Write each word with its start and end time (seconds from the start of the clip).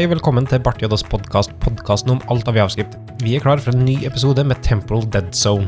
Hei 0.00 0.06
velkommen 0.08 0.46
til 0.48 0.62
Bart 0.64 0.80
Joddas 0.80 1.02
podkast, 1.04 1.50
podkasten 1.60 2.14
om 2.14 2.20
alt 2.32 2.46
av 2.48 2.56
javskript. 2.56 2.94
Vi 3.20 3.34
er 3.36 3.42
klar 3.44 3.60
for 3.60 3.76
en 3.76 3.82
ny 3.84 3.98
episode 4.08 4.40
med 4.48 4.62
Temporal 4.64 5.02
Dead 5.12 5.26
Zone. 5.36 5.66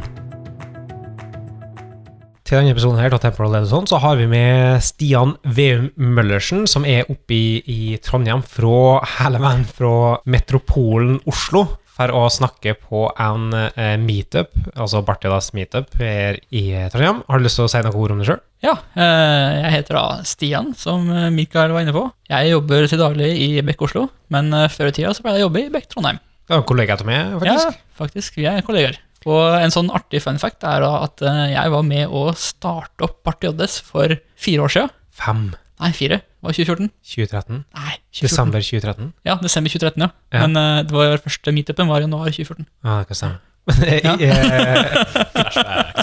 Til 2.40 2.56
denne 2.56 2.72
episoden 2.72 2.96
her, 2.96 3.12
Temporal 3.20 3.58
Dead 3.58 3.68
Zone, 3.68 3.90
så 3.92 4.00
har 4.00 4.16
vi 4.16 4.30
med 4.32 4.80
Stian 4.80 5.34
Veum 5.44 5.90
Møllersen, 6.00 6.64
som 6.64 6.88
er 6.88 7.04
oppe 7.12 7.36
i, 7.36 7.60
i 7.60 7.98
Trondheim 8.00 8.40
fra 8.40 9.02
hele 9.18 9.42
veien 9.44 9.68
fra 9.68 9.92
metropolen 10.24 11.20
Oslo 11.28 11.66
for 11.92 12.12
å 12.16 12.22
snakke 12.32 12.74
på 12.80 13.04
en 13.20 13.52
eh, 13.52 13.98
meetup, 14.00 14.54
altså 14.72 15.02
Bartidas 15.04 15.52
meetup 15.56 15.92
her 16.00 16.38
i 16.48 16.64
Trondheim. 16.92 17.22
Har 17.28 17.40
du 17.40 17.46
lyst 17.46 17.60
til 17.60 17.66
å 17.66 17.70
si 17.72 17.82
noen 17.84 17.98
ord 18.00 18.14
om 18.14 18.22
det 18.22 18.28
sjøl? 18.30 18.40
Ja, 18.64 18.74
eh, 18.96 19.48
jeg 19.58 19.74
heter 19.76 19.98
da 19.98 20.04
Stian, 20.28 20.72
som 20.78 21.08
eh, 21.12 21.28
Mikael 21.34 21.74
var 21.74 21.84
inne 21.84 21.94
på. 21.96 22.06
Jeg 22.32 22.52
jobber 22.54 22.88
til 22.88 23.02
daglig 23.02 23.30
i 23.44 23.48
Bekk 23.66 23.86
Oslo, 23.88 24.06
men 24.32 24.52
før 24.72 24.88
i 24.90 24.96
tida 24.96 25.12
så 25.12 25.24
pleide 25.24 25.40
jeg 25.40 25.44
å 25.44 25.48
jobbe 25.50 25.64
i 25.66 25.72
Bekk 25.74 25.90
Trondheim. 25.92 26.20
Det 26.42 26.56
er 26.56 26.62
en 26.62 26.68
kollega 26.68 26.96
av 26.96 27.08
meg, 27.08 27.34
faktisk. 27.42 27.68
Ja, 27.68 27.96
faktisk. 28.00 28.38
Vi 28.40 28.48
er 28.50 28.64
kolleger. 28.66 28.98
Og 29.28 29.54
en 29.54 29.70
sånn 29.70 29.92
artig 29.94 30.18
fun 30.24 30.40
fact 30.42 30.64
er 30.66 30.82
da 30.82 30.96
at 31.04 31.22
jeg 31.22 31.70
var 31.70 31.84
med 31.86 32.10
å 32.10 32.24
starte 32.34 33.06
opp 33.06 33.20
Bart 33.22 33.44
for 33.86 34.16
fire 34.34 34.64
år 34.64 34.74
siden. 34.74 34.96
Fem. 35.14 35.44
Nei, 35.80 35.92
fire. 35.96 36.16
Det 36.20 36.42
var 36.42 36.52
2014. 36.52 36.90
2013. 37.04 37.64
Nei, 37.74 37.94
2014. 38.12 38.28
Desember 38.28 38.60
2013. 38.60 39.12
Ja, 39.24 39.34
desember 39.42 39.70
2013, 39.70 40.02
ja. 40.02 40.08
Ja. 40.32 40.46
Men 40.46 40.56
uh, 40.56 40.82
det 40.86 40.92
var 40.92 41.16
første 41.24 41.52
meetupen 41.52 41.88
var 41.88 41.98
i 41.98 42.00
januar 42.06 42.28
2014. 42.30 42.66
Ja, 42.84 42.98
det 42.98 43.06
kan 43.06 43.16
stemme. 43.16 43.38
I, 43.72 43.74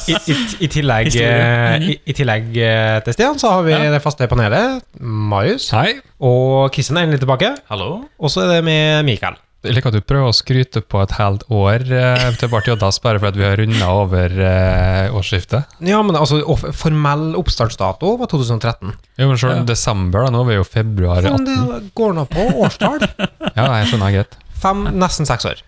i, 0.08 0.16
i, 0.32 0.36
i, 0.63 0.68
tillegg, 0.72 1.10
eh, 1.20 1.76
Mhm. 1.76 1.90
i, 1.91 1.96
I 2.08 2.13
tillegg 2.16 2.55
eh, 2.58 2.99
til 3.05 3.13
Stian, 3.16 3.40
så 3.40 3.52
har 3.52 3.63
vi 3.68 3.71
Ja. 3.74 3.91
det 3.93 4.02
faste 4.02 4.27
panelet. 4.32 4.82
Marius. 4.99 5.70
Hei. 5.76 5.99
Og 6.21 6.71
Kristian 6.71 6.98
er 6.98 7.04
endelig 7.08 7.20
tilbake. 7.24 7.54
Hallo. 7.70 8.05
Og 8.20 8.32
så 8.32 8.41
er 8.46 8.55
det 8.55 8.63
med 8.63 9.04
Mikael. 9.05 9.36
Jeg 9.60 9.76
liker 9.76 9.91
at 9.91 9.96
du 9.98 10.05
prøver 10.07 10.29
å 10.32 10.35
skryte 10.35 10.79
på 10.88 11.02
et 11.04 11.12
helt 11.18 11.41
år 11.52 11.84
eh, 11.91 12.21
til 12.40 12.48
Bart 12.52 12.70
Joddas 12.70 12.96
bare 13.04 13.20
fordi 13.20 13.41
vi 13.41 13.43
har 13.43 13.57
runda 13.60 13.90
over 13.91 14.35
eh, 14.40 15.15
årsskiftet. 15.20 15.74
Ja, 15.84 15.99
men 16.05 16.15
altså, 16.15 16.40
formell 16.79 17.34
oppstartsdato 17.35 18.13
var 18.21 18.32
2013. 18.32 18.93
Jo, 19.20 19.27
men 19.27 19.41
selv 19.41 19.57
Ja. 19.57 19.65
desember, 19.68 20.24
da, 20.24 20.32
nå 20.32 20.46
er 20.46 20.49
vi 20.54 20.60
jo 20.62 20.63
februar 20.63 21.27
Men 21.27 21.41
18. 21.43 21.49
det 21.49 21.91
går 21.99 22.15
nå 22.15 22.24
på 22.32 22.48
årstall. 22.63 23.04
Ja, 23.60 23.65
jeg 23.82 23.90
skjønner 23.91 24.15
greit. 24.15 24.40
Fem, 24.60 24.85
nesten 24.99 25.27
seks 25.27 25.48
år. 25.52 25.60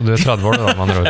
Så 0.00 0.06
du 0.06 0.12
er 0.14 0.22
30 0.24 0.46
år, 0.48 0.54
da, 0.56 0.70
med 0.78 0.82
andre 0.86 1.00
ord. 1.00 1.08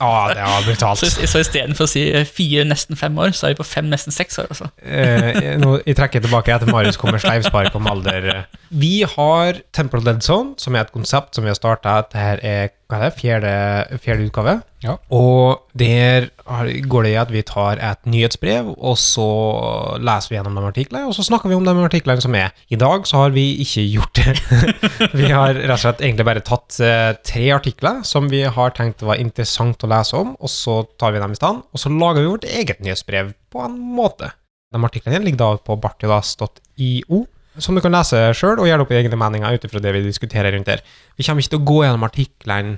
Ja, 0.00 0.08
det 0.34 0.46
var 0.50 0.64
brutalt. 0.66 0.98
Så, 0.98 1.28
så 1.30 1.42
istedenfor 1.44 1.86
å 1.86 1.90
si 1.90 2.02
eh, 2.10 2.26
fire, 2.26 2.64
nesten 2.66 2.98
fem 2.98 3.14
år, 3.22 3.30
så 3.38 3.46
er 3.46 3.54
vi 3.54 3.60
på 3.60 3.66
fem, 3.68 3.86
nesten 3.92 4.14
seks 4.14 4.40
år. 4.42 4.48
Altså. 4.50 4.66
Eh, 4.82 5.52
nå, 5.62 5.76
jeg 5.86 5.94
trekker 6.00 6.24
tilbake 6.24 6.50
etter 6.56 6.72
Marius 6.74 6.98
kommer 6.98 7.22
sleivspark 7.22 7.76
om 7.78 7.86
alder. 7.86 8.48
Vi 8.74 8.96
har 9.06 9.62
Temple 9.70 10.02
Dead 10.02 10.26
Zone, 10.26 10.56
som 10.58 10.74
er 10.74 10.88
et 10.88 10.94
konsept 10.96 11.38
som 11.38 11.46
vi 11.46 11.54
har 11.54 11.60
starta. 11.60 12.00
Dette 12.02 12.26
er 12.42 12.74
hva 12.86 13.00
er 13.00 13.08
det, 13.08 13.14
fjerde, 13.18 13.52
fjerde 14.02 14.26
utgave. 14.28 14.52
Ja. 14.84 14.92
Og 15.10 15.64
der 15.74 16.28
går 16.86 17.06
det 17.06 17.10
i 17.10 17.18
at 17.18 17.32
vi 17.34 17.42
tar 17.46 17.80
et 17.82 18.06
nyhetsbrev, 18.06 18.68
og 18.76 18.94
så 19.00 19.26
leser 19.98 20.30
vi 20.30 20.36
gjennom 20.38 20.58
de 20.60 20.66
artiklene, 20.68 21.08
og 21.08 21.16
så 21.16 21.24
snakker 21.26 21.50
vi 21.50 21.56
om 21.58 21.66
de 21.66 21.74
artiklene 21.82 22.22
som 22.22 22.36
er. 22.38 22.54
I 22.70 22.78
dag 22.78 23.08
så 23.08 23.24
har 23.24 23.34
vi 23.34 23.48
ikke 23.64 23.86
gjort 23.90 24.20
det. 24.20 24.36
vi 25.18 25.32
har 25.32 25.56
rett 25.58 25.74
og 25.74 25.82
slett 25.82 26.04
egentlig 26.04 26.28
bare 26.28 26.44
tatt 26.46 26.78
eh, 26.84 27.10
tre 27.26 27.48
artikler 27.56 28.04
som 28.16 28.30
vi 28.32 28.42
har 28.48 28.72
tenkt 28.76 29.04
var 29.04 29.20
interessant 29.20 29.84
å 29.84 29.90
lese 29.92 30.16
om, 30.16 30.34
og 30.40 30.50
så 30.52 30.80
tar 31.00 31.12
vi 31.12 31.20
dem 31.20 31.34
i 31.34 31.38
stand, 31.38 31.64
og 31.68 31.80
så 31.80 31.92
lager 31.92 32.24
vi 32.24 32.32
vårt 32.32 32.48
eget 32.48 32.82
nyhetsbrev 32.84 33.34
på 33.52 33.64
en 33.66 33.76
måte. 33.98 34.30
De 34.72 34.80
artiklene 34.82 35.20
ligger 35.24 35.42
da 35.42 35.50
på 35.62 35.76
bartiodas.io, 35.82 37.20
som 37.62 37.76
du 37.76 37.82
kan 37.84 37.94
lese 37.94 38.20
sjøl 38.36 38.58
og 38.60 38.68
gjøre 38.68 38.84
opp 38.84 38.92
egne 38.96 39.20
meninger 39.20 39.56
ut 39.56 39.68
ifra 39.68 39.80
det 39.80 39.94
vi 39.96 40.04
diskuterer 40.04 40.52
rundt 40.52 40.68
der. 40.68 40.82
Vi 41.16 41.24
kommer 41.24 41.44
ikke 41.44 41.54
til 41.54 41.62
å 41.62 41.68
gå 41.70 41.78
gjennom 41.84 42.04
artiklene 42.08 42.74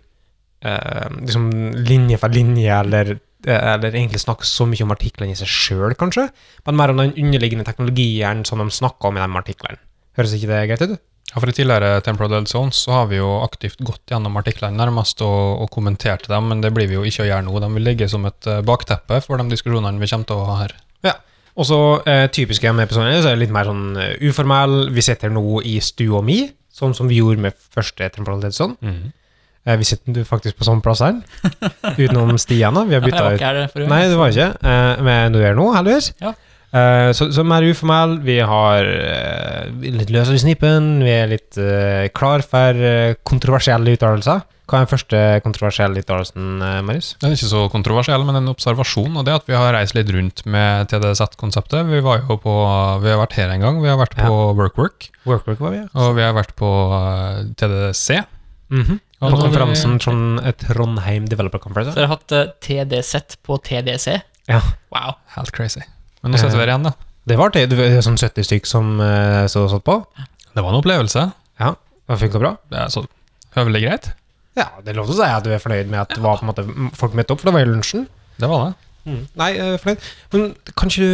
eh, 0.62 1.08
liksom 1.16 1.48
linje 1.86 2.20
for 2.22 2.34
linje, 2.34 2.70
eller, 2.74 3.14
eh, 3.46 3.66
eller 3.74 3.90
egentlig 3.94 4.22
snakke 4.22 4.46
så 4.46 4.66
mye 4.70 4.86
om 4.86 4.94
artiklene 4.94 5.34
i 5.34 5.38
seg 5.38 5.50
sjøl, 5.50 5.96
kanskje, 5.98 6.28
men 6.66 6.78
mer 6.78 6.94
om 6.94 7.02
den 7.02 7.14
underliggende 7.14 7.66
teknologien 7.66 8.44
som 8.48 8.62
de 8.62 8.70
snakker 8.74 9.10
om 9.10 9.18
i 9.18 9.24
de 9.24 9.42
artiklene. 9.42 9.82
Høres 10.18 10.34
ikke 10.34 10.50
det 10.50 10.64
greit 10.72 10.86
ut? 10.86 11.00
Ja, 11.28 11.40
for 11.42 11.50
I 11.50 11.52
tidligere 11.52 12.00
Temporal 12.00 12.30
Dead 12.32 12.48
Zones 12.48 12.78
så 12.86 12.94
har 12.94 13.08
vi 13.10 13.18
jo 13.18 13.28
aktivt 13.44 13.82
gått 13.84 14.08
gjennom 14.08 14.38
artiklene 14.40 14.78
nærmest 14.80 15.20
og, 15.24 15.60
og 15.64 15.68
kommentert 15.74 16.24
dem, 16.30 16.46
men 16.48 16.62
det 16.64 16.70
blir 16.72 16.88
vi 16.88 16.96
jo 16.96 17.04
ikke 17.04 17.26
å 17.26 17.28
gjøre 17.28 17.44
nå. 17.44 17.58
De 17.60 17.68
vil 17.74 17.84
ligge 17.90 18.08
som 18.08 18.24
et 18.28 18.48
eh, 18.48 18.62
bakteppe 18.64 19.20
for 19.26 19.36
de 19.40 19.44
diskusjonene 19.52 20.00
vi 20.00 20.08
kommer 20.08 20.30
til 20.30 20.40
å 20.40 20.46
ha 20.48 20.56
her. 20.62 20.74
Ja. 21.04 21.12
Og 21.58 21.68
så 21.68 21.78
eh, 22.08 22.24
typisk 22.32 22.64
med 22.70 22.86
episodene 22.86 23.20
så 23.20 23.28
er 23.32 23.36
det 23.36 23.44
litt 23.44 23.52
mer 23.54 23.68
sånn 23.68 23.84
eh, 24.00 24.14
uformell. 24.24 24.88
Vi 24.96 25.04
sitter 25.04 25.32
nå 25.34 25.60
i 25.68 25.76
stua 25.84 26.24
mi, 26.24 26.40
sånn 26.72 26.96
som 26.96 27.10
vi 27.12 27.20
gjorde 27.20 27.44
med 27.44 27.60
første 27.76 28.08
Temporal 28.14 28.40
Dead 28.46 28.56
Zone. 28.56 28.78
Eh, 29.68 29.76
vi 29.76 29.84
sitter 29.84 30.24
faktisk 30.24 30.56
på 30.56 30.64
samme 30.64 30.80
plass 30.80 31.02
her, 31.04 31.20
utenom 32.00 32.38
Stian. 32.40 32.72
da. 32.78 32.86
Vi 32.88 32.96
har 32.96 33.04
bytta 33.04 33.24
var 33.24 33.36
ut 33.36 33.42
ikke 33.42 33.88
Nei, 33.90 34.04
det 34.08 34.16
var 34.16 34.32
ikke. 34.32 34.50
Eh, 34.64 35.02
men 35.04 35.34
du 35.36 35.42
er 35.44 35.58
nå, 35.58 35.68
heldigvis. 35.76 36.14
Ja. 36.24 36.32
Eh, 36.68 37.10
så, 37.16 37.30
så 37.32 37.44
mer 37.46 37.64
uformell. 37.64 38.18
Vi 38.24 38.38
har 38.44 38.84
uh, 38.84 39.80
litt 39.80 40.12
løsere 40.12 40.36
i 40.36 40.42
snipen. 40.42 40.98
Vi 41.04 41.14
er 41.14 41.30
litt 41.30 41.58
uh, 41.60 42.04
klar 42.16 42.44
for 42.44 42.84
kontroversielle 43.28 43.96
uttalelser. 43.96 44.44
Hva 44.68 44.76
er 44.76 44.84
den 44.84 44.90
første 44.90 45.20
kontroversielle 45.40 46.02
uttalelsen, 46.02 46.58
Marius? 46.84 47.14
Den 47.22 47.30
er 47.30 47.38
ikke 47.38 47.48
så 47.48 47.62
kontroversiell, 47.72 48.20
men 48.28 48.36
en 48.36 48.50
observasjon, 48.52 49.14
og 49.16 49.24
det 49.24 49.32
at 49.38 49.48
vi 49.48 49.56
har 49.56 49.72
reist 49.72 49.96
litt 49.96 50.12
rundt 50.12 50.42
med 50.44 50.90
TDZ-konseptet. 50.92 51.88
Vi 51.88 52.02
på, 52.04 52.56
vi 53.00 53.08
har 53.08 53.22
vært 53.22 53.38
her 53.38 53.54
en 53.54 53.64
gang, 53.64 53.80
vi 53.80 53.88
har 53.88 53.96
vært 53.96 54.18
på 54.18 54.28
WorkWork, 54.60 55.08
Workwork 55.24 55.64
var 55.64 55.72
vi, 55.72 55.80
ja. 55.80 55.88
og 55.96 56.12
vi 56.20 56.26
har 56.26 56.36
vært 56.36 56.52
på 56.60 56.68
TDC. 57.56 58.20
Mm 58.68 58.82
-hmm. 58.84 58.98
På 59.18 59.24
nå 59.24 59.30
har 59.30 59.36
vi- 59.36 59.42
konferansen 59.48 59.98
Trond, 59.98 60.40
Trondheim 60.60 61.24
Developer 61.28 61.58
Conference. 61.58 61.92
Så 61.92 61.96
dere 61.96 62.06
har 62.12 62.18
hatt 62.20 62.60
TDZ 62.60 63.40
på 63.42 63.56
TDC? 63.56 64.20
Ja. 64.48 64.60
Wow. 64.92 65.16
Helt 65.32 65.50
crazy. 65.52 65.80
Men 66.28 66.36
nå 66.36 66.40
sitter 66.42 66.58
vi 66.58 66.64
her 66.64 66.74
igjen, 66.74 66.88
da. 66.88 66.94
Det 67.28 67.36
var 67.36 67.52
det, 67.52 67.66
Det 67.72 67.78
var 67.78 67.98
sånn 68.04 68.20
70 68.20 68.46
stykk 68.46 68.68
som 68.68 68.96
uh, 69.00 69.44
så 69.50 69.66
satt 69.72 69.84
på. 69.86 69.98
Det 70.54 70.64
var 70.64 70.72
en 70.72 70.80
opplevelse. 70.80 71.28
Ja, 71.60 71.74
det 72.08 72.20
funka 72.22 72.40
bra. 72.42 72.54
Det 72.72 72.80
er 72.84 72.92
så 72.92 73.04
høvelig 73.56 73.84
greit. 73.84 74.10
Ja, 74.58 74.70
det 74.82 74.92
er 74.92 74.98
lov 74.98 75.08
til 75.10 75.18
å 75.18 75.20
si 75.20 75.30
at 75.30 75.44
du 75.46 75.52
er 75.54 75.62
fornøyd 75.62 75.90
med 75.90 76.02
at 76.02 76.14
det 76.14 76.22
var 76.24 76.40
på 76.40 76.46
en 76.46 76.50
måte 76.50 76.64
folk 76.98 77.16
møtte 77.16 77.34
opp, 77.34 77.42
for 77.42 77.50
det 77.50 77.56
var 77.56 77.64
jo 77.64 77.72
lunsjen. 77.72 78.06
Det 78.38 78.50
var 78.50 78.68
det. 78.68 78.72
Nei, 79.38 79.52
jeg 79.54 79.74
er 79.74 79.82
fornøyd. 79.82 80.08
Men 80.34 80.48
kanskje 80.78 81.04
du, 81.04 81.12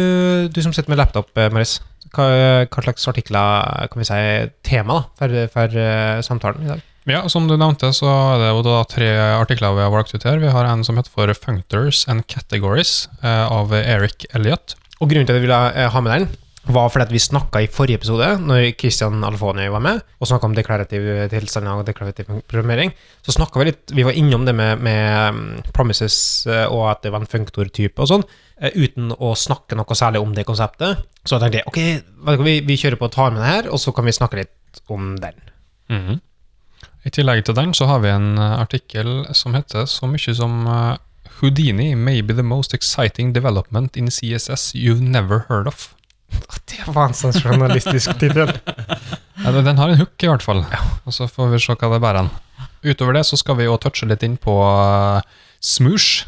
du 0.55 0.59
som 0.65 0.73
sitter 0.75 0.91
med 0.91 0.99
laptop, 0.99 1.29
eh, 1.39 1.51
Maris, 1.53 1.77
hva, 2.15 2.25
hva 2.71 2.83
slags 2.85 3.07
artikler 3.11 3.87
kan 3.91 4.01
vi 4.01 4.07
si 4.07 4.19
tema 4.67 4.99
da, 4.99 5.07
for, 5.19 5.39
for 5.53 5.79
uh, 5.79 6.19
samtalen 6.25 6.65
i 6.65 6.71
dag? 6.73 6.83
Ja, 7.05 7.19
som 7.29 7.45
du 7.45 7.53
nevnte, 7.53 7.91
så 7.93 8.09
er 8.09 8.39
det 8.41 8.47
jo 8.49 8.63
da 8.65 8.79
tre 8.89 9.09
artikler 9.35 9.75
vi 9.77 9.83
har 9.85 9.93
valgt 9.93 10.15
ut 10.15 10.25
her. 10.25 10.39
Vi 10.41 10.49
har 10.49 10.65
en 10.65 10.81
som 10.87 10.97
heter 10.97 11.13
for 11.13 11.29
Functors 11.37 12.05
and 12.09 12.25
Categories 12.31 13.05
uh, 13.21 13.45
av 13.51 13.75
Eric 13.77 14.25
Elliot. 14.33 14.73
Og 15.01 15.09
grunnen 15.11 15.27
til 15.27 15.35
at 15.35 15.39
jeg 15.41 15.47
ville 15.47 15.61
eh, 15.75 15.91
ha 15.91 16.03
med 16.03 16.13
den, 16.15 16.27
var 16.65 16.89
fordi 16.89 17.05
at 17.05 17.13
vi 17.13 17.21
snakka 17.21 17.61
i 17.61 17.67
forrige 17.69 17.99
episode, 17.99 18.27
når 18.41 18.71
Christian 18.79 19.23
Alfoni 19.23 19.67
var 19.69 19.83
med, 19.83 20.01
og 20.19 20.29
snakka 20.29 20.47
om 20.47 20.55
deklarativ 20.57 21.05
tilstand 21.29 21.69
og 21.69 21.83
deklarativ 21.85 22.25
programmering, 22.49 22.93
så 23.21 23.35
snakka 23.35 23.61
vi 23.61 23.67
litt 23.69 23.93
Vi 23.93 24.05
var 24.05 24.17
innom 24.17 24.45
det 24.45 24.55
med, 24.55 24.81
med 24.81 25.35
mm, 25.35 25.73
promises 25.75 26.17
eh, 26.47 26.65
og 26.65 26.89
at 26.91 27.03
det 27.05 27.13
var 27.13 27.21
en 27.21 27.29
funktor-type 27.29 28.01
og 28.01 28.09
sånn, 28.09 28.25
eh, 28.59 28.73
uten 28.73 29.13
å 29.13 29.35
snakke 29.37 29.77
noe 29.77 29.97
særlig 29.97 30.23
om 30.23 30.33
det 30.33 30.47
konseptet. 30.47 31.05
Så 31.23 31.37
jeg 31.37 31.45
tenkte 31.45 31.65
ok, 31.69 32.41
vi, 32.45 32.59
vi 32.65 32.79
kjører 32.81 32.99
på 33.01 33.09
og 33.09 33.13
tar 33.13 33.33
med 33.35 33.43
det 33.43 33.51
her, 33.51 33.69
og 33.69 33.81
så 33.81 33.93
kan 33.93 34.07
vi 34.07 34.17
snakke 34.17 34.41
litt 34.41 34.85
om 34.89 35.13
den. 35.21 35.43
Mhm. 35.93 36.23
I 37.05 37.11
tillegg 37.13 37.43
til 37.45 37.53
den 37.53 37.73
så 37.77 37.85
har 37.85 37.99
vi 38.01 38.09
en 38.09 38.39
artikkel 38.41 39.27
som 39.37 39.53
heter 39.53 39.85
så 39.85 40.07
mye 40.09 40.33
som 40.33 40.63
Houdini 41.41 41.95
may 41.95 42.21
be 42.21 42.33
the 42.33 42.43
most 42.43 42.73
exciting 42.73 43.33
development 43.33 43.97
in 43.97 44.07
CSS 44.07 44.73
you've 44.75 45.01
never 45.03 45.45
heard 45.49 45.67
of. 45.67 45.93
Det 46.71 46.85
var 46.87 47.09
en 47.11 47.17
sånn 47.17 47.35
journalistisk 47.37 48.15
tittel. 48.19 48.51
Ja, 49.43 49.51
den- 49.51 49.77
har 49.77 49.89
en 49.91 49.99
hook, 49.99 50.15
i 50.23 50.29
hvert 50.29 50.43
fall. 50.43 50.63
Og 51.05 51.13
så 51.13 51.27
får 51.29 51.51
vi 51.53 51.59
se 51.63 51.75
hva 51.75 51.91
det 51.93 52.01
bærer. 52.03 52.29
Utover 52.85 53.13
det 53.17 53.25
så 53.27 53.37
skal 53.39 53.57
vi 53.59 53.67
jo 53.67 53.75
touche 53.81 54.07
litt 54.07 54.23
inn 54.25 54.37
på 54.41 54.53
uh, 54.61 55.21
Smoosh. 55.59 56.25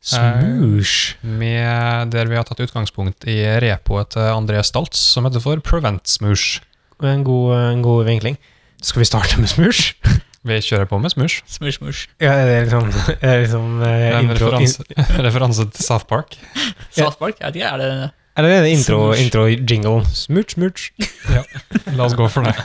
Smoosh. 0.00 1.16
Med 1.22 2.10
der 2.14 2.30
vi 2.30 2.38
har 2.38 2.46
tatt 2.48 2.62
utgangspunkt 2.64 3.26
i 3.28 3.36
repoet 3.60 4.14
til 4.16 4.30
André 4.32 4.62
Staltz, 4.64 4.98
som 5.14 5.28
heter 5.28 5.42
for 5.44 5.60
Prevent 5.64 6.08
Smoosh. 6.08 6.60
En 7.04 7.24
god, 7.24 7.52
en 7.72 7.82
god 7.84 8.04
vinkling. 8.08 8.36
Skal 8.82 9.02
vi 9.02 9.08
starte 9.08 9.40
med 9.40 9.48
smoosh? 9.52 9.94
Vi 10.48 10.56
kjører 10.64 10.88
på 10.88 10.96
med 11.00 11.12
smush. 11.12 11.42
Smush, 11.50 11.76
smush. 11.76 12.06
Ja, 12.22 12.32
er 12.32 12.46
det 12.48 12.56
liksom, 12.64 12.88
er 13.12 13.34
det 13.34 13.42
liksom 13.42 13.82
eh, 13.84 14.06
En 14.08 14.30
intro, 14.30 14.48
referanse, 14.48 14.86
referanse 15.26 15.66
til 15.68 15.84
South 15.84 16.08
Park. 16.08 16.38
South 16.96 17.20
Park? 17.20 17.36
Jeg 17.40 17.50
vet 17.50 17.60
ikke, 17.60 17.68
er 17.68 17.82
det 17.82 17.90
Eller 18.40 18.56
er 18.56 18.64
det 18.64 18.72
intro, 18.72 19.00
Smoosh. 19.10 19.24
intro 19.26 19.44
jingle? 19.52 20.00
Smooch, 20.16 20.56
smooch. 20.56 20.88
La 21.98 22.08
oss 22.08 22.16
gå 22.16 22.28
for 22.32 22.48
det. 22.48 22.56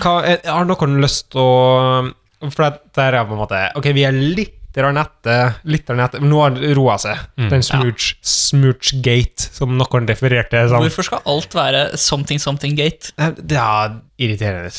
Hva, 0.00 0.16
er, 0.24 0.40
har 0.48 0.64
noen 0.68 0.98
lyst 1.02 1.28
til 1.34 1.42
å 1.42 2.48
For 2.48 2.78
der 2.96 3.18
er 3.18 3.26
på 3.26 3.34
en 3.34 3.42
måte 3.42 3.60
Ok, 3.76 3.90
vi 3.96 4.06
er 4.08 4.14
litt 4.14 4.60
etter, 4.74 5.60
litt 5.70 5.86
etter, 5.86 6.18
men 6.18 6.32
nå 6.32 6.40
har 6.40 6.54
det 6.56 6.72
roa 6.74 6.96
seg. 6.98 7.20
Mm. 7.38 7.46
Den 7.52 7.62
smooch, 7.62 8.08
smooch-gate, 8.26 9.46
som 9.54 9.76
noen 9.78 10.08
refererte 10.10 10.64
sånn. 10.66 10.82
Hvorfor 10.82 11.06
skal 11.06 11.22
alt 11.30 11.54
være 11.54 11.84
something 11.94 12.42
something 12.42 12.74
gate? 12.74 13.12
Det 13.14 13.54
er 13.54 13.94
irriterende. 14.18 14.72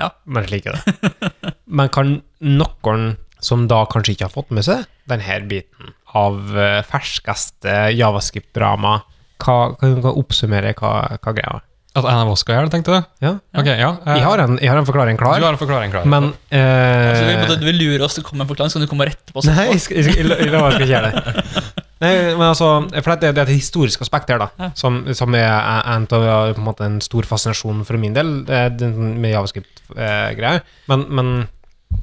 Ja. 0.00 0.10
men 0.24 0.46
slik 0.48 0.66
er 0.70 0.78
det. 0.78 1.22
Men 1.72 1.88
kan 1.92 2.14
noen 2.40 3.16
som 3.42 3.66
da 3.70 3.82
kanskje 3.90 4.14
ikke 4.14 4.26
har 4.28 4.32
fått 4.34 4.50
med 4.54 4.64
seg 4.66 4.84
denne 5.10 5.36
biten 5.50 5.92
av 6.14 6.38
eh, 6.58 6.80
ferskeste 6.86 7.72
javascript-drama, 7.96 8.98
hva 9.42 9.56
kan 9.80 9.96
du 9.98 10.08
oppsummere 10.12 10.74
hva, 10.78 10.92
hva 11.18 11.32
greia 11.34 11.56
er? 11.58 11.68
At 11.92 12.06
en 12.08 12.22
av 12.22 12.30
oss 12.32 12.40
skal 12.40 12.54
gjøre 12.56 12.68
det, 12.70 12.72
tenkte 12.72 12.94
du? 12.94 13.08
Ja? 13.26 13.32
Ok, 13.60 13.66
ja. 13.68 13.88
eh, 14.06 14.14
Jeg 14.20 14.24
har 14.24 14.40
en, 14.46 14.54
jeg 14.62 14.70
har 14.72 14.78
en 14.80 14.86
forklaring 14.88 15.18
Du 15.20 15.26
har 15.44 15.52
en 15.52 15.60
forklaring 15.60 15.92
klar. 15.92 16.06
men 16.08 16.30
Så 16.32 16.56
du, 16.56 17.26
vil, 17.26 17.34
eh, 17.34 17.42
måtte- 17.42 17.58
du 17.60 17.66
vil 17.68 17.80
lure 17.82 18.06
oss 18.06 18.14
til 18.16 18.24
å 18.24 18.28
komme 18.30 18.40
med 18.40 18.46
en 18.46 18.52
forklaring, 18.54 18.72
så 18.72 18.78
kan 18.80 18.86
du 18.86 18.92
komme 18.94 19.08
rett 19.10 19.32
på. 19.32 19.38
oss? 19.42 19.48
Nei, 19.50 19.66
jeg 19.74 19.80
skal, 19.84 19.96
jeg 20.00 20.04
jeg, 20.08 20.16
jeg 20.16 20.28
jeg, 20.28 20.52
jeg 20.52 20.60
skal 20.60 20.86
ikke 20.86 20.92
gjøre 20.94 21.10
det. 21.12 21.81
Nei, 22.02 22.12
men 22.34 22.44
altså, 22.48 22.68
for 22.98 23.14
det, 23.14 23.32
det 23.36 23.44
er 23.44 23.48
et 23.48 23.60
historisk 23.60 24.02
aspekt 24.02 24.30
her, 24.32 24.42
da, 24.42 24.50
Ja. 24.58 24.70
som, 24.78 25.02
som 25.14 25.34
er 25.38 25.48
en, 25.94 26.06
en, 26.10 26.62
måte, 26.66 26.86
en 26.88 27.00
stor 27.04 27.28
fascinasjon 27.28 27.84
for 27.86 28.00
min 28.02 28.16
del, 28.16 28.42
med 28.48 29.30
javascript-greier. 29.32 30.64
men, 30.90 31.06
men 31.08 31.34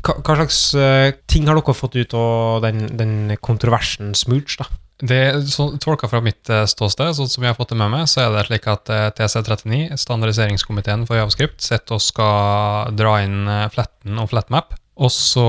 hva, 0.05 0.15
hva 0.21 0.35
slags 0.37 0.59
eh, 0.77 1.11
ting 1.27 1.47
har 1.49 1.57
dere 1.57 1.73
fått 1.75 1.97
ut 1.97 2.13
av 2.15 2.61
den, 2.63 2.85
den 2.97 3.15
kontroversen 3.43 4.13
Smooch, 4.15 4.55
da? 4.61 4.69
Det 4.99 5.47
så, 5.47 5.69
Tolka 5.79 6.09
fra 6.11 6.19
mitt 6.23 6.49
eh, 6.51 6.65
ståsted, 6.67 7.13
sånn 7.15 7.29
som 7.31 7.45
jeg 7.45 7.53
har 7.53 7.57
fått 7.57 7.71
det 7.73 7.79
med 7.79 7.91
meg, 7.93 8.07
så 8.11 8.25
er 8.25 8.33
det 8.35 8.45
slik 8.49 8.67
at 8.71 8.91
eh, 8.91 9.05
TC39, 9.15 9.95
standardiseringskomiteen 9.99 11.05
for 11.07 11.19
javascript, 11.19 11.63
sitter 11.63 11.95
og 11.97 12.03
skal 12.03 12.95
dra 12.99 13.17
inn 13.23 13.41
eh, 13.47 13.65
fletten 13.73 14.19
og 14.19 14.31
flatmap. 14.33 14.75
Og 14.99 15.11
så 15.15 15.45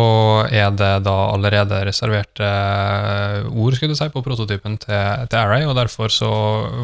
er 0.47 0.70
det 0.79 0.91
da 1.02 1.14
allerede 1.32 1.81
reserverte 1.88 2.47
eh, 2.47 3.49
ord 3.50 3.75
skulle 3.75 3.97
du 3.97 3.99
si, 3.99 4.06
på 4.12 4.23
prototypen 4.23 4.76
til, 4.79 5.25
til 5.26 5.38
Array, 5.41 5.67
og 5.67 5.75
derfor 5.79 6.12
så 6.14 6.31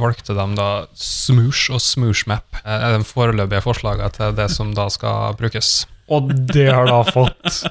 valgte 0.02 0.34
de 0.34 0.46
da 0.58 0.70
smoosh 0.98 1.70
og 1.76 1.82
smooshmap. 1.82 2.58
Det 2.64 2.78
er 2.88 2.96
de 2.96 3.06
foreløpige 3.06 3.62
forslagene 3.62 4.10
til 4.16 4.34
det 4.38 4.48
som 4.54 4.74
da 4.74 4.88
skal 4.90 5.38
brukes. 5.38 5.84
Og 6.10 6.34
det 6.50 6.68
har 6.72 6.90
da 6.90 7.00
fått 7.06 7.62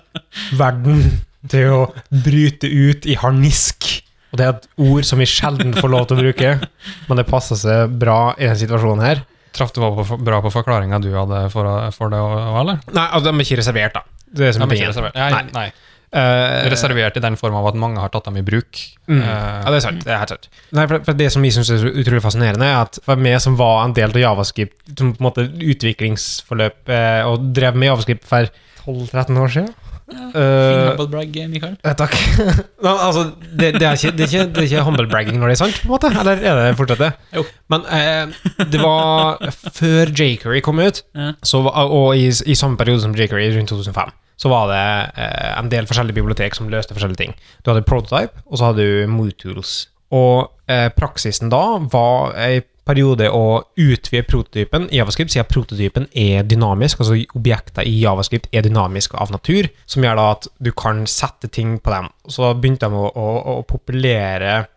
verden 0.60 1.04
til 1.52 1.76
å 1.76 1.84
bryte 2.24 2.72
ut 2.72 3.06
i 3.08 3.20
harnisk. 3.20 3.92
Og 4.32 4.40
det 4.40 4.48
er 4.48 4.56
et 4.56 4.68
ord 4.88 5.08
som 5.08 5.20
vi 5.20 5.28
sjelden 5.30 5.76
får 5.76 5.92
lov 5.92 6.08
til 6.08 6.18
å 6.18 6.24
bruke, 6.24 6.58
men 7.10 7.20
det 7.20 7.28
passer 7.28 7.60
seg 7.60 8.00
bra 8.00 8.34
i 8.36 8.48
denne 8.48 8.60
situasjonen 8.64 9.04
her. 9.04 9.24
Traff 9.56 9.72
du 9.76 9.80
bra 9.80 10.42
på 10.44 10.52
forklaringa 10.52 11.00
du 11.00 11.14
hadde 11.16 11.46
for, 11.54 11.68
for 11.96 12.12
det 12.12 12.20
òg, 12.20 12.36
eller? 12.64 12.82
Nei, 12.92 13.06
altså, 13.06 13.30
de 13.30 13.32
er 13.32 13.48
ikke 13.48 13.62
reservert, 13.62 13.96
da. 14.00 14.15
Det 14.36 14.50
er 14.50 14.56
som 14.56 14.66
De 14.68 14.76
er 14.76 14.80
ikke 14.82 14.94
reservert. 14.94 15.20
Nei, 15.20 15.44
Nei. 15.56 15.68
Eh, 16.16 16.70
Reservert 16.72 17.18
i 17.20 17.24
den 17.24 17.36
form 17.36 17.58
av 17.60 17.66
at 17.68 17.76
mange 17.80 18.00
har 18.00 18.12
tatt 18.14 18.28
dem 18.30 18.38
i 18.40 18.44
bruk. 18.46 18.78
Mm. 19.10 19.18
Uh, 19.20 19.26
Ja, 19.28 19.72
det 19.74 19.80
er 19.82 19.84
sant. 19.84 20.04
Det 20.06 20.14
er 20.16 20.22
helt 20.22 20.32
sant. 20.32 20.46
Nei, 20.78 20.86
for, 20.88 21.02
for 21.10 21.18
det 21.20 21.28
som 21.34 21.44
vi 21.44 21.52
syns 21.52 21.72
er 21.74 21.82
så 21.82 21.92
utrolig 21.92 22.22
fascinerende, 22.24 22.70
er 22.72 22.86
at 22.86 23.00
for 23.04 23.20
meg 23.20 23.42
som 23.44 23.58
var 23.60 23.82
en 23.84 23.96
del 23.98 24.14
av 24.14 24.22
Javascript, 24.22 24.78
som 24.96 25.12
på 25.16 25.20
en 25.20 25.28
måte 25.28 25.48
utviklingsforløp, 25.74 26.78
eh, 26.88 27.24
og 27.28 27.50
drev 27.58 27.76
med 27.76 27.90
Javascript 27.92 28.24
for 28.30 28.48
12-13 28.86 29.42
år 29.44 29.52
siden 29.58 29.74
Fin 30.06 30.18
uh, 30.38 30.92
Humblebrag, 30.94 31.38
Mikael. 31.50 31.78
eh, 31.82 31.94
Takk. 31.98 32.14
Altså, 32.86 33.24
det, 33.42 33.72
det, 33.80 33.88
er 33.88 33.96
ikke, 33.98 34.12
det, 34.14 34.28
er 34.28 34.30
ikke, 34.30 34.44
det 34.54 34.62
er 34.62 34.68
ikke 34.68 34.84
humble 34.86 35.08
når 35.10 35.48
det 35.50 35.56
er 35.56 35.62
sant, 35.64 35.80
på 35.82 35.88
en 35.88 35.94
måte? 35.96 36.12
Eller 36.14 36.44
er 36.46 36.60
det 36.70 36.76
fortsatt 36.78 37.02
det? 37.02 37.10
Jo. 37.34 37.44
Men 37.74 37.88
eh, 37.90 38.36
det 38.70 38.82
var 38.84 39.42
før 39.74 40.12
Jquery 40.14 40.62
kom 40.62 40.80
ut, 40.80 41.02
Ja. 41.18 41.32
så, 41.42 41.64
og 41.66 42.14
i, 42.16 42.28
i 42.30 42.56
samme 42.56 42.78
periode 42.78 43.02
som 43.02 43.18
Jquery, 43.18 43.50
rundt 43.58 43.74
2005, 43.74 44.14
så 44.36 44.52
var 44.52 44.70
det 44.72 44.86
eh, 45.22 45.52
en 45.56 45.72
del 45.72 45.88
forskjellige 45.90 46.20
bibliotek 46.20 46.56
som 46.58 46.70
løste 46.72 46.96
forskjellige 46.96 47.22
ting. 47.24 47.36
Du 47.64 47.72
hadde 47.72 47.86
Prototype, 47.88 48.44
og 48.46 48.60
så 48.60 48.70
hadde 48.70 48.86
du 48.86 49.12
MooTools. 49.12 49.76
Og 50.16 50.52
eh, 50.72 50.90
praksisen 50.96 51.52
da 51.54 51.64
var 51.92 52.36
en 52.40 52.66
periode 52.86 53.32
å 53.34 53.64
utvide 53.82 54.28
prototypen 54.30 54.86
i 54.94 55.00
Javascript, 55.00 55.34
siden 55.34 55.48
prototypen 55.50 56.06
er 56.14 56.46
dynamisk, 56.46 57.02
altså 57.02 57.18
objekter 57.38 57.88
i 57.88 57.96
Javascript 58.04 58.52
er 58.54 58.66
dynamisk 58.68 59.16
av 59.18 59.34
natur, 59.34 59.72
som 59.90 60.06
gjør 60.06 60.20
da 60.20 60.28
at 60.36 60.48
du 60.62 60.70
kan 60.78 61.02
sette 61.10 61.50
ting 61.50 61.80
på 61.82 61.94
dem. 61.96 62.12
Så 62.30 62.54
begynte 62.54 62.92
de 62.92 63.00
å, 63.00 63.10
å, 63.10 63.30
å 63.56 63.66
populere 63.66 64.68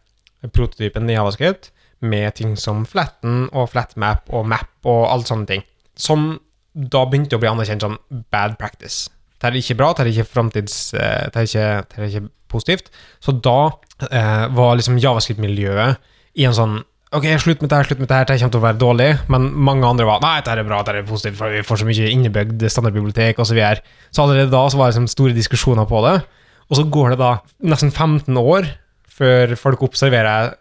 prototypen 0.55 1.10
i 1.10 1.19
Javascript 1.19 1.72
med 2.00 2.38
ting 2.38 2.56
som 2.56 2.87
flatten 2.88 3.49
og 3.52 3.72
flatmap 3.75 4.31
og 4.32 4.49
map 4.55 4.88
og 4.88 5.05
alle 5.10 5.28
sånne 5.28 5.50
ting. 5.50 5.64
Som 5.99 6.31
da 6.72 7.05
begynte 7.10 7.37
å 7.37 7.43
bli 7.43 7.50
anerkjent 7.50 7.84
som 7.84 7.99
bad 8.32 8.56
practice. 8.60 9.08
Det 9.38 9.49
er 9.49 9.58
ikke 9.61 9.79
bra, 9.79 9.93
det 9.94 10.05
er 10.05 10.12
ikke 10.12 10.29
framtids... 10.32 10.79
eh, 10.94 11.29
Det 11.31 11.46
det 11.46 11.99
er 11.99 12.06
ikke 12.08 12.29
positivt. 12.50 12.88
Så 13.20 13.35
da 13.44 13.58
eh, 14.11 14.46
var 14.56 14.79
liksom 14.79 14.99
javascript-miljøet 14.99 15.99
i 16.38 16.46
en 16.49 16.56
sånn 16.56 16.79
Ok, 17.08 17.25
slutt 17.40 17.62
med 17.64 17.70
det 17.73 17.76
her, 17.79 17.87
slutt 17.88 18.00
med 18.02 18.11
det 18.11 18.17
her, 18.19 18.26
det 18.29 18.35
kommer 18.37 18.52
til 18.52 18.61
å 18.61 18.64
være 18.67 18.81
dårlig. 18.82 19.06
Men 19.32 19.46
mange 19.64 19.88
andre 19.88 20.05
var 20.05 20.19
Nei, 20.20 20.35
dette 20.43 20.58
er 20.61 20.67
bra, 20.69 20.82
dette 20.85 21.00
er 21.00 21.06
positivt, 21.08 21.38
for 21.38 21.55
vi 21.55 21.62
får 21.64 21.81
så 21.81 21.87
mye 21.88 22.11
innebygd 22.12 22.67
standardbibliotek 22.69 23.40
osv. 23.40 23.49
Så, 23.49 23.56
videre. 23.56 23.81
så 24.12 24.26
allerede 24.26 24.52
da 24.52 24.61
så 24.69 24.76
var 24.76 24.90
det 24.90 24.99
liksom 24.99 25.08
store 25.14 25.37
diskusjoner 25.38 25.88
på 25.88 26.02
det. 26.05 26.19
Og 26.69 26.76
så 26.76 26.84
går 26.84 27.14
det 27.14 27.19
da 27.23 27.31
nesten 27.64 27.94
15 27.94 28.37
år 28.43 28.69
før 29.19 29.56
folk 29.56 29.87
observerer 29.88 30.52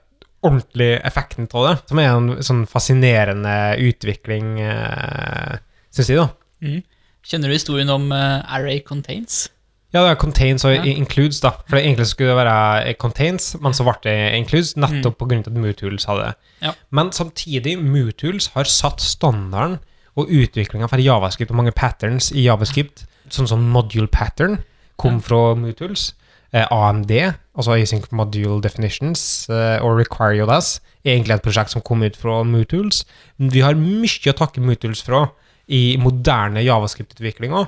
ordentlig 0.47 0.93
effekten 1.03 1.49
av 1.51 1.65
det, 1.67 1.75
som 1.91 1.99
er 1.99 2.13
en 2.13 2.29
sånn 2.45 2.63
fascinerende 2.69 3.57
utvikling, 3.83 4.53
eh, 4.63 5.57
syns 5.91 6.13
jeg, 6.13 6.21
da. 6.21 6.29
Mm. 6.63 6.79
Kjenner 7.27 7.51
du 7.51 7.57
historien 7.57 7.89
om 7.91 8.09
uh, 8.15 8.41
Array 8.47 8.79
Contains? 8.87 9.47
Ja, 9.95 10.01
det 10.03 10.11
er 10.11 10.19
contains 10.19 10.65
og 10.67 10.73
Ja. 10.75 10.83
includes, 10.83 11.39
da. 11.39 11.53
For 11.67 11.77
det 11.77 11.85
egentlig 11.85 12.07
skulle 12.07 12.33
det 12.35 12.39
være 12.45 12.93
contains, 12.99 13.55
men 13.63 13.73
så 13.73 13.85
ble 13.87 13.95
det 14.03 14.15
includes, 14.35 14.75
nettopp 14.75 15.17
på 15.17 15.27
grunn 15.29 15.43
av 15.45 15.47
at 15.47 15.59
MooTools 15.59 16.05
hadde 16.09 16.25
det. 16.25 16.33
Ja. 16.61 16.73
Men 16.91 17.11
samtidig, 17.15 17.77
MooTools 17.79 18.49
har 18.53 18.67
satt 18.67 18.99
standarden 19.03 19.79
og 20.17 20.27
utviklinga 20.33 20.89
for 20.91 20.99
Javascript 20.99 21.51
og 21.51 21.59
mange 21.61 21.71
patterns 21.71 22.31
i 22.35 22.43
Javascript, 22.47 23.05
sånn 23.31 23.47
som 23.47 23.63
module 23.71 24.07
pattern, 24.11 24.59
kom 24.97 25.21
fra 25.21 25.55
MooTools. 25.55 26.13
Eh, 26.53 26.65
AMD, 26.71 27.11
altså 27.57 27.75
Async 27.75 28.07
Module 28.11 28.61
Definitions, 28.63 29.49
eh, 29.49 29.79
og 29.83 29.97
Require 29.99 30.35
JS, 30.39 30.79
er 31.05 31.15
egentlig 31.15 31.35
et 31.35 31.43
prosjekt 31.43 31.71
som 31.71 31.81
kom 31.81 32.03
ut 32.03 32.15
fra 32.15 32.43
MooTools. 32.43 33.03
Vi 33.39 33.61
har 33.61 33.75
mye 33.75 34.31
å 34.31 34.35
takke 34.35 34.63
MooTools 34.63 35.03
fra 35.03 35.29
i 35.67 35.97
moderne 35.99 36.63
Javascript-utviklinga. 36.63 37.65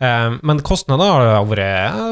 Eh, 0.00 0.30
men 0.42 0.62
kostnader 0.64 1.34
har 1.34 1.48
vært 1.48 1.64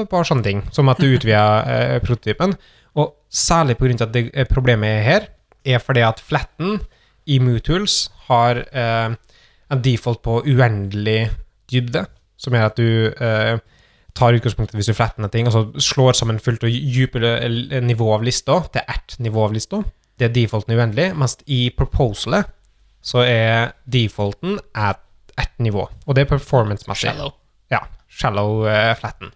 et 0.03 0.11
par 0.11 0.27
sånne 0.29 0.45
ting, 0.47 0.65
som 0.75 0.91
at 0.93 1.01
du 1.01 1.09
utvider 1.09 1.71
eh, 1.73 1.97
prototypen. 2.05 2.57
Og 2.99 3.15
særlig 3.31 3.79
pga. 3.79 4.05
at 4.05 4.15
det 4.15 4.29
eh, 4.35 4.49
problemet 4.49 5.05
her 5.05 5.31
er 5.65 5.79
fordi 5.79 6.05
at 6.07 6.21
flatten 6.21 6.81
i 7.27 7.39
MooTools 7.39 8.11
har 8.29 8.65
eh, 8.73 9.17
en 9.69 9.83
default 9.85 10.23
på 10.23 10.43
uendelig 10.47 11.31
dybde, 11.71 12.07
som 12.39 12.55
gjør 12.55 12.71
at 12.71 12.79
du 12.79 13.61
tar 14.17 14.35
utgangspunktet 14.35 14.77
hvis 14.79 14.89
du 14.89 14.97
fletter 14.97 15.29
ting, 15.29 15.47
og 15.47 15.53
så 15.53 15.63
slår 15.83 16.17
sammen 16.17 16.39
fullt 16.41 16.65
og 16.65 16.73
dypere 16.73 17.81
nivå 17.85 18.15
av 18.15 18.25
lista 18.25 18.63
til 18.73 18.87
ett 18.89 19.19
nivå 19.21 19.45
av 19.45 19.53
lista. 19.53 19.83
Det 20.19 20.29
er 20.29 20.35
defaulten 20.35 20.75
uendelig, 20.75 21.11
mens 21.19 21.37
i 21.47 21.69
proposalet 21.77 22.49
så 23.05 23.23
er 23.27 23.75
defaulten 23.87 24.59
ett 24.73 25.05
ett 25.41 25.55
nivå, 25.63 25.87
og 25.89 26.17
det 26.17 26.25
er 26.25 26.31
performance-messig. 26.31 27.11
Shallow. 27.11 27.35
Ja, 27.73 27.83
shallow 28.11 28.65
uh, 28.67 28.95
flatten. 28.99 29.33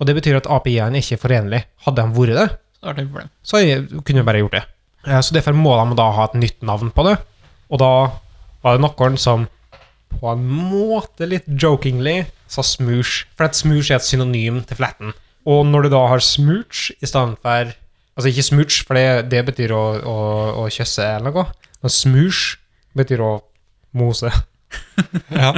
Og 0.00 0.08
det 0.08 0.16
betyr 0.16 0.38
at 0.40 0.48
API-en 0.48 0.96
er 0.96 1.04
ikke 1.04 1.20
forenlig. 1.20 1.64
Hadde 1.84 2.04
de 2.04 2.16
vært 2.16 2.36
det, 2.38 2.48
Så 2.80 2.92
det 2.96 3.06
så 3.42 3.60
jeg 3.60 3.86
kunne 4.04 4.22
jeg 4.22 4.28
bare 4.28 4.42
gjort 4.42 4.56
det. 4.58 4.64
Uh, 5.06 5.20
Så 5.20 5.36
derfor 5.36 5.56
må 5.56 5.76
de 5.76 5.96
da 5.98 6.10
ha 6.16 6.28
et 6.28 6.38
nytt 6.40 6.62
navn 6.62 6.92
på 6.94 7.06
det. 7.08 7.18
Og 7.70 7.80
da 7.82 7.92
var 8.64 8.76
det 8.76 8.84
noen 8.84 9.18
som 9.20 9.48
på 10.10 10.32
en 10.32 10.42
måte 10.44 11.28
litt 11.28 11.46
jokingly 11.46 12.24
sa 12.50 12.64
smoosh. 12.66 13.26
For 13.36 13.46
at 13.46 13.56
smoosh 13.58 13.92
er 13.92 14.00
et 14.00 14.08
synonym 14.08 14.64
til 14.66 14.80
flatten. 14.80 15.14
Og 15.48 15.62
når 15.68 15.86
du 15.86 15.94
da 15.94 16.02
har 16.10 16.24
smooch 16.24 16.90
i 17.00 17.06
stedet 17.06 17.38
for 17.44 17.76
Altså 18.18 18.28
ikke 18.28 18.42
smooch, 18.42 18.82
for 18.84 18.98
det, 18.98 19.30
det 19.32 19.38
betyr 19.46 19.72
å, 19.72 19.84
å, 20.04 20.14
å 20.60 20.64
kysse 20.68 21.06
eller 21.16 21.32
noe. 21.32 21.44
Men 21.80 21.92
smoosh 21.94 22.58
betyr 22.98 23.22
å 23.24 23.30
mose. 23.96 24.28
ja. 25.42 25.52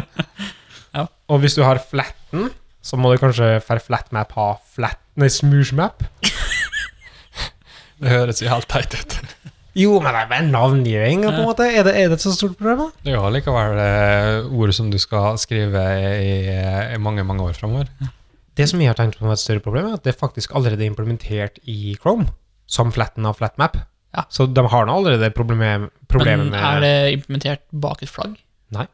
Og 1.32 1.40
hvis 1.42 1.56
du 1.56 1.62
har 1.64 1.80
flatten, 1.80 2.50
så 2.82 2.98
må 2.98 3.12
du 3.12 3.20
kanskje 3.22 3.54
for 3.64 3.80
flatmap 3.82 4.34
ha 4.36 4.48
flat, 4.74 5.00
nei, 5.20 5.30
smooshmap. 5.32 6.02
Det 8.02 8.10
høres 8.10 8.42
jo 8.42 8.50
helt 8.50 8.66
teit 8.70 8.96
ut. 8.98 9.20
Jo, 9.78 9.94
men 10.02 10.12
det 10.12 10.24
er 10.24 10.28
vel 10.28 10.48
navngiving, 10.52 11.22
på 11.24 11.30
en 11.32 11.46
måte. 11.46 11.68
Er 11.70 11.86
det, 11.86 11.94
er 11.96 12.10
det 12.10 12.18
et 12.18 12.24
så 12.24 12.32
stort 12.34 12.58
problem, 12.58 12.80
da? 12.82 13.04
Det 13.06 13.12
er 13.12 13.16
jo 13.16 13.30
likevel 13.32 13.78
eh, 13.80 14.50
ord 14.52 14.72
som 14.76 14.90
du 14.92 14.98
skal 15.00 15.38
skrive 15.40 15.84
i, 16.18 16.34
i 16.92 16.98
mange, 17.00 17.24
mange 17.24 17.46
år 17.46 17.56
framover. 17.56 17.88
Det 18.58 18.66
som 18.68 18.82
jeg 18.82 18.90
har 18.90 18.98
tenkt 18.98 19.16
på 19.16 19.24
som 19.24 19.32
et 19.32 19.40
større 19.40 19.64
problem, 19.64 19.88
er 19.88 19.96
at 19.96 20.04
det 20.04 20.12
er 20.12 20.18
faktisk 20.18 20.52
allerede 20.58 20.84
implementert 20.84 21.56
i 21.64 21.94
Chrome, 22.02 22.26
som 22.68 22.92
flatten 22.92 23.24
av 23.28 23.38
flatmap. 23.38 23.78
Ja. 24.12 24.26
Så 24.28 24.44
de 24.50 24.66
har 24.74 24.88
nå 24.88 24.98
allerede 24.98 25.32
problemet, 25.32 25.88
problemet 26.12 26.50
Men 26.50 26.58
er 26.58 26.82
det 26.84 26.96
implementert 27.14 27.64
bak 27.72 28.02
et 28.04 28.12
flagg? 28.12 28.34
Nei. 28.76 28.84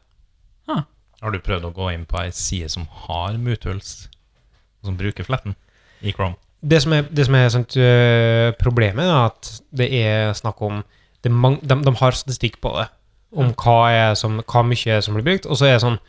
Har 1.21 1.31
du 1.35 1.39
prøvd 1.43 1.65
å 1.67 1.73
gå 1.75 1.89
inn 1.93 2.05
på 2.07 2.19
ei 2.21 2.29
side 2.35 2.69
som 2.71 2.85
har 3.07 3.35
Mootuls, 3.41 4.07
som 4.85 4.95
bruker 4.99 5.27
fletten 5.27 5.55
i 6.01 6.13
Chrome? 6.15 6.37
Det 6.59 6.81
som 6.83 6.93
er, 6.95 7.05
det 7.07 7.25
som 7.27 7.35
er 7.39 7.49
sånt, 7.53 7.75
øh, 7.79 8.51
problemet, 8.59 9.03
er 9.07 9.25
at 9.29 9.49
det 9.75 9.89
er 9.95 10.33
snakk 10.35 10.61
om 10.67 10.81
det 11.23 11.31
er 11.31 11.35
mang, 11.35 11.57
de, 11.63 11.75
de 11.83 11.93
har 11.99 12.15
statistikk 12.15 12.59
på 12.63 12.71
det, 12.77 12.87
om 13.35 13.51
hva, 13.59 13.77
er 13.91 14.15
som, 14.19 14.39
hva 14.47 14.63
mye 14.67 15.01
som 15.03 15.15
blir 15.17 15.25
brukt. 15.27 15.47
Og 15.47 15.59
så 15.59 15.67
er 15.69 15.77
det 15.77 15.83
sånn 15.87 15.99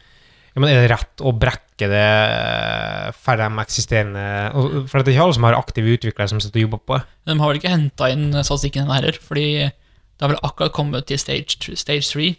Ja, 0.50 0.59
men 0.59 0.67
er 0.73 0.81
det 0.83 0.90
rett 0.90 1.23
å 1.23 1.31
brekke 1.31 1.87
det 1.87 3.14
for 3.23 3.38
de 3.38 3.47
eksisterende 3.62 4.23
og- 4.59 4.88
For 4.90 4.99
det 4.99 5.12
er 5.12 5.14
ikke 5.14 5.23
alle 5.29 5.37
som 5.37 5.45
har 5.47 5.55
aktive 5.55 5.93
utviklere 5.95 6.29
som 6.29 6.40
sitter 6.43 6.59
og 6.59 6.64
jobber 6.67 6.81
på 6.87 6.97
det. 6.99 7.05
De 7.31 7.37
har 7.38 7.47
vel 7.52 7.61
ikke 7.61 7.71
henta 7.71 8.09
inn 8.11 8.33
statistikken 8.43 8.88
her, 8.90 8.95
heller, 8.99 9.12
fordi 9.23 9.45
det 9.71 10.21
har 10.25 10.33
vel 10.33 10.43
akkurat 10.43 10.73
kommet 10.75 11.07
til 11.07 11.19
stage, 11.23 11.55
stage 11.79 12.02
3. 12.11 12.35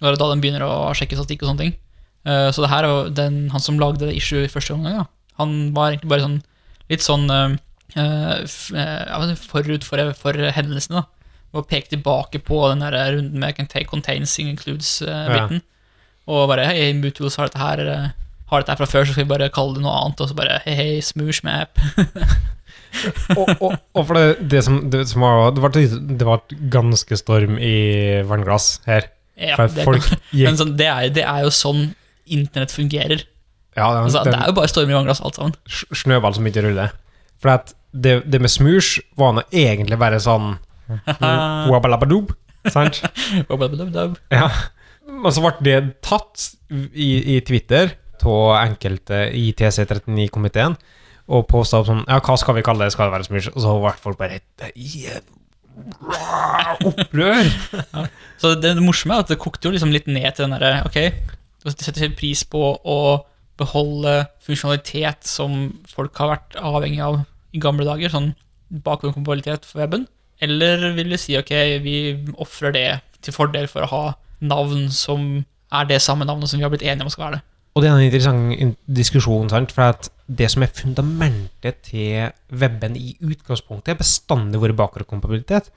Det 0.00 0.02
er 0.10 0.16
da 0.18 0.34
de 0.34 0.40
begynner 0.42 0.66
å 0.66 0.90
sjekke 0.98 1.14
statistikk 1.14 1.44
og 1.46 1.52
sånne 1.52 1.62
ting. 1.62 1.76
Eh, 2.24 2.48
så 2.54 2.64
det 2.64 2.72
her 2.72 2.88
er 2.88 3.12
den, 3.12 3.50
han 3.52 3.62
som 3.62 3.80
lagde 3.80 4.06
det 4.06 4.16
issue 4.16 4.44
i 4.44 4.50
første 4.50 4.76
omgang, 4.76 5.02
ja. 5.02 5.06
han 5.40 5.50
var 5.76 5.92
egentlig 5.92 6.12
bare 6.12 6.24
sånn 6.24 6.40
litt 6.92 7.04
sånn 7.04 7.30
eh, 7.32 8.48
forut 9.48 9.86
for, 9.86 9.98
for 10.18 10.50
hendelsene, 10.56 11.02
da. 11.02 11.06
Og 11.54 11.68
pekte 11.70 11.94
tilbake 11.94 12.40
på 12.42 12.56
den 12.72 12.82
der 12.82 12.96
runden 13.14 13.38
med 13.38 13.54
can 13.54 13.68
take 13.70 13.86
contains 13.86 14.32
includes-biten. 14.42 15.60
Og 16.26 16.48
bare 16.50 16.64
hei, 16.66 16.88
Mutuals 16.98 17.38
har 17.38 17.46
dette 17.46 17.62
her 17.62 17.78
har 18.50 18.62
dette 18.62 18.74
her 18.74 18.80
fra 18.80 18.88
før, 18.88 19.06
så 19.06 19.14
skal 19.14 19.24
vi 19.24 19.32
bare 19.32 19.50
kalle 19.54 19.76
det 19.76 19.84
noe 19.84 19.94
annet. 20.00 20.20
Og 20.20 20.30
så 20.30 20.36
bare 20.36 20.60
hei, 20.64 20.76
hei, 20.78 20.90
smoosh 21.04 21.44
map. 21.46 21.80
og, 23.38 23.50
og, 23.54 23.76
og 23.94 24.02
for 24.02 24.18
det, 24.18 24.26
det, 24.52 24.62
som, 24.66 24.78
det 24.90 25.04
som 25.10 25.24
var 25.24 25.50
Det 25.54 25.64
var, 25.64 25.74
det 25.74 26.28
var 26.28 26.44
ganske 26.72 27.18
storm 27.18 27.58
i 27.58 27.76
vannglass 28.26 28.78
her. 28.88 29.10
Ja, 29.34 29.58
det, 29.66 29.86
folk 29.86 30.06
men 30.46 30.58
sånn, 30.58 30.76
det, 30.78 30.86
er, 30.86 31.10
det 31.14 31.24
er 31.26 31.46
jo 31.46 31.54
sånn 31.54 31.88
internett 32.26 32.72
fungerer. 32.74 33.24
Ja, 33.76 33.88
den, 33.94 34.04
Altså, 34.06 34.22
det 34.24 34.34
er 34.38 34.46
jo 34.50 34.54
bare 34.56 34.68
stormer 34.70 34.94
i 34.94 34.98
vannglass, 35.00 35.20
alt 35.24 35.34
sammen. 35.40 35.54
snøball 35.92 36.34
som 36.36 36.46
ikke 36.46 36.62
ruller. 36.66 36.92
For 37.42 37.50
at 37.56 37.72
det, 37.94 38.20
det 38.30 38.40
med 38.42 38.50
smoosh 38.50 39.00
var 39.18 39.32
nå 39.36 39.42
egentlig 39.52 39.98
bare 39.98 40.20
sånn 40.22 40.54
Wabalabadoop, 41.72 42.32
sant? 42.72 43.02
Blablabla. 43.48 44.08
Ja. 44.32 44.48
Men 45.04 45.32
så 45.34 45.42
ble 45.44 45.52
det 45.66 45.78
tatt 46.04 46.50
i, 46.70 47.36
i 47.36 47.40
Twitter 47.44 47.96
av 48.24 48.54
enkelte 48.62 49.26
i 49.36 49.50
TC39-komiteen 49.52 50.78
og 51.28 51.42
posta 51.50 51.82
opp 51.82 51.88
sånn 51.90 52.04
Ja, 52.08 52.22
hva 52.24 52.36
skal 52.40 52.56
vi 52.56 52.62
kalle 52.64 52.86
det? 52.86 52.94
Skal 52.94 53.10
det 53.10 53.14
være 53.18 53.26
smoosh? 53.26 53.50
Og 53.52 53.60
så 53.64 53.74
ble 53.82 53.92
folk 54.00 54.16
bare 54.20 54.38
det 54.56 54.70
er 54.70 54.76
jæv- 54.94 55.32
Så 58.40 58.54
det, 58.60 58.74
det 58.78 58.82
morsomme 58.84 59.16
er 59.18 59.24
at 59.24 59.32
det 59.32 59.38
kokte 59.42 59.68
jo 59.68 59.74
liksom 59.74 59.92
litt 59.92 60.06
ned 60.08 60.30
til 60.36 60.46
den 60.46 60.54
derre 60.56 60.82
Ok, 60.88 60.98
du 61.64 61.84
setter 61.84 62.12
pris 62.16 62.44
på 62.44 62.74
å 62.76 62.98
beholde 63.60 64.24
funksjonalitet 64.44 65.24
som 65.28 65.70
folk 65.88 66.16
har 66.20 66.34
vært 66.34 66.58
avhengig 66.58 67.00
av 67.04 67.22
i 67.54 67.62
gamle 67.62 67.86
dager, 67.86 68.10
sånn 68.10 68.32
bakgrunnskompatibilitet 68.84 69.66
for 69.68 69.84
weben, 69.84 70.08
eller 70.42 70.90
vil 70.96 71.12
vi 71.12 71.20
si 71.20 71.36
ok, 71.38 71.52
vi 71.84 71.96
ofrer 72.42 72.74
det 72.74 72.88
til 73.24 73.36
fordel 73.36 73.68
for 73.70 73.86
å 73.86 73.92
ha 73.92 74.04
navn 74.44 74.88
som 74.92 75.44
er 75.74 75.88
det 75.88 76.02
samme 76.02 76.26
navnet 76.26 76.50
som 76.50 76.60
vi 76.60 76.66
har 76.66 76.72
blitt 76.72 76.84
enige 76.84 77.06
om 77.06 77.12
skal 77.12 77.28
være 77.28 77.38
det? 77.38 77.44
Og 77.74 77.82
det 77.82 77.88
er 77.88 77.96
en 77.96 78.04
interessant 78.06 78.76
diskusjon, 78.86 79.48
sant? 79.50 79.72
for 79.74 79.96
det 80.26 80.50
som 80.52 80.62
er 80.62 80.74
fundamentet 80.74 81.80
til 81.88 82.28
weben 82.54 82.94
i 82.98 83.16
utgangspunktet, 83.18 83.94
er 83.94 84.02
bestandig 84.02 84.60
vært 84.62 84.78
bakgrunnskompatibilitet. 84.78 85.72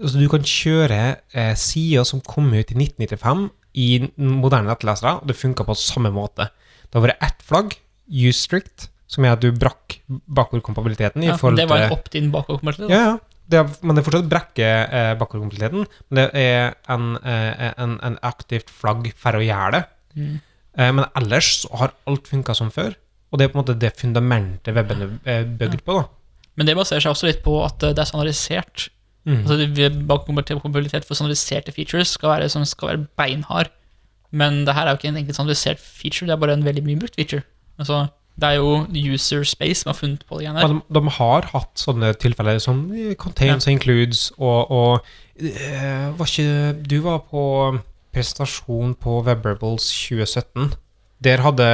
Altså, 0.00 0.18
du 0.20 0.28
kan 0.28 0.44
kjøre 0.44 1.00
eh, 1.32 1.54
sider 1.56 2.04
som 2.08 2.20
kom 2.24 2.50
ut 2.52 2.72
i 2.72 2.76
1995 2.76 3.48
i 3.78 3.88
moderne 4.16 4.68
nettlesere, 4.70 5.18
og 5.20 5.28
det 5.30 5.38
funka 5.38 5.66
på 5.66 5.76
samme 5.78 6.12
måte. 6.14 6.48
Det 6.88 6.98
har 6.98 7.06
vært 7.06 7.24
ett 7.24 7.44
flagg, 7.46 7.76
use 8.12 8.38
strict, 8.42 8.88
som 9.08 9.24
er 9.24 9.34
at 9.36 9.42
du 9.44 9.50
brakk 9.52 9.98
bakordkompabiliteten. 10.08 11.24
Ja, 11.24 11.36
det 11.36 11.68
var 11.68 11.86
en 11.86 11.94
opt-in 11.94 12.32
bakordkompabilitet? 12.32 12.92
Ja, 12.92 13.12
ja. 13.12 13.18
Det 13.52 13.58
er, 13.58 13.72
men 13.84 13.98
det 13.98 14.04
fortsatt 14.06 14.28
brekker 14.30 14.86
eh, 14.86 15.10
bakordkompabiliteten, 15.20 15.84
Men 16.08 16.20
det 16.20 16.28
er 16.38 16.76
en, 16.92 17.16
eh, 17.20 17.72
en, 17.74 17.98
en 18.00 18.16
aktivt 18.24 18.70
flagg 18.72 19.10
for 19.18 19.36
å 19.36 19.42
gjøre 19.44 19.74
det. 19.74 19.82
Mm. 20.16 20.36
Eh, 20.78 20.92
men 20.96 21.08
ellers 21.18 21.50
så 21.64 21.72
har 21.80 21.94
alt 22.08 22.30
funka 22.30 22.54
som 22.56 22.70
før. 22.72 22.94
Og 23.32 23.40
det 23.40 23.46
er 23.46 23.52
på 23.52 23.58
en 23.58 23.62
måte 23.64 23.76
det 23.80 23.92
fundamentet 23.98 24.76
webben 24.76 25.18
er 25.24 25.44
bygd 25.44 25.84
på. 25.84 25.98
da. 26.00 26.06
Men 26.56 26.68
det 26.68 26.76
baserer 26.76 27.04
seg 27.04 27.14
også 27.14 27.28
litt 27.30 27.42
på 27.44 27.56
at 27.64 27.82
eh, 27.82 27.94
det 27.96 28.04
er 28.04 28.10
standardisert. 28.10 28.88
Mm. 29.24 29.44
Altså 29.46 29.90
Bakkompatibilitet 30.08 31.04
for 31.04 31.14
standardiserte 31.14 31.72
features 31.72 32.08
skal 32.16 32.28
være, 32.28 32.48
som 32.48 32.64
skal 32.64 32.88
være 32.88 33.06
beinhard. 33.16 33.70
Men 34.32 34.66
det 34.66 34.74
her 34.74 34.86
er 34.86 34.90
jo 34.90 35.00
ikke 35.00 35.08
en 35.08 35.16
enkelt 35.16 35.36
standardisert 35.36 35.80
feature, 35.80 36.26
det 36.26 36.32
er 36.32 36.40
bare 36.40 36.56
en 36.56 36.64
veldig 36.64 36.84
mye 36.84 36.98
brukt 36.98 37.14
feature. 37.14 37.42
Altså, 37.78 38.06
det 38.40 38.48
er 38.48 38.52
jo 38.52 38.86
user 39.12 39.44
space 39.44 39.82
som 39.82 39.92
har 39.92 39.98
funnet 39.98 40.24
på 40.28 40.38
det 40.38 40.46
igjen 40.46 40.56
her. 40.56 40.72
De, 40.72 40.80
de 40.96 41.14
har 41.18 41.48
hatt 41.52 41.72
sånne 41.80 42.12
tilfeller 42.20 42.60
som 42.64 42.86
eh, 42.96 43.14
contains 43.20 43.68
ja. 43.68 43.74
includes, 43.74 44.30
og, 44.38 44.70
og 44.70 45.04
øh, 45.40 46.18
var 46.18 46.30
ikke 46.30 46.72
Du 46.88 47.00
var 47.04 47.20
på 47.30 47.44
presentasjon 48.12 48.94
på 49.00 49.20
Webrables 49.26 49.84
2017. 50.08 50.72
Der 51.22 51.44
hadde 51.44 51.68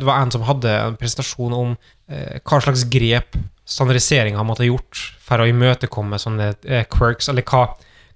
Det 0.00 0.06
var 0.06 0.22
en 0.22 0.30
som 0.30 0.46
hadde 0.46 0.70
en 0.86 0.96
presentasjon 0.96 1.52
om 1.52 1.76
øh, 2.10 2.38
hva 2.46 2.60
slags 2.62 2.86
grep 2.88 3.36
standardiseringa 3.68 4.42
måtte 4.46 4.64
ha 4.64 4.70
gjort 4.70 5.02
for 5.24 5.42
å 5.42 5.48
imøtekomme 5.50 6.18
sånne 6.20 6.52
eh, 6.64 6.86
quirks, 6.88 7.28
eller 7.28 7.44
hva, 7.48 7.66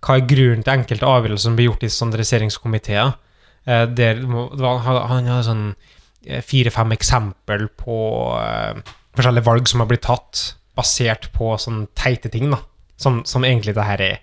hva 0.00 0.16
er 0.16 0.28
grunnen 0.28 0.64
til 0.64 0.74
enkelte 0.74 1.08
avgjørelser 1.08 1.50
som 1.50 1.58
blir 1.58 1.68
gjort 1.70 1.84
i 1.86 1.92
standardiseringskomiteer. 1.92 3.12
Eh, 3.68 3.84
der 3.92 4.24
han 4.24 5.04
hadde 5.12 5.38
sånn 5.46 5.66
eh, 6.26 6.42
fire-fem 6.46 6.96
eksempel 6.96 7.68
på 7.78 8.00
forskjellige 9.12 9.46
valg 9.46 9.68
som 9.68 9.84
har 9.84 9.90
blitt 9.90 10.06
tatt 10.08 10.42
basert 10.78 11.28
på 11.36 11.52
sånne 11.60 11.90
teite 11.98 12.32
ting, 12.32 12.48
da. 12.52 12.62
Som, 12.96 13.22
som 13.26 13.44
egentlig 13.44 13.74
det 13.76 13.84
her 13.84 14.00
er. 14.04 14.20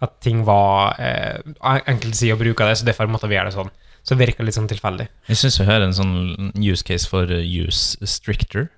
At 0.00 0.20
ting 0.24 0.44
var 0.46 0.94
eh, 1.02 1.40
Enkelte 1.60 2.16
sider 2.16 2.38
bruker 2.40 2.68
det, 2.68 2.78
så 2.78 2.86
derfor 2.88 3.10
måtte 3.10 3.28
vi 3.28 3.36
gjøre 3.36 3.50
det 3.50 3.58
sånn. 3.58 3.72
Så 4.00 4.14
det 4.14 4.22
virker 4.22 4.46
litt 4.46 4.56
sånn 4.56 4.70
tilfeldig. 4.70 5.10
Jeg 5.28 5.40
syns 5.42 5.58
jeg 5.60 5.68
hører 5.68 5.88
en 5.90 5.96
sånn 5.96 6.52
use 6.56 6.86
case 6.86 7.08
for 7.10 7.28
use 7.28 7.98
stricter. 8.08 8.70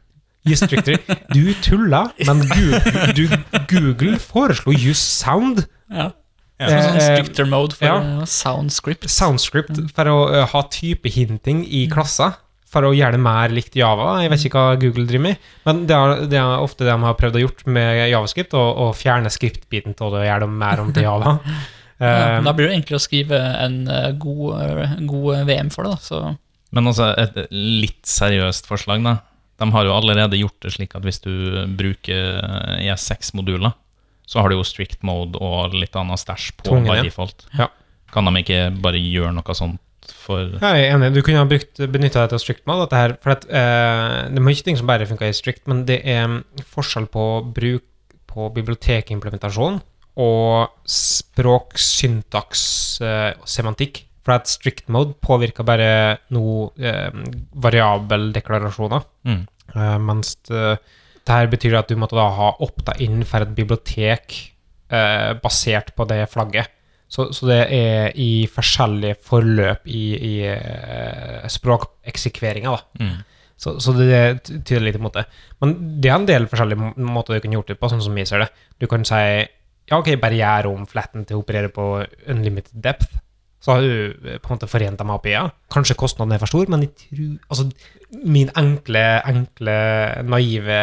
Use 0.49 0.67
stricter. 0.67 0.99
Du 1.31 1.53
tulla, 1.63 2.09
men 2.27 2.43
Google, 2.51 3.13
du, 3.15 3.29
Google 3.71 4.19
foreslo 4.19 4.75
just 4.75 5.19
sound. 5.21 5.67
Ja. 5.91 6.11
Ja. 6.63 6.69
Sånn, 6.69 6.87
sånn 6.87 7.01
Eh, 7.01 7.11
stricter 7.17 7.47
mode 7.51 7.75
for 7.75 7.89
ja. 7.89 8.25
soundscript. 8.29 9.09
Soundscript 9.11 9.79
for 9.95 10.11
å 10.11 10.17
eh, 10.31 10.47
ha 10.53 10.65
typehinting 10.71 11.65
i 11.67 11.85
klasser. 11.91 12.37
For 12.73 12.87
å 12.89 12.95
gjøre 12.97 13.19
det 13.19 13.21
mer 13.21 13.53
likt 13.53 13.75
Java. 13.77 14.15
Jeg 14.23 14.31
vet 14.33 14.47
ikke 14.49 14.61
hva 14.63 14.79
Google 14.81 15.05
driver 15.05 15.27
med. 15.27 15.49
Men 15.67 15.83
det 15.91 15.97
er, 15.99 16.23
det 16.33 16.39
er 16.41 16.63
ofte 16.65 16.87
det 16.87 16.95
de 16.95 17.05
har 17.05 17.19
prøvd 17.19 17.37
å 17.37 17.43
gjøre 17.43 17.75
med 17.77 17.99
javascript, 18.09 18.57
å, 18.57 18.87
fjerne 18.97 19.29
skriptbiten 19.35 19.93
til 19.99 20.15
det 20.15 20.23
og 20.23 20.29
gjøre 20.31 20.47
det 20.47 20.61
mer 20.65 20.85
om 20.85 20.93
til 20.97 21.09
Java. 21.09 21.37
Ja, 22.03 22.03
Eh, 22.03 22.39
da 22.43 22.51
blir 22.57 22.67
det 22.67 22.79
enklere 22.81 22.99
å 22.99 23.03
skrive 23.03 23.39
en 23.63 23.83
eh, 23.87 24.09
god, 24.19 24.47
eh, 24.59 24.95
god 25.07 25.45
VM 25.47 25.69
for 25.71 25.87
det. 25.87 25.93
Da. 25.95 26.03
Så 26.03 26.73
Men 26.75 26.91
altså, 26.91 27.13
et 27.15 27.37
litt 27.53 28.01
seriøst 28.09 28.67
forslag, 28.67 29.05
da. 29.07 29.21
De 29.63 29.71
har 29.71 29.87
jo 29.87 29.95
allerede 29.95 30.41
gjort 30.41 30.59
det 30.65 30.75
slik 30.75 30.97
at 30.99 31.07
hvis 31.07 31.23
du 31.23 31.33
bruker 31.79 32.43
ES6-moduler, 32.83 33.77
så 34.27 34.43
har 34.43 34.51
du 34.51 34.59
jo 34.59 34.67
strict 34.67 35.03
mode 35.07 35.39
og 35.39 35.75
litt 35.77 35.97
annet 35.99 36.21
stæsj 36.21 36.51
på 36.59 36.69
Tvungen, 36.71 36.91
by 36.91 37.07
default. 37.07 37.47
Ja. 37.59 37.69
Kan 38.13 38.29
de 38.29 38.43
ikke 38.43 38.61
bare 38.83 39.01
gjøre 39.01 39.33
noe 39.37 39.57
sånt 39.57 39.81
for 40.23 40.57
Jeg 40.59 40.63
er 40.63 40.95
enig. 40.95 41.13
Du 41.15 41.23
kunne 41.23 41.43
ha 41.43 41.49
brukt, 41.49 41.79
benytta 41.79 42.25
deg 42.25 42.37
av 42.37 42.43
strict 42.43 42.67
mode. 42.69 42.87
Dette 42.87 43.01
her, 43.01 43.17
for 43.23 43.37
at, 43.37 43.47
eh, 43.47 44.29
det 44.33 44.41
er 44.41 44.47
mye 44.49 44.67
ting 44.67 44.79
som 44.79 44.91
bare 44.91 45.07
funker 45.09 45.31
i 45.31 45.37
strict, 45.37 45.67
men 45.71 45.85
det 45.89 46.01
er 46.09 46.43
forskjell 46.75 47.09
på 47.13 47.27
bruk 47.55 47.87
på 48.33 48.49
bibliotekimplementasjon 48.57 49.83
og 50.23 50.73
språksyntaks 50.89 52.65
og 53.03 53.09
eh, 53.09 53.45
semantikk. 53.49 54.05
For 54.23 54.37
at 54.37 54.47
strict 54.47 54.87
mode 54.93 55.17
påvirker 55.19 55.67
bare 55.67 56.19
noe 56.31 56.71
eh, 56.79 57.11
variabeldeklarasjoner. 57.59 59.09
mm. 59.27 59.43
Eh, 59.71 59.99
mens 60.03 60.35
det, 60.49 60.77
det 61.23 61.37
her 61.37 61.51
betyr 61.53 61.79
at 61.81 61.91
du 61.91 61.99
måtte 62.01 62.19
da 62.19 62.29
ha 62.35 62.53
opta 62.65 62.97
inn 63.05 63.23
for 63.29 63.45
et 63.45 63.55
bibliotek 63.57 64.35
uh, 64.93 65.33
basert 65.39 65.93
på 65.97 66.07
det 66.11 66.25
flagget. 66.33 66.73
Så, 67.13 67.29
så 67.37 67.47
det 67.47 67.61
er 67.77 68.17
i 68.19 68.47
forskjellige 68.51 69.21
forløp 69.23 69.87
i, 69.87 70.05
i 70.17 70.35
uh, 70.49 71.45
språkeksekveringa, 71.53 72.73
da. 72.73 73.05
Mm. 73.05 73.21
Så, 73.63 73.77
så 73.85 73.93
det 73.95 74.23
tyder 74.49 74.83
litt 74.83 74.99
imot 74.99 75.15
det. 75.15 75.27
Men 75.63 75.77
det 76.03 76.11
er 76.11 76.17
en 76.17 76.27
del 76.27 76.49
forskjellige 76.51 76.95
måter 77.07 77.37
du 77.37 77.45
kan 77.45 77.55
gjort 77.55 77.71
det 77.71 77.79
på, 77.79 77.91
sånn 77.93 78.03
som 78.03 78.17
vi 78.19 78.25
ser 78.27 78.43
det. 78.43 78.49
Du 78.83 78.89
kan 78.91 79.05
si 79.07 79.21
ja, 79.23 79.99
ok, 79.99 80.15
bare 80.23 80.39
gjør 80.39 80.73
om 80.73 80.87
fletten 80.89 81.27
til 81.29 81.39
å 81.39 81.43
operere 81.45 81.71
på 81.75 81.85
unlimited 82.33 82.75
depth. 82.83 83.21
Så 83.63 83.71
har 83.77 83.85
du 83.85 83.93
eh, 84.27 84.39
på 84.43 84.51
en 84.51 84.57
måte 84.57 84.69
forent 84.71 84.99
dem 84.99 85.13
API-er. 85.15 85.53
Kanskje 85.73 85.95
kostnaden 85.99 86.35
er 86.35 86.43
for 86.43 86.51
stor, 86.51 86.71
men 86.73 86.83
jeg 86.87 86.93
tror 86.99 87.35
Altså, 87.55 87.69
min 88.27 88.51
enkle, 88.59 89.03
enkle, 89.31 89.75
naive 90.29 90.79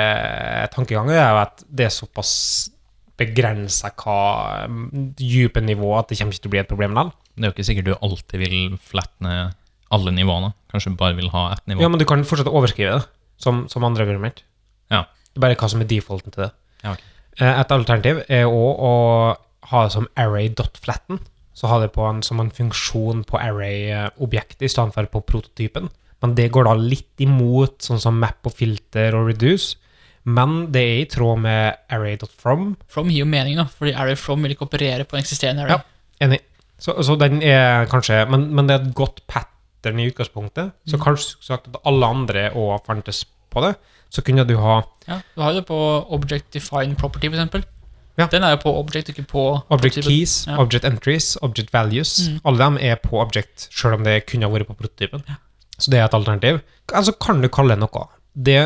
tankegang 0.74 1.12
er 1.12 1.20
jo 1.22 1.42
at 1.44 1.64
det 1.68 1.90
er 1.90 1.94
såpass 1.94 2.32
begrensa 3.20 3.92
hva 4.00 4.20
mm, 4.72 4.86
dype 5.20 5.62
nivå 5.62 5.92
at 6.00 6.10
det 6.10 6.18
kommer 6.22 6.34
ikke 6.34 6.46
til 6.46 6.52
å 6.52 6.54
bli 6.56 6.62
et 6.64 6.70
problem 6.72 6.96
likevel. 6.96 7.12
Det 7.36 7.44
er 7.46 7.52
jo 7.52 7.56
ikke 7.58 7.68
sikkert 7.68 7.90
du 7.90 7.96
alltid 8.00 8.44
vil 8.46 8.78
flatne 8.84 9.34
alle 9.96 10.14
nivåene. 10.16 10.54
Kanskje 10.72 10.94
du 10.94 11.00
bare 11.00 11.18
vil 11.18 11.32
ha 11.34 11.50
ett 11.56 11.66
nivå. 11.68 11.84
Ja, 11.84 11.90
men 11.92 12.00
du 12.02 12.06
kan 12.08 12.24
fortsatt 12.28 12.50
overskrive 12.52 12.98
det, 13.00 13.06
som, 13.42 13.66
som 13.72 13.86
andre 13.88 14.06
argument. 14.08 14.44
Ja. 14.94 15.04
Det 15.30 15.40
er 15.40 15.46
bare 15.48 15.60
hva 15.60 15.70
som 15.72 15.84
er 15.84 15.90
defaulten 15.90 16.34
til 16.36 16.46
det. 16.48 16.52
Ja, 16.86 16.96
ok. 16.96 17.04
Eh, 17.40 17.60
Et 17.64 17.72
alternativ 17.76 18.24
er 18.28 18.48
òg 18.48 18.84
å 18.88 18.94
ha 19.72 19.84
det 19.86 19.94
som 19.96 20.08
array.flatten. 20.20 21.20
Så 21.54 21.68
ha 21.68 21.80
det 21.82 21.92
på 21.96 22.04
en, 22.08 22.22
som 22.24 22.40
en 22.40 22.52
funksjon 22.52 23.24
på 23.28 23.40
array-objektet 23.42 24.62
i 24.68 24.72
stedet 24.72 24.94
for 24.96 25.10
på 25.12 25.22
prototypen. 25.34 25.90
Men 26.22 26.36
det 26.36 26.50
går 26.52 26.68
da 26.68 26.74
litt 26.76 27.20
imot 27.24 27.80
sånn 27.84 28.00
som 28.04 28.18
map 28.20 28.46
og 28.48 28.54
filter 28.56 29.16
og 29.16 29.30
reduce. 29.32 29.76
Men 30.30 30.68
det 30.72 30.82
er 30.84 30.98
i 31.02 31.08
tråd 31.10 31.40
med 31.42 31.78
array.from. 31.90 32.74
From 32.92 33.10
gir 33.10 33.24
jo 33.24 33.30
mening, 33.30 33.56
da, 33.60 33.66
fordi 33.72 33.94
array.from 33.96 34.44
vil 34.46 34.54
ikke 34.56 34.68
operere 34.68 35.06
på 35.08 35.16
en 35.18 35.24
eksisterende 35.24 35.64
array. 35.66 35.80
Ja. 35.80 36.28
Enig. 36.28 36.42
Så, 36.80 36.96
så 37.04 37.16
den 37.20 37.42
er 37.44 37.88
kanskje 37.92 38.22
men, 38.32 38.50
men 38.56 38.68
det 38.70 38.76
er 38.78 38.84
et 38.86 38.94
godt 38.96 39.24
pattern 39.28 40.00
i 40.00 40.08
utgangspunktet. 40.12 40.74
Så 40.88 40.96
Mm. 41.00 41.04
kanskje 41.04 41.44
sagt 41.44 41.68
at 41.72 41.80
alle 41.88 42.06
andre 42.08 42.50
òg 42.56 42.86
fantes 42.88 43.26
på 43.52 43.64
det. 43.66 43.74
Så 44.10 44.22
kunne 44.26 44.46
du 44.48 44.56
ha 44.58 44.82
Ja, 45.08 45.20
du 45.36 45.42
har 45.42 45.54
det 45.54 45.66
på 45.68 45.76
Object 46.12 46.52
Define 46.54 46.96
Property, 46.96 47.28
eksempel. 47.28 47.64
Ja. 48.20 48.28
Den 48.28 48.44
er 48.44 48.52
jo 48.58 48.60
på 48.66 48.74
Object, 48.80 49.10
ikke 49.14 49.24
på 49.32 49.44
object 49.70 49.96
prototypen. 49.96 50.10
keys, 50.12 50.34
Ja. 50.48 50.58
object 50.62 50.86
entries, 50.86 51.38
object 51.42 51.72
values. 51.74 52.18
Mm. 52.28 52.40
Alle 52.46 52.58
dem 52.66 52.78
er 52.82 52.96
på 53.02 53.22
object, 53.22 53.70
sjøl 53.72 53.94
om 53.96 54.04
det 54.04 54.26
kunne 54.28 54.44
ha 54.46 54.52
vært 54.54 54.68
på 54.68 54.76
prototypen. 54.76 55.24
Så 55.80 55.90
det 55.92 56.00
er 56.02 56.06
et 56.10 56.14
alternativ. 56.18 56.60
Altså 56.94 57.14
kan 57.20 57.40
du 57.42 57.48
kalle 57.48 57.70
det 57.76 57.80
noe. 57.80 58.08
Det 58.36 58.58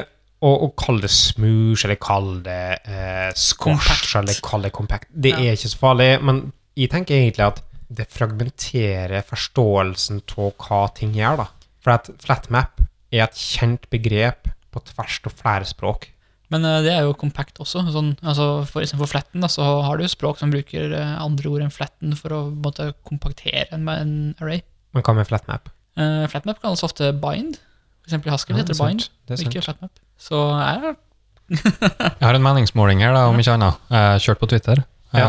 å, 0.44 0.50
å 0.66 0.72
kalle 0.76 1.02
det 1.06 1.12
smoosh, 1.14 1.86
eller 1.86 1.96
kalle 2.02 2.42
det 2.44 2.80
eh, 2.90 3.32
squash, 3.36 3.78
Compact. 3.88 4.16
eller 4.16 4.40
kalle 4.44 4.64
det 4.64 4.74
compact, 4.74 5.08
det 5.14 5.30
Ja. 5.32 5.38
er 5.38 5.54
ikke 5.56 5.70
så 5.72 5.78
farlig. 5.78 6.22
Men 6.22 6.52
jeg 6.76 6.90
tenker 6.90 7.16
egentlig 7.16 7.46
at 7.46 7.62
det 7.94 8.08
fragmenterer 8.10 9.22
forståelsen 9.24 10.22
av 10.38 10.52
hva 10.58 10.94
ting 10.96 11.14
gjør, 11.14 11.38
da. 11.38 11.48
For 11.84 11.92
at 11.92 12.10
flatmap 12.24 12.82
er 13.12 13.24
et 13.28 13.36
kjent 13.38 13.86
begrep 13.92 14.50
på 14.74 14.82
tvers 14.84 15.20
av 15.28 15.34
flere 15.38 15.66
språk. 15.70 16.10
Men 16.52 16.68
eh, 16.68 16.82
det 16.86 16.94
er 16.94 17.08
jo 17.08 17.16
compact 17.18 17.62
også. 17.64 17.86
Sånn, 17.94 18.14
altså 18.22 18.48
for 18.70 18.84
eksempel 18.84 19.06
for 19.06 19.16
flatten 19.16 19.44
da, 19.44 19.50
så 19.52 19.66
har 19.86 20.00
du 20.00 20.08
språk 20.12 20.42
som 20.42 20.54
bruker 20.54 20.96
eh, 20.98 21.14
andre 21.24 21.52
ord 21.52 21.66
enn 21.66 21.74
flatten 21.74 22.16
for 22.20 22.36
å 22.36 22.42
måtte 22.52 22.92
kompaktere 23.08 23.70
en, 23.76 23.88
en 23.90 24.16
array. 24.44 24.64
Men 24.94 25.06
hva 25.06 25.16
med 25.18 25.30
flatmap? 25.30 25.72
Uh, 25.98 26.26
flatmap 26.30 26.60
kalles 26.62 26.84
ofte 26.86 27.12
bind. 27.22 27.60
For 28.04 28.12
eksempel 28.12 28.30
i 28.30 28.34
Haskell 28.34 28.58
Ja, 28.58 28.64
heter 28.64 28.76
det 28.76 28.82
bind. 28.82 29.10
Det 29.30 29.40
ikke 29.46 29.66
flatmap. 29.66 30.04
Så 30.22 30.40
er 30.60 30.94
Jeg 31.54 32.24
har 32.24 32.36
en 32.38 32.44
meningsmåling 32.44 33.04
her, 33.04 33.14
da, 33.16 33.28
om 33.30 33.40
ikke 33.40 33.56
annet. 33.58 33.94
Kjørt 34.24 34.42
på 34.42 34.50
Twitter. 34.50 34.82
Ja. 35.14 35.26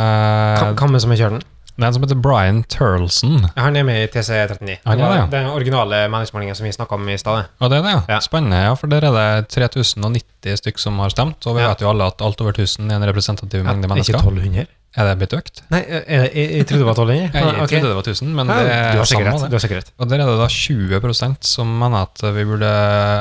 Eh, 0.64 0.88
med 0.88 1.02
som 1.02 1.12
er 1.12 1.20
kjøren? 1.20 1.42
Det 1.76 1.82
er 1.82 1.88
en 1.88 1.94
som 1.96 2.04
heter 2.04 2.20
Brian 2.22 2.60
Turlson. 2.70 3.46
Han 3.56 3.76
er 3.76 3.82
med 3.82 4.04
i 4.04 4.06
TC39. 4.14 4.76
Han 4.86 5.00
er 5.00 5.08
det, 5.10 5.16
ja. 5.18 5.26
Den 5.32 5.46
originale 5.50 6.04
meningsmålingen 6.12 6.54
som 6.54 6.64
vi 6.68 6.72
snakka 6.72 6.94
om 6.94 7.08
i 7.08 7.16
stad. 7.18 7.48
Og 7.58 7.70
det 7.70 7.78
er 7.78 7.82
det, 7.82 7.94
ja. 7.96 8.00
Ja. 8.14 8.20
Spennende. 8.22 8.56
ja, 8.62 8.74
For 8.78 8.86
der 8.86 9.02
er 9.08 9.10
det 9.40 9.48
3090 9.48 10.56
stykk 10.62 10.78
som 10.78 10.98
har 11.02 11.08
stemt, 11.10 11.46
og 11.46 11.56
vi 11.56 11.62
Ja. 11.62 11.68
vet 11.72 11.80
jo 11.82 11.90
alle 11.90 12.04
at 12.06 12.22
alt 12.22 12.40
over 12.40 12.52
1000 12.52 12.92
er 12.92 12.96
en 12.96 13.08
representativ 13.08 13.64
mengde 13.64 13.78
Ikke 13.88 13.94
mennesker. 13.94 14.18
1200? 14.18 14.66
Er 14.94 15.08
det 15.08 15.14
blitt 15.18 15.32
økt? 15.34 15.60
Nei, 15.72 15.80
jeg, 15.90 16.02
jeg, 16.06 16.50
jeg 16.54 16.66
trodde 16.70 16.84
det 16.84 16.86
var 16.86 16.98
1200. 17.02 17.22
Jeg, 17.34 17.42
jeg 17.42 17.62
okay. 17.64 17.80
trodde 17.80 17.88
det 17.90 17.96
var 17.98 18.08
1000, 18.12 18.28
men 18.36 18.50
Ja, 18.50 18.54
det 18.54 18.66
du 18.66 18.74
er 18.74 19.00
har 19.00 19.08
sikkert 19.10 19.28
rett. 19.28 19.46
Du 19.50 19.56
har 19.56 19.62
sikkert 19.64 19.80
rett. 19.80 19.90
Og 19.98 20.10
der 20.10 20.22
er 20.22 20.30
det 20.30 20.36
da 20.38 20.48
20% 20.54 21.48
som 21.50 21.72
mener 21.80 22.06
at 22.06 22.22
vi 22.36 22.44
burde 22.46 22.70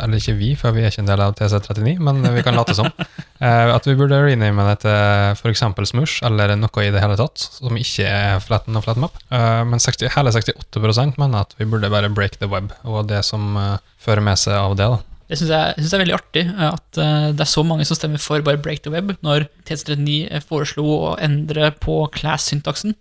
Eller 0.03 0.21
ikke 0.21 0.35
vi, 0.37 0.51
for 0.59 0.75
vi 0.75 0.83
er 0.83 0.93
ikke 0.93 1.01
en 1.01 1.09
del 1.09 1.23
av 1.25 1.33
TC39, 1.39 1.95
men 2.05 2.21
vi 2.35 2.43
kan 2.45 2.59
late 2.59 2.75
som. 2.77 2.91
eh, 3.47 3.73
at 3.73 3.89
vi 3.89 3.95
burde 3.97 4.21
rename 4.21 4.67
det 4.69 4.75
til 4.85 5.39
f.eks. 5.39 5.65
Smush, 5.89 6.21
eller 6.27 6.53
noe 6.59 6.85
i 6.85 6.91
det 6.93 7.01
hele 7.01 7.17
tatt, 7.19 7.47
som 7.57 7.79
ikke 7.79 8.05
er 8.05 8.43
Flatten 8.43 8.77
og 8.77 8.85
Flatmap. 8.85 9.17
Eh, 9.33 9.63
men 9.69 9.81
60, 9.81 10.13
hele 10.13 10.35
68% 10.35 11.17
mener 11.17 11.41
at 11.41 11.57
vi 11.57 11.69
burde 11.69 11.89
bare 11.93 12.13
break 12.13 12.37
the 12.37 12.51
web, 12.51 12.69
og 12.85 13.09
det 13.09 13.23
som 13.25 13.57
eh, 13.57 13.81
fører 14.03 14.21
med 14.25 14.37
seg 14.39 14.59
av 14.59 14.77
det. 14.77 14.91
da. 14.93 15.01
Det 15.33 15.39
syns 15.41 15.49
jeg, 15.49 15.73
jeg 15.73 15.81
synes 15.87 15.93
er 15.97 16.01
veldig 16.03 16.13
artig 16.19 16.41
eh, 16.45 16.65
at 16.69 16.97
eh, 17.01 17.27
det 17.33 17.41
er 17.41 17.49
så 17.49 17.63
mange 17.65 17.85
som 17.89 17.97
stemmer 17.97 18.21
for 18.21 18.43
bare 18.45 18.59
break 18.61 18.83
the 18.85 18.91
web, 18.93 19.15
når 19.25 19.47
TC39 19.65 20.43
foreslo 20.45 20.83
å 21.09 21.13
endre 21.25 21.71
på 21.81 21.95
class-syntaksen, 22.13 22.93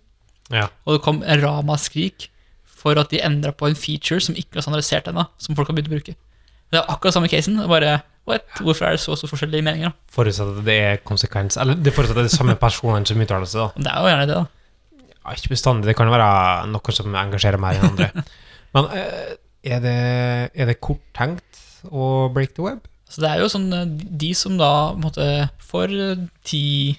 Ja. 0.49 0.65
og 0.85 0.95
det 0.97 1.03
kom 1.05 1.21
ramaskrik 1.21 2.27
for 2.83 2.97
at 2.99 3.13
de 3.13 3.21
endra 3.23 3.53
på 3.55 3.69
en 3.69 3.77
feature 3.77 4.19
som 4.21 4.35
ikke 4.35 4.57
var 4.57 4.65
standardisert 4.65 5.07
ennå, 5.13 5.27
som 5.37 5.55
folk 5.55 5.69
har 5.69 5.77
begynt 5.77 5.91
å 5.91 5.93
bruke. 5.93 6.15
Det 6.73 6.81
er 6.81 6.89
akkurat 6.89 7.13
samme 7.15 7.29
casen. 7.29 7.61
Bare, 7.69 7.99
what? 8.25 8.43
Hvorfor 8.59 8.87
er 8.89 8.97
det 8.97 9.03
så 9.03 9.15
så 9.19 9.29
forskjellige 9.29 9.63
meninger? 9.63 9.93
da? 9.93 10.11
Forutsatt 10.15 10.55
at 10.57 10.65
det 10.65 10.75
er 10.87 10.97
konsekvens 11.05 11.59
Eller 11.61 11.77
det 11.77 11.93
forutsatt 11.93 12.17
at 12.17 12.25
det 12.25 12.31
er 12.33 12.35
samme 12.39 12.55
personene 12.59 13.05
som 13.07 13.21
uttaler 13.23 13.45
seg, 13.47 13.61
da. 13.61 13.85
Det 13.85 13.93
er 13.93 14.01
jo 14.01 14.09
gjerne 14.11 14.27
det, 14.31 14.39
da. 14.41 15.13
Ja, 15.13 15.35
ikke 15.37 15.53
bestandig. 15.53 15.87
Det 15.91 15.95
kan 16.01 16.09
være 16.11 16.27
noe 16.73 16.95
som 16.97 17.15
engasjerer 17.21 17.61
mer 17.61 17.77
enn 17.77 17.91
andre. 17.93 18.09
Men 18.75 18.89
eh, 18.97 19.35
er 19.63 19.83
det, 19.85 19.97
er 20.57 20.71
det 20.73 20.79
korttenkt 20.83 21.62
å 21.91 22.29
break 22.33 22.53
the 22.55 22.63
web? 22.65 22.85
Så 23.09 23.21
det 23.21 23.29
er 23.29 23.41
jo 23.43 23.49
sånn 23.51 23.67
eh, 23.75 23.89
De 24.23 24.31
som 24.37 24.55
da 24.57 24.93
måtte, 24.97 25.25
for 25.61 25.91
ti, 26.47 26.97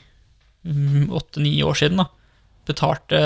mm, 0.66 1.08
åtte-ni 1.14 1.56
år 1.66 1.74
siden 1.80 2.02
da, 2.02 2.08
betalte 2.68 3.18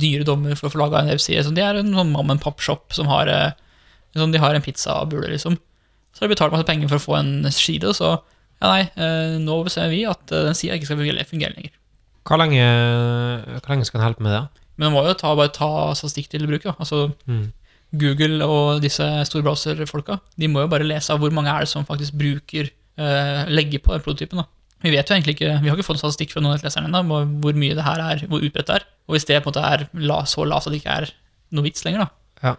dyre 0.00 0.24
dommer 0.28 0.56
for 0.58 0.68
å 0.68 0.72
få 0.74 0.80
laga 0.82 1.00
en 1.00 1.08
webside 1.12 1.44
så 1.46 1.52
De 1.54 1.62
er 1.64 1.78
en 1.80 1.94
sånn 1.94 2.10
mom 2.12 2.32
and 2.34 2.42
pop-shop 2.44 2.92
som 2.96 3.08
har 3.08 3.30
eh, 3.32 3.52
sånn, 4.16 4.32
De 4.34 4.40
har 4.42 4.54
en 4.56 4.64
pizzabule, 4.64 5.30
liksom. 5.32 5.56
Så 6.12 6.20
har 6.24 6.28
de 6.28 6.34
betalt 6.34 6.52
masse 6.52 6.68
penger 6.68 6.90
for 6.90 7.00
å 7.00 7.06
få 7.06 7.14
en 7.20 7.32
side, 7.54 7.88
så 7.96 8.10
ja, 8.62 8.66
nei, 8.68 8.82
eh, 9.00 9.38
nå 9.42 9.62
bestemmer 9.66 9.90
vi 9.94 10.02
at 10.06 10.30
eh, 10.34 10.44
den 10.48 10.54
sida 10.58 10.76
ikke 10.76 10.90
skal 10.90 11.00
fungere, 11.00 11.24
fungere 11.28 11.56
lenger. 11.56 11.72
Hvor 12.28 12.38
lenge, 12.38 12.66
hvor 13.56 13.72
lenge 13.72 13.86
skal 13.88 13.98
en 13.98 14.04
holde 14.06 14.20
på 14.20 14.26
med 14.28 14.36
det? 14.36 14.42
Men 14.78 14.92
man 14.92 14.94
må 14.94 15.08
jo 15.08 15.16
ta, 15.18 15.32
bare 15.38 15.50
ta 15.54 15.70
statistikk 15.98 16.28
til 16.30 16.44
bruk. 16.46 16.62
Da. 16.68 16.74
Altså, 16.78 17.08
Mm. 17.26 17.48
Google 17.92 18.46
og 18.46 18.80
disse 18.80 19.04
store 19.28 19.44
browser-folka 19.44 20.16
De 20.40 20.48
må 20.48 20.62
jo 20.64 20.70
bare 20.72 20.86
lese 20.86 21.12
av 21.12 21.18
hvor 21.20 21.32
mange 21.34 21.52
er 21.52 21.66
det 21.66 21.68
som 21.72 21.84
faktisk 21.84 22.14
bruker 22.16 22.70
eh, 22.70 23.42
legger 23.52 23.82
på 23.84 23.92
den 23.92 24.04
prototypen. 24.04 24.40
da. 24.40 24.46
Vi 24.82 24.90
vet 24.94 25.08
jo 25.10 25.14
egentlig 25.14 25.34
ikke, 25.36 25.50
vi 25.62 25.68
har 25.70 25.76
ikke 25.76 25.86
fått 25.86 26.00
statistikk 26.00 26.32
fra 26.32 26.40
noen 26.42 26.56
av 26.56 26.64
leserne 26.64 26.88
ennå 26.90 27.20
hvor 27.42 27.54
mye 27.58 27.76
det 27.78 27.84
her 27.86 28.00
er, 28.02 28.24
hvor 28.30 28.42
utbredt 28.42 28.66
det 28.70 28.78
er. 28.80 28.86
Og 29.06 29.14
hvis 29.16 29.28
det 29.28 29.42
på 29.44 29.52
en 29.52 29.54
måte 29.54 29.66
er 29.68 29.84
la, 30.08 30.22
så 30.26 30.46
lavt 30.48 30.66
at 30.66 30.74
det 30.74 30.80
ikke 30.80 30.96
er 31.04 31.12
noe 31.52 31.66
vits 31.68 31.84
lenger, 31.86 32.06
da, 32.06 32.48
Ja. 32.48 32.54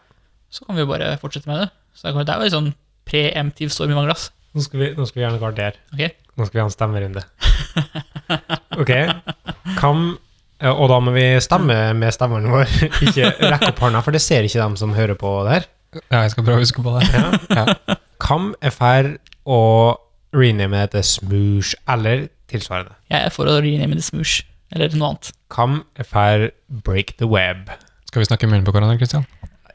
så 0.54 0.65
kan 0.67 0.78
vi 0.78 0.86
jo 0.86 0.91
bare 0.93 1.17
fortsette 1.19 1.50
med 1.50 1.63
det. 1.65 1.69
Så 1.98 2.08
det 2.13 2.30
er 2.30 2.39
jo 2.39 2.46
litt 2.46 2.54
sånn 2.56 2.74
preemptiv 3.10 3.74
storm 3.74 3.91
i 3.91 3.98
vannglass. 3.98 4.30
Nå 4.54 4.62
skal 4.62 4.80
vi, 4.80 4.91
nå 4.96 5.06
skal 5.10 5.19
vi 5.19 5.26
gjerne 5.26 5.41
gardere. 5.41 5.82
Okay. 5.93 6.13
Nå 6.38 6.46
skal 6.46 6.60
vi 6.60 6.62
ha 6.63 6.69
en 6.69 6.78
stemmerunde. 6.78 7.26
Ok. 8.74 8.89
Kam, 9.78 10.17
og 10.71 10.88
da 10.91 10.99
må 11.04 11.12
vi 11.15 11.26
stemme 11.43 11.76
med 11.97 12.15
stemmen 12.15 12.47
vår, 12.52 12.71
ikke 13.08 13.34
rekke 13.41 13.71
opp 13.73 13.82
hånda, 13.84 14.04
for 14.06 14.15
det 14.15 14.23
ser 14.23 14.47
ikke 14.47 14.62
dem 14.62 14.78
som 14.80 14.95
hører 14.95 15.17
på 15.19 15.34
det 15.47 15.58
her. 15.58 15.69
Ja, 16.08 16.23
jeg 16.23 16.34
skal 16.34 16.45
prøve 16.47 16.62
å 16.62 16.63
huske 16.63 16.84
på 16.86 16.95
det. 16.95 17.10
Ja. 17.54 17.65
Kam 18.23 18.54
er 18.63 18.73
ferd 18.73 19.15
å 19.43 19.60
rename 20.34 20.86
det 20.86 20.93
til 20.95 21.06
smoosh 21.06 21.76
eller 21.91 22.28
tilsvarende. 22.49 22.95
Jeg 23.12 23.28
er 23.28 23.34
for 23.34 23.49
å 23.49 23.60
rename 23.62 23.97
det 23.99 24.06
smoosh, 24.06 24.45
eller 24.73 24.93
noe 24.97 25.13
annet. 25.13 25.34
Kam 25.54 25.82
er 25.99 26.08
ferd 26.08 26.47
break 26.86 27.17
the 27.19 27.30
web. 27.30 27.69
Skal 28.10 28.23
vi 28.23 28.30
snakke 28.30 28.49
munnen 28.49 28.65
på 28.65 28.73
hverandre, 28.73 28.97
Kristian? 29.02 29.28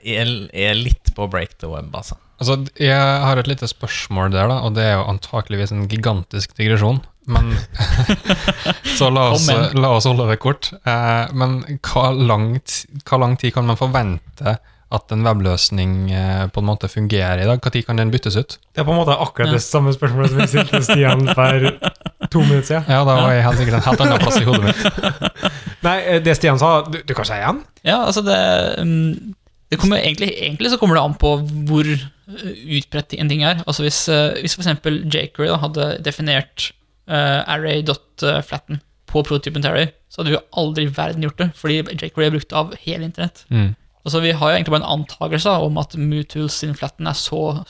Jeg 0.06 0.48
er 0.54 0.78
litt 0.78 1.12
på 1.14 1.26
break 1.30 1.58
the 1.62 1.70
web, 1.70 1.90
altså. 1.94 2.18
Altså, 2.38 2.60
jeg 2.78 2.94
har 2.94 3.40
et 3.40 3.48
lite 3.50 3.66
spørsmål 3.66 4.30
der, 4.30 4.46
da, 4.50 4.60
og 4.62 4.76
det 4.76 4.84
er 4.86 4.96
jo 5.00 5.08
antakeligvis 5.10 5.72
en 5.74 5.88
gigantisk 5.90 6.54
digresjon. 6.58 7.00
Men 7.28 7.52
Så 8.98 9.10
la 9.12 9.28
oss, 9.34 9.46
la 9.76 9.90
oss 9.96 10.08
holde 10.08 10.26
det 10.30 10.38
kort. 10.42 10.70
Eh, 10.82 11.28
men 11.36 11.60
hva 11.84 12.08
langt, 12.16 12.82
hva 13.08 13.20
lang 13.22 13.36
tid 13.40 13.54
kan 13.56 13.68
man 13.68 13.78
forvente 13.80 14.56
at 14.88 15.12
en 15.12 15.20
webløsning 15.26 15.90
eh, 16.16 16.44
på 16.48 16.62
en 16.62 16.68
måte 16.70 16.88
fungerer 16.88 17.42
i 17.42 17.48
dag? 17.48 17.60
Når 17.60 17.82
kan 17.84 18.00
den 18.00 18.12
byttes 18.12 18.38
ut? 18.40 18.56
Det 18.72 18.80
er 18.80 18.86
på 18.88 18.94
en 18.94 19.00
måte 19.02 19.16
akkurat 19.20 19.50
Ja. 19.50 19.58
det 19.58 19.62
samme 19.66 19.92
spørsmålet 19.92 20.32
som 20.32 20.40
vi 20.40 20.46
stilte 20.48 20.80
Stian 20.86 21.26
for 21.36 21.66
to 22.32 22.40
minutter 22.46 22.68
siden. 22.70 22.88
Ja, 22.88 23.02
da 23.04 23.18
var 23.20 23.34
jeg 23.36 23.44
helt 23.44 23.60
sikkert 23.60 23.80
en 23.80 23.86
helt 23.90 24.04
annen 24.06 24.22
plass 24.24 24.40
i 24.40 24.46
hodet 24.48 24.70
mitt. 24.70 24.80
Nei, 25.86 25.98
det 26.24 26.36
Stian 26.38 26.58
sa, 26.60 26.70
du, 26.88 27.02
du 27.04 27.12
kan 27.14 27.28
si 27.28 27.36
igjen? 27.36 27.60
Ja, 27.84 28.00
altså 28.06 28.24
det, 28.24 28.38
mm, 28.80 29.34
det 29.68 29.78
kommer 29.82 30.00
egentlig, 30.00 30.32
egentlig 30.40 30.72
så 30.72 30.80
kommer 30.80 30.96
det 30.96 31.04
an 31.04 31.18
på 31.20 31.34
hvor 31.68 31.84
eh, 31.92 32.64
utbredt 32.80 33.12
en 33.20 33.28
ting 33.28 33.44
er. 33.44 33.60
Altså 33.68 33.84
Hvis, 33.84 34.00
eh, 34.08 34.40
hvis 34.40 34.56
f.eks. 34.56 34.72
jQuery 35.12 35.52
hadde 35.60 35.90
definert 36.04 36.70
array.flatten 37.08 38.82
på 39.08 39.22
prototypen 39.24 39.64
Terry, 39.64 39.88
så 40.12 40.20
hadde 40.20 40.32
vi 40.32 40.36
jo 40.36 40.46
aldri 40.60 40.86
i 40.86 40.94
verden 40.94 41.24
gjort 41.24 41.40
det, 41.40 41.50
fordi 41.56 41.82
jQuery 41.96 42.28
er 42.28 42.34
brukt 42.34 42.56
av 42.56 42.74
hele 42.84 43.08
internett. 43.08 43.44
Mm. 43.48 43.70
Altså 44.04 44.20
Vi 44.24 44.32
har 44.32 44.50
jo 44.50 44.56
egentlig 44.56 44.72
bare 44.72 44.84
en 44.84 45.00
antakelse 45.00 45.52
om 45.64 45.78
at 45.80 45.96
Mootools 46.00 46.60
sin 46.62 46.76
flatten 46.76 47.08
er 47.10 47.16
så, 47.18 47.62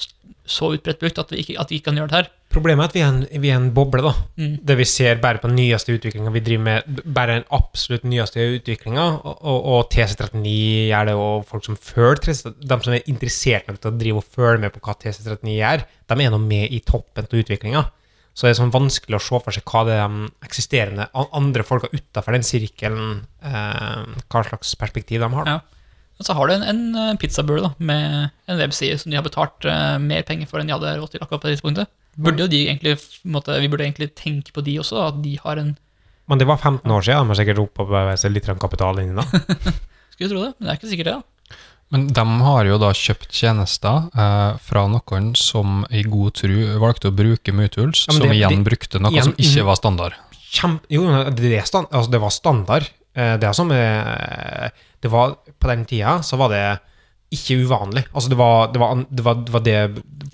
så 0.47 0.73
utbredt 0.77 1.01
brukt 1.01 1.19
at 1.19 1.33
vi 1.33 1.43
ikke, 1.43 1.57
at 1.59 1.71
vi 1.71 1.79
ikke 1.79 1.91
kan 1.91 1.99
gjøre 1.99 2.13
det 2.13 2.19
her. 2.21 2.29
Problemet 2.49 2.85
er 2.85 2.89
at 2.89 2.95
vi 2.97 3.01
er 3.03 3.09
en, 3.11 3.43
vi 3.43 3.51
er 3.53 3.59
en 3.59 3.73
boble, 3.77 4.01
da. 4.07 4.13
Mm. 4.41 4.55
Det 4.65 4.77
vi 4.79 4.87
ser 4.89 5.19
bare 5.21 5.41
på 5.43 5.51
den 5.51 5.59
nyeste 5.59 5.93
utviklinga. 5.93 6.31
Vi 6.33 6.45
driver 6.47 6.65
med 6.65 7.03
bare 7.05 7.41
den 7.41 7.49
absolutt 7.53 8.07
nyeste 8.09 8.47
utviklinga. 8.57 9.05
Og, 9.19 9.43
og, 9.43 9.67
og 9.73 9.93
TC39 9.93 10.55
gjør 10.89 11.11
det, 11.11 11.17
og 11.27 11.45
folk 11.51 11.69
som 11.69 11.77
følger 11.91 12.23
TC, 12.25 12.41
de 12.63 12.81
som 12.87 12.97
er 12.97 13.11
interessert 13.13 13.69
nok 13.69 13.83
til 13.83 13.93
å 13.93 13.99
drive 14.01 14.23
og 14.23 14.33
følge 14.39 14.63
med 14.65 14.75
på 14.75 14.83
hva 14.87 14.97
TC39 14.97 15.59
gjør, 15.59 15.85
de 16.09 16.25
er 16.25 16.33
nå 16.33 16.41
med 16.47 16.73
i 16.73 16.81
toppen 16.87 17.29
av 17.29 17.39
utviklinga. 17.43 17.85
Så 18.39 18.47
det 18.47 18.53
er 18.53 18.59
sånn 18.61 18.71
vanskelig 18.71 19.19
å 19.19 19.23
se 19.23 19.39
for 19.43 19.55
seg 19.55 19.65
hva 19.67 19.81
det 19.89 19.97
de 19.99 20.29
eksisterende 20.47 21.09
andre 21.35 21.65
folka 21.67 21.91
utafor 21.91 22.37
den 22.37 22.47
sirkelen 22.47 23.25
eh, 23.43 24.05
Hva 24.31 24.45
slags 24.47 24.77
perspektiv 24.79 25.25
de 25.25 25.31
har. 25.33 25.51
Ja. 25.51 25.57
Og 26.19 26.27
så 26.27 26.37
har 26.39 26.47
du 26.47 26.55
en, 26.55 26.67
en 26.71 26.85
eh, 26.95 27.17
pizzabule 27.19 27.73
med 27.83 28.31
en 28.47 28.61
webside 28.63 29.01
som 29.03 29.11
de 29.11 29.19
har 29.19 29.27
betalt 29.27 29.67
eh, 29.67 29.97
mer 30.03 30.23
penger 30.29 30.47
for 30.51 30.63
enn 30.63 30.71
de 30.71 30.77
hadde 30.77 30.95
råd 31.01 31.17
til 31.17 31.25
akkurat 31.25 31.43
på 31.43 31.51
det 31.51 31.57
tidspunktet. 31.57 31.91
Burde 32.19 32.47
de 32.51 32.61
egentlig, 32.69 32.95
måtte, 33.27 33.59
vi 33.63 33.71
burde 33.71 33.87
egentlig 33.89 34.13
tenke 34.19 34.55
på 34.55 34.63
de 34.67 34.77
også, 34.85 35.03
at 35.09 35.19
de 35.23 35.35
har 35.43 35.59
en 35.59 35.75
Men 36.31 36.39
det 36.39 36.47
var 36.47 36.63
15 36.63 36.91
år 36.91 37.03
siden. 37.07 37.27
De 37.27 37.35
har 37.35 37.41
sikkert 37.41 37.63
opparbeidet 37.63 38.23
seg 38.23 38.35
litt 38.35 38.47
kapital 38.63 39.03
inni 39.03 39.19
da. 39.19 39.27
Skulle 40.15 40.31
tro 40.31 40.47
det, 40.47 40.55
men 40.59 40.67
det 40.67 40.73
er 40.73 40.79
ikke 40.79 40.91
sikkert 40.95 41.11
det. 41.11 41.19
da. 41.19 41.38
Men 41.91 42.07
de 42.13 42.25
har 42.45 42.65
jo 42.69 42.77
da 42.79 42.91
kjøpt 42.93 43.31
tjenester 43.33 44.09
eh, 44.13 44.57
fra 44.61 44.83
noen 44.93 45.31
som 45.37 45.87
i 45.91 46.03
god 46.05 46.35
tro 46.37 46.59
valgte 46.83 47.09
å 47.09 47.15
bruke 47.17 47.53
Mutools, 47.57 48.07
Ja, 48.09 48.13
som 48.13 48.23
det- 48.27 48.35
igjen 48.37 48.51
det- 48.63 48.65
brukte 48.67 49.01
noe 49.01 49.11
igjen- 49.13 49.25
som 49.25 49.33
ikke 49.39 49.65
var 49.65 49.77
standard. 49.77 50.13
Kjempe, 50.51 50.85
jo, 50.91 51.07
det, 51.31 51.65
stand, 51.67 51.89
altså 51.93 52.11
det 52.11 52.21
var 52.21 52.31
standard. 52.31 52.89
Eh, 53.15 53.37
Det 53.39 53.55
som 53.57 53.71
eh, 53.73 54.69
Det 55.01 55.09
var 55.11 55.37
På 55.61 55.69
den 55.69 55.85
tida 55.87 56.19
så 56.23 56.37
var 56.37 56.49
det 56.51 56.81
ikke 57.35 57.59
uvanlig. 57.61 58.07
Altså, 58.15 58.31
det 58.33 58.39
var 58.41 58.71
det, 58.73 58.81
var, 58.81 59.01
det, 59.05 59.25
var, 59.25 59.41
det, 59.45 59.53
var 59.53 59.65
det 59.65 59.77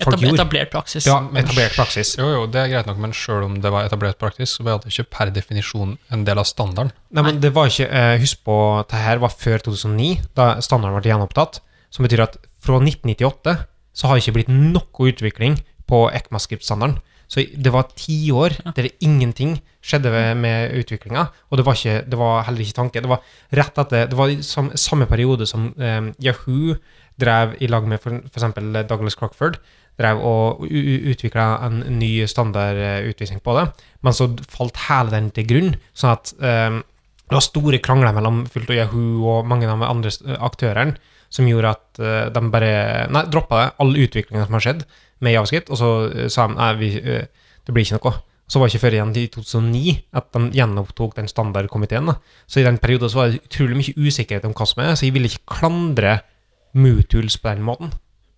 folk 0.05 0.21
gjorde. 0.23 0.37
etablert 0.39 0.71
praksis. 0.71 1.07
Ja, 1.09 1.17
etablert 1.41 1.75
praksis. 1.75 2.15
Jo, 2.21 2.29
jo, 2.31 2.45
det 2.51 2.61
er 2.61 2.71
greit 2.71 2.91
nok, 2.91 3.01
men 3.03 3.15
selv 3.19 3.49
om 3.49 3.57
det 3.63 3.73
var 3.75 3.89
etablert 3.89 4.19
praksis, 4.21 4.55
så 4.55 4.67
var 4.67 4.79
det 4.83 4.93
ikke 4.93 5.09
per 5.17 5.33
definisjon 5.35 5.97
en 6.15 6.27
del 6.27 6.39
av 6.39 6.47
standarden. 6.47 6.95
Nei, 7.15 7.27
men 7.27 7.41
det 7.43 7.51
var 7.57 7.71
ikke 7.71 7.89
eh, 7.91 8.15
Husk 8.23 8.45
på, 8.47 8.59
det 8.91 9.03
her 9.03 9.23
var 9.23 9.35
før 9.35 9.65
2009, 9.67 10.11
da 10.39 10.53
standarden 10.63 11.01
ble 11.01 11.11
gjenopptatt. 11.11 11.61
Som 11.95 12.07
betyr 12.07 12.25
at 12.27 12.39
fra 12.65 12.79
1998 12.83 13.57
så 13.95 14.09
har 14.09 14.17
det 14.17 14.25
ikke 14.25 14.39
blitt 14.39 14.55
noe 14.55 15.11
utvikling 15.11 15.59
på 15.91 16.07
ECMAScript-standarden. 16.15 16.99
Så 17.29 17.45
det 17.57 17.73
var 17.73 17.89
ti 17.97 18.19
år 18.33 18.57
der 18.77 18.91
ingenting 19.05 19.57
skjedde 19.85 20.11
med 20.39 20.75
utviklinga, 20.81 21.27
og 21.51 21.59
det 21.59 21.65
var, 21.67 21.79
ikke, 21.79 22.05
det 22.09 22.19
var 22.19 22.45
heller 22.47 22.65
ikke 22.65 22.79
tanke. 22.81 23.05
Det 23.05 23.11
var 23.11 23.25
rett 23.53 23.81
etter 23.85 24.11
Det 24.11 24.19
var 24.19 24.35
samme 24.81 25.09
periode 25.11 25.47
som 25.47 25.73
um, 25.77 26.13
Yahoo 26.23 26.77
drev 27.21 27.57
i 27.63 27.69
lag 27.71 27.87
med 27.89 28.03
eksempel 28.03 28.85
Douglas 28.89 29.17
Crockford 29.19 29.61
drev 30.01 30.23
og 30.27 30.65
utvikla 30.67 31.45
en 31.69 31.83
ny 32.01 32.25
standardutvisning 32.27 33.43
på 33.45 33.55
det, 33.59 33.69
men 34.03 34.17
så 34.17 34.29
falt 34.51 34.81
hele 34.89 35.15
den 35.15 35.31
til 35.35 35.47
grunn, 35.51 35.73
sånn 35.95 36.17
at 36.17 36.35
um, 36.41 36.81
det 37.25 37.39
var 37.39 37.45
store 37.45 37.81
krangler 37.83 38.15
mellom 38.17 38.43
Fullt 38.51 38.73
og 38.73 38.79
Yahoo 38.79 39.29
og 39.31 39.49
mange 39.49 39.69
av 39.71 39.81
de 39.81 39.89
andre 39.89 40.39
aktørene 40.45 40.99
som 41.33 41.47
gjorde 41.49 41.73
at 41.77 42.03
uh, 42.03 42.27
de 42.35 42.43
bare 42.53 42.75
Nei, 43.15 43.25
droppa 43.31 43.61
det, 43.61 43.71
all 43.83 43.95
utviklinga 44.05 44.47
som 44.47 44.59
har 44.59 44.67
skjedd 44.67 44.85
med 45.23 45.35
Javascript, 45.35 45.73
og 45.73 45.81
så 45.81 45.91
eh, 46.11 46.31
sa 46.33 46.47
de 46.49 46.57
nei, 46.59 46.91
eh, 47.01 47.51
det 47.65 47.75
blir 47.75 47.87
ikke 47.87 48.01
noe. 48.01 48.15
Så 48.51 48.61
var 48.61 48.69
det 48.69 48.75
ikke 48.75 48.85
før 48.85 48.97
igjen 48.99 49.15
i 49.17 49.25
2009 49.33 49.93
at 50.21 50.27
de 50.35 50.43
gjenopptok 50.59 51.15
den 51.17 51.31
standardkomiteen. 51.31 52.11
Så 52.47 52.61
i 52.61 52.67
den 52.67 52.77
perioden 52.83 53.09
så 53.09 53.23
var 53.23 53.33
det 53.33 53.41
utrolig 53.41 53.79
mye 53.81 53.97
usikkerhet 53.97 54.45
om 54.45 54.53
hva 54.57 54.67
som 54.69 54.83
er, 54.85 54.93
så 54.99 55.07
jeg 55.07 55.17
ville 55.17 55.31
ikke 55.31 55.59
klandre 55.61 56.19
Mootools 56.77 57.39
på 57.41 57.55
den 57.55 57.65
måten. 57.65 57.95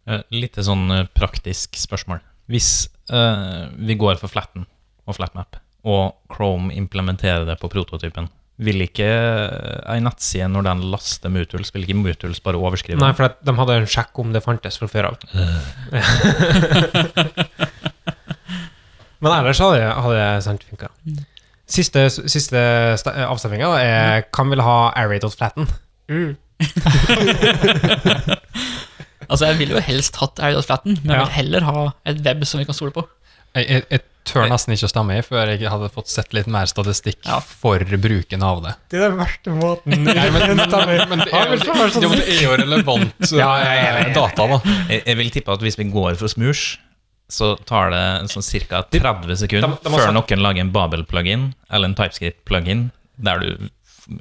Eh, 0.06 0.22
Litt 0.36 0.60
sånn 0.62 0.90
praktisk 1.16 1.78
spørsmål. 1.80 2.22
Hvis 2.46 2.86
uh, 3.10 3.66
vi 3.74 3.96
går 3.98 4.20
for 4.20 4.30
flatten 4.30 4.68
og 5.02 5.16
flatmap, 5.16 5.56
og 5.86 6.14
Chrome 6.30 6.70
implementerer 6.74 7.42
det 7.48 7.56
på 7.58 7.70
prototypen, 7.72 8.28
vil 8.62 8.80
ikke 8.86 9.04
eh, 9.06 9.92
ei 9.92 10.00
nettside, 10.04 10.48
når 10.52 10.62
den 10.68 10.80
laster 10.92 11.32
Mutuals, 11.32 11.72
vil 11.74 11.84
ikke 11.84 11.98
Mutuals 11.98 12.40
bare 12.44 12.60
overskrive 12.60 13.00
Nei, 13.02 13.12
for 13.16 13.28
at 13.28 13.36
de 13.44 13.52
hadde 13.58 13.78
en 13.82 13.90
sjekk 13.96 14.14
om 14.22 14.32
det 14.32 14.42
fantes 14.44 14.78
fra 14.80 14.88
før 14.90 15.04
av. 15.10 15.16
Men 19.20 19.30
ellers 19.32 19.60
hadde 19.64 19.80
jeg, 19.80 19.90
hadde 20.06 20.16
det 20.20 20.44
sant 20.44 20.64
funka. 20.70 20.88
Siste, 21.66 22.00
siste 22.30 22.60
avstemminga 23.26 23.68
er 23.82 24.26
hvem 24.30 24.48
vil 24.54 24.62
ha 24.64 24.76
array.flatten? 24.96 25.64
Altså, 29.26 29.48
jeg 29.48 29.58
ville 29.58 29.74
jo 29.74 29.80
helst 29.82 30.16
hatt 30.20 30.38
Aerial 30.38 30.62
men 30.84 31.10
jeg 31.10 31.18
vil 31.18 31.32
heller 31.34 31.64
ha 31.66 31.80
et 32.06 32.20
web 32.22 32.44
som 32.46 32.60
vi 32.60 32.66
kan 32.68 32.76
stole 32.78 32.92
på. 32.94 33.02
Et 33.58 33.66
jeg, 33.66 33.82
jeg 33.90 34.00
tør 34.26 34.48
nesten 34.50 34.74
ikke 34.74 34.88
å 34.88 34.90
stemme 34.92 35.16
i 35.18 35.22
før 35.24 35.52
jeg 35.54 35.68
hadde 35.70 35.88
fått 35.94 36.10
sett 36.12 36.32
litt 36.36 36.48
mer 36.50 36.66
statistikk 36.70 37.20
Ja. 37.26 37.38
for 37.40 37.78
bruken 37.78 38.42
av 38.46 38.62
det. 38.64 38.72
Det 38.90 38.98
er 39.00 39.08
den 39.10 39.20
verste 39.20 39.54
måten 39.54 40.02
Nei, 40.06 40.26
men, 40.34 40.56
men, 40.56 40.56
men, 40.56 41.04
men, 41.12 41.22
det, 41.22 41.30
er, 41.32 41.54
jo- 41.54 42.10
det 42.16 42.24
er 42.26 42.42
jo 42.42 42.56
relevant 42.62 43.30
Ja, 43.32 43.52
jeg 43.62 44.12
data, 44.16 44.46
da. 44.50 44.58
Jeg, 44.90 45.02
jeg 45.06 45.16
vil 45.22 45.30
tippe 45.38 45.54
at 45.56 45.62
hvis 45.64 45.78
vi 45.78 45.88
går 45.94 46.18
for 46.20 46.28
smoosh, 46.32 46.76
så 47.30 47.54
tar 47.66 47.90
det 47.94 48.04
sånn 48.30 48.44
ca. 48.70 48.82
30 48.92 49.36
sekunder 49.46 49.72
De- 49.78 49.88
de 49.88 49.94
før 49.96 50.04
sagt- 50.10 50.18
noen 50.18 50.42
lager 50.44 50.62
en 50.66 50.70
Babel-plugin 50.74 51.48
eller 51.70 51.88
en 51.90 51.96
TypeScript-plugin 51.98 52.90
der 53.18 53.40
du 53.42 53.68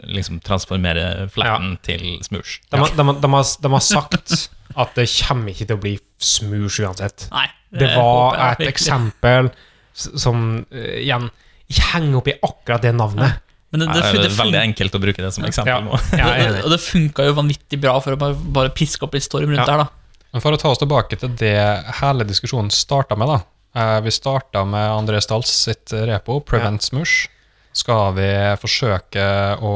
liksom 0.10 0.40
transformerer 0.42 1.28
flatten 1.30 1.76
til 1.86 2.18
smoosh. 2.26 2.60
De, 2.72 2.78
de, 2.78 2.82
har- 2.82 3.20
de, 3.22 3.30
har, 3.36 3.44
de 3.62 3.72
har 3.76 3.84
sagt 3.86 4.50
at 4.76 4.96
det 4.98 5.06
kommer 5.22 5.54
ikke 5.54 5.68
til 5.70 5.78
å 5.78 5.82
bli 5.84 5.92
smoosh 6.18 6.80
uansett. 6.86 7.28
Nei. 7.32 7.46
Det 7.76 7.84
det 7.90 7.98
var 7.98 8.38
et 8.54 8.62
eksempel 8.70 9.50
som 9.96 10.66
eh, 10.72 11.02
igjen 11.06 11.30
Ikke 11.72 11.88
henger 11.96 12.20
opp 12.20 12.28
i 12.30 12.36
akkurat 12.46 12.84
det 12.84 12.92
navnet. 12.94 13.42
Men 13.74 13.82
det, 13.82 13.88
Det, 13.88 14.02
det, 14.12 14.22
det, 14.22 14.30
er 14.30 14.38
veldig 14.38 14.62
enkelt 14.62 14.96
å 14.96 15.02
bruke 15.02 15.24
det 15.24 15.32
som 15.36 15.46
eksempel 15.48 15.74
Ja. 15.74 15.80
nå. 15.84 15.98
Ja, 16.14 16.28
jeg 16.38 16.50
er 16.52 16.60
og 16.66 16.72
det 16.72 16.80
funka 16.84 17.26
jo 17.28 17.34
vanvittig 17.40 17.80
bra 17.82 17.96
for 18.04 18.16
å 18.16 18.20
bare, 18.22 18.36
bare 18.36 18.74
piske 18.76 19.04
opp 19.08 19.18
litt 19.18 19.26
storm 19.26 19.50
rundt 19.52 19.64
Ja. 19.64 19.66
der, 19.72 19.86
da. 19.86 20.22
Men 20.36 20.44
for 20.44 20.56
å 20.56 20.60
ta 20.60 20.70
oss 20.72 20.82
tilbake 20.82 21.18
til 21.20 21.32
det 21.40 21.56
hele 22.02 22.28
diskusjonen 22.28 22.70
starta 22.72 23.16
med, 23.20 23.32
da. 23.32 23.40
Eh, 23.76 24.02
vi 24.06 24.12
starta 24.14 24.66
med 24.68 24.92
André 24.92 25.22
Stals 25.24 25.52
sitt 25.66 25.92
repo, 25.92 26.40
Prevent 26.44 26.84
Smush. 26.84 27.30
Skal 27.76 28.14
vi 28.16 28.30
forsøke 28.62 29.26
å 29.60 29.74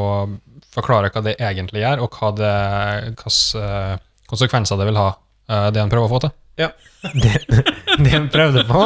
forklare 0.71 1.09
hva 1.11 1.23
det 1.25 1.35
egentlig 1.41 1.81
gjør, 1.83 2.05
og 2.05 2.15
hva 2.19 2.29
det, 2.37 2.53
hvilke 3.17 3.99
konsekvenser 4.29 4.79
det 4.79 4.87
vil 4.91 4.99
ha, 5.01 5.09
eh, 5.49 5.69
det 5.75 5.81
han 5.81 5.91
prøver 5.91 6.07
å 6.07 6.13
få 6.13 6.21
til? 6.27 6.35
Ja. 6.59 6.73
Det, 7.13 7.31
det 8.03 8.11
han 8.11 8.25
prøvde 8.31 8.65
på, 8.67 8.79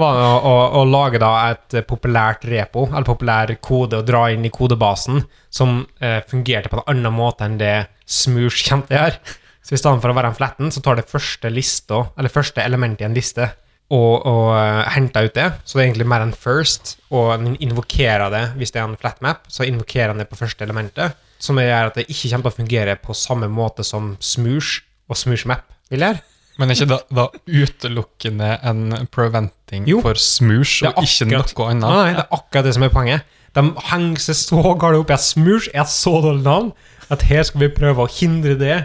var 0.00 0.18
å, 0.24 0.28
å, 0.48 0.52
å 0.80 0.84
lage 0.88 1.20
et 1.20 1.76
populært 1.88 2.46
repo, 2.48 2.86
eller 2.88 3.04
populær 3.04 3.52
kode, 3.60 4.00
og 4.00 4.08
dra 4.08 4.22
inn 4.32 4.46
i 4.48 4.52
kodebasen, 4.52 5.20
som 5.52 5.82
eh, 6.00 6.22
fungerte 6.28 6.72
på 6.72 6.80
en 6.80 6.86
annen 6.94 7.12
måte 7.12 7.44
enn 7.44 7.58
det 7.60 7.74
Smoosh 8.08 8.64
kommer 8.70 8.88
til. 8.88 9.36
Så 9.60 9.76
i 9.76 9.80
stedet 9.82 10.00
for 10.00 10.08
å 10.08 10.16
være 10.16 10.32
en 10.32 10.38
flatten, 10.38 10.72
så 10.72 10.80
tar 10.80 10.96
det 10.96 11.10
første 11.10 11.52
lista, 11.52 12.06
eller 12.16 12.32
første 12.32 12.64
element 12.64 13.04
i 13.04 13.08
en 13.08 13.16
liste, 13.16 13.50
og, 13.92 14.24
og 14.28 14.48
uh, 14.56 14.88
henter 14.94 15.28
ut 15.28 15.36
det. 15.36 15.50
Så 15.64 15.76
det 15.76 15.82
er 15.82 15.90
egentlig 15.90 16.08
mer 16.08 16.24
enn 16.24 16.32
first, 16.36 16.96
og 17.12 17.34
den 17.44 17.56
invokerer 17.64 18.32
det 18.32 18.44
hvis 18.56 18.72
det 18.72 18.80
er 18.80 18.88
en 18.88 18.96
flatmap, 19.00 19.44
så 19.52 19.68
invokerer 19.68 20.14
den 20.14 20.24
det 20.24 20.30
på 20.32 20.40
første 20.40 20.64
elementet, 20.64 21.20
som 21.40 21.60
gjør 21.60 21.92
at 21.92 22.00
det 22.00 22.08
ikke 22.08 22.32
kommer 22.32 22.48
til 22.48 22.54
å 22.54 22.58
fungere 22.62 22.96
på 23.00 23.16
samme 23.16 23.48
måte 23.52 23.84
som 23.84 24.14
Smoosh 24.24 24.80
og 25.08 25.20
Smoosh 25.20 25.48
Map 25.48 25.68
vil 25.92 26.04
gjøre. 26.04 26.24
Men 26.58 26.72
er 26.72 26.78
ikke 26.78 26.90
da, 26.90 26.98
da 27.14 27.24
utelukkende 27.46 28.52
en 28.66 28.84
preventing 29.14 29.86
Jo. 29.88 30.00
for 30.02 30.18
smoosh, 30.18 30.82
og 30.88 31.02
ikke 31.04 31.28
noe 31.30 31.68
annet? 31.70 31.84
nei, 31.86 32.12
det 32.16 32.24
er 32.24 32.32
akkurat 32.34 32.66
det 32.66 32.74
som 32.74 32.86
er 32.86 32.94
poenget. 32.94 33.34
De 33.56 33.64
henger 33.90 34.22
seg 34.22 34.38
så 34.38 34.62
galt 34.78 34.98
opp 34.98 35.10
i 35.10 35.16
at 35.16 35.24
Smoosh 35.24 35.70
er 35.72 35.82
et 35.86 35.90
så 35.90 36.18
dårlig 36.22 36.44
navn 36.44 36.72
at 37.08 37.24
her 37.30 37.46
skal 37.46 37.62
vi 37.64 37.70
prøve 37.72 38.04
å 38.04 38.10
hindre 38.12 38.54
det. 38.60 38.76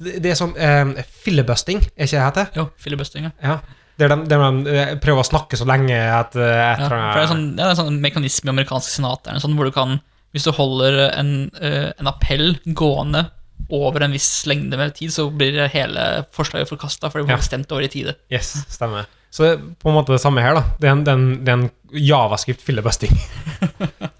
Det, 0.00 0.18
det 0.24 0.32
er 0.34 0.38
som 0.38 0.52
eh, 0.56 0.92
fillebusting, 1.24 1.80
er 1.96 2.06
ikke 2.08 2.16
det 2.16 2.20
det 2.20 2.26
heter? 2.26 2.50
Jo, 2.58 2.66
filibusting, 2.80 3.30
ja. 3.30 3.32
Ja. 3.44 3.56
Der 4.00 4.12
de, 4.12 4.18
der 4.28 4.44
de 4.44 4.74
eh, 4.74 4.92
prøver 5.00 5.24
å 5.24 5.28
snakke 5.28 5.58
så 5.60 5.66
lenge 5.68 5.96
at 5.96 6.36
eh, 6.36 6.52
ja. 6.60 6.76
For 6.86 6.96
det 6.96 7.24
er, 7.24 7.30
sånn, 7.32 7.48
det 7.56 7.64
er 7.64 7.72
en 7.74 7.80
sånn 7.80 7.98
mekanisme 8.04 8.48
i 8.50 8.54
amerikansk 8.54 8.92
senat 8.94 9.24
der, 9.26 9.40
sånn, 9.42 9.56
hvor 9.58 9.68
du 9.68 9.74
kan, 9.76 9.98
hvis 10.36 10.46
du 10.48 10.52
holder 10.56 11.02
en, 11.10 11.34
eh, 11.60 11.90
en 12.00 12.10
appell 12.10 12.54
gående 12.76 13.26
over 13.68 14.02
en 14.06 14.12
viss 14.16 14.46
lengde 14.48 14.76
med 14.80 14.94
tid, 14.96 15.12
så 15.12 15.28
blir 15.30 15.60
hele 15.72 16.24
forslaget 16.34 16.68
forkasta, 16.70 17.10
for 17.10 17.20
det 17.20 17.26
blir 17.28 17.36
Ja. 17.36 17.42
stemt 17.44 17.70
over 17.72 17.82
i 17.86 17.88
tide. 17.92 18.14
Yes, 18.32 18.54
stemmer. 18.68 19.06
Så 19.30 19.44
det 19.44 19.50
er 19.52 19.60
på 19.78 19.90
en 19.90 19.94
måte 19.94 20.10
det 20.16 20.20
samme 20.20 20.42
her, 20.42 20.54
da. 20.58 20.62
Det 20.80 20.88
er 20.88 20.92
en, 20.96 21.04
det 21.06 21.10
er 21.12 21.18
en, 21.20 21.28
er 21.46 21.52
en 21.52 21.70
javascript 21.94 22.62
fillebusting. 22.66 23.12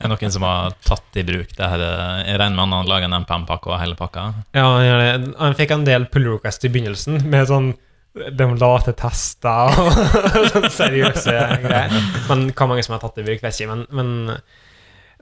Er 0.01 0.09
det 0.09 0.17
noen 0.17 0.33
som 0.33 0.43
har 0.47 0.73
tatt 0.87 1.17
i 1.21 1.23
bruk 1.29 1.51
det 1.59 1.67
her? 1.69 1.81
eh, 1.85 2.31
Jeg 2.31 2.39
regner 2.41 2.55
med 2.57 2.63
han 2.65 2.73
har 2.73 2.87
laget 2.89 3.09
en 3.11 3.17
MPM-pakke 3.25 3.69
og 3.73 3.81
hele 3.83 3.97
pakka. 3.99 4.23
Ja, 4.57 4.65
han. 4.81 5.35
Han 5.39 5.55
fikk 5.59 5.75
en 5.75 5.85
del 5.85 6.07
pull 6.13 6.25
request 6.31 6.65
i 6.65 6.71
begynnelsen, 6.73 7.19
med 7.29 7.49
sånn 7.51 7.73
de 8.15 8.47
late 8.59 8.95
tester 8.99 9.77
og 9.79 9.93
sånne 10.55 10.71
seriøse 10.73 11.35
greier. 11.63 11.93
Men 12.31 12.47
hva 12.57 12.67
mange 12.71 12.83
som 12.87 12.97
har 12.97 13.03
tatt 13.05 13.19
i 13.21 13.27
bruk, 13.27 13.43
vet 13.45 13.59
jeg 13.61 13.67
ikke. 13.69 13.77
Men, 13.77 13.85
men 13.91 14.39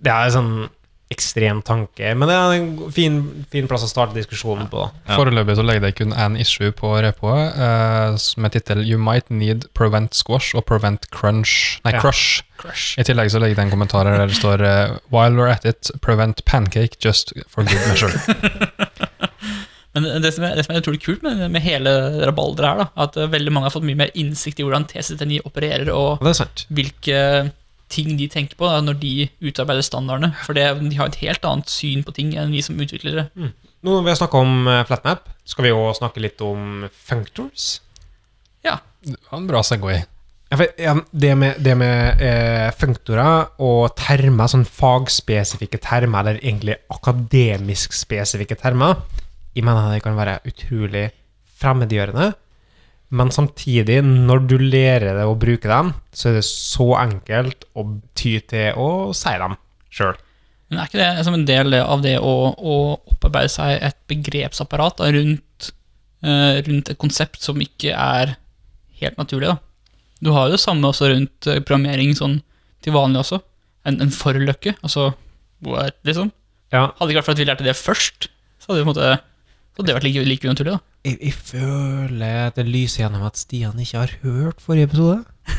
det 0.01 0.13
er 0.15 0.31
sånn 0.37 0.53
ekstrem 1.11 1.62
tanke. 1.64 2.11
Men 2.14 2.29
det 2.29 2.35
er 2.37 2.55
en 2.59 2.92
fin, 2.92 3.14
fin 3.53 3.68
plass 3.71 3.85
å 3.87 3.88
starte 3.88 4.12
diskusjonen 4.18 4.68
på. 4.68 4.83
Ja. 5.09 5.16
Foreløpig 5.16 5.57
så 5.57 5.64
legger 5.64 5.87
det 5.87 5.94
kun 5.97 6.12
én 6.12 6.37
issue 6.40 6.68
på 6.77 6.90
repoet, 7.01 7.57
uh, 7.57 8.18
med 8.37 8.53
tittel 8.53 8.83
'You 8.85 8.99
might 9.01 9.31
need 9.31 9.64
prevent 9.75 10.12
squash' 10.12 10.55
og 10.55 10.66
'prevent 10.66 11.09
crunch'. 11.11 11.81
Nei, 11.85 11.94
Ja. 11.94 12.01
crush. 12.01 12.42
Crush. 12.59 12.99
I 12.99 13.05
tillegg 13.05 13.31
så 13.31 13.40
legger 13.40 13.57
det 13.57 13.64
en 13.64 13.71
kommentar 13.71 14.05
her 14.05 14.18
der 14.18 14.27
det 14.27 14.37
står 14.37 14.61
uh, 14.61 14.99
'While 15.11 15.37
we're 15.38 15.51
at 15.51 15.64
it, 15.64 15.90
prevent 16.03 16.44
pancake 16.44 16.97
just 17.01 17.33
for 17.49 17.64
good 17.64 17.81
measure'. 17.88 18.18
Men 19.94 20.23
det 20.23 20.35
som, 20.35 20.44
er, 20.44 20.55
det 20.55 20.64
som 20.66 20.75
er 20.77 20.83
utrolig 20.83 21.01
kult 21.03 21.23
med, 21.25 21.40
med 21.51 21.64
hele 21.64 21.90
rabalderet 22.29 22.68
her, 22.68 22.77
da, 22.85 22.87
at 23.03 23.16
eh, 23.16 23.31
veldig 23.33 23.51
mange 23.55 23.66
har 23.66 23.75
fått 23.75 23.87
mye 23.88 23.99
mer 23.99 24.11
innsikt 24.14 24.61
i 24.61 24.66
hvordan 24.66 24.85
TC39 24.87 25.40
opererer, 25.49 25.88
og 25.90 26.21
Og 26.21 26.27
det 26.29 26.35
er 26.35 26.38
sant. 26.44 26.66
hvilke 26.71 27.23
ting 27.92 28.16
de 28.18 28.29
tenker 28.31 28.59
på 28.59 28.68
da, 28.68 28.83
når 28.85 28.98
de 29.01 29.14
utarbeider 29.40 29.87
standardene. 29.87 30.33
For 30.44 30.57
det, 30.57 30.66
de 30.83 30.98
har 30.98 31.11
et 31.11 31.22
helt 31.22 31.48
annet 31.48 31.72
syn 31.72 32.05
på 32.07 32.14
ting 32.16 32.35
enn 32.37 32.53
vi 32.55 32.62
som 32.64 32.79
utviklere. 32.79 33.29
Nå 33.38 33.94
når 33.94 34.05
vi 34.05 34.12
har 34.12 34.20
snakka 34.20 34.42
om 34.42 34.68
eh, 34.68 34.85
flatmap, 34.88 35.29
skal 35.48 35.68
vi 35.68 35.72
jo 35.72 35.88
snakke 35.96 36.22
litt 36.22 36.42
om 36.44 36.87
functors. 37.09 37.79
Ja. 38.66 38.79
Det 39.05 39.18
var 39.31 39.38
en 39.40 39.51
bra 39.51 39.62
Segway. 39.64 40.03
Ja, 40.48 40.57
for, 40.57 40.72
ja, 40.81 40.94
det 41.12 41.35
med, 41.37 41.61
det 41.61 41.74
med 41.77 42.22
eh, 42.24 42.68
functorer 42.77 43.61
og 43.64 43.92
termer, 44.01 44.48
sånn 44.48 44.64
fagspesifikke 44.64 45.81
termer, 45.85 46.22
eller 46.24 46.40
egentlig 46.40 46.79
akademisk 46.92 47.92
spesifikke 47.96 48.57
termer, 48.59 49.03
jeg 49.55 49.66
mener 49.66 49.92
det 49.92 50.05
kan 50.05 50.16
være 50.16 50.38
utrolig 50.48 51.09
fremmedgjørende. 51.59 52.31
Men 53.09 53.31
samtidig, 53.33 54.03
når 54.05 54.42
du 54.51 54.57
lærer 54.61 55.14
deg 55.16 55.29
å 55.29 55.37
bruke 55.40 55.68
dem, 55.71 55.94
så 56.12 56.29
er 56.31 56.38
det 56.38 56.47
så 56.49 56.90
enkelt 57.01 57.64
å 57.73 57.87
ty 58.18 58.35
til 58.51 58.77
å 58.77 58.88
si 59.16 59.33
dem 59.40 59.57
sjøl. 59.88 60.18
Men 60.68 60.83
er 60.83 60.90
ikke 60.90 61.01
det 61.01 61.25
som 61.25 61.37
en 61.37 61.47
del 61.49 61.79
av 61.81 62.03
det 62.05 62.18
å, 62.21 62.35
å 62.53 62.75
opparbeide 63.09 63.53
seg 63.53 63.79
et 63.87 63.97
begrepsapparat 64.11 64.99
da, 65.01 65.09
rundt, 65.16 65.71
uh, 66.27 66.61
rundt 66.66 66.92
et 66.92 67.01
konsept 67.01 67.40
som 67.40 67.64
ikke 67.64 67.94
er 67.97 68.35
helt 69.01 69.16
naturlig? 69.21 69.55
da? 69.55 69.57
Du 70.21 70.35
har 70.35 70.49
jo 70.49 70.59
det 70.59 70.61
samme 70.61 70.90
også 70.90 71.12
rundt 71.12 71.47
eh, 71.47 71.61
programmering 71.62 72.11
sånn 72.18 72.40
til 72.83 72.94
vanlig 72.97 73.21
også. 73.23 73.38
En, 73.87 74.01
en 74.03 74.11
forløkke, 74.12 74.75
altså 74.83 75.12
what, 75.64 75.94
liksom. 76.07 76.33
Ja, 76.75 76.88
Hadde 76.99 77.07
det 77.07 77.14
ikke 77.14 77.21
vært 77.21 77.29
for 77.29 77.37
at 77.37 77.40
vi 77.40 77.47
lærte 77.49 77.66
det 77.66 77.77
først, 77.79 78.29
så 78.59 78.73
hadde 78.73 78.83
vi 78.83 78.88
på 78.88 78.90
en 78.90 78.97
måte, 78.97 79.12
så 79.79 79.85
hadde 79.85 79.95
har 79.95 80.01
vært 80.01 80.07
like, 80.09 80.23
like 80.27 80.49
unaturlig. 80.49 80.73
da. 80.75 80.79
jeg, 81.07 81.19
jeg 81.23 81.35
føler 81.38 82.51
det 82.57 82.64
lyser 82.67 83.05
gjennom 83.05 83.27
at 83.29 83.38
Stian 83.38 83.79
ikke 83.79 83.99
har 84.03 84.14
hørt 84.25 84.62
forrige 84.64 84.88
episode. 84.91 85.21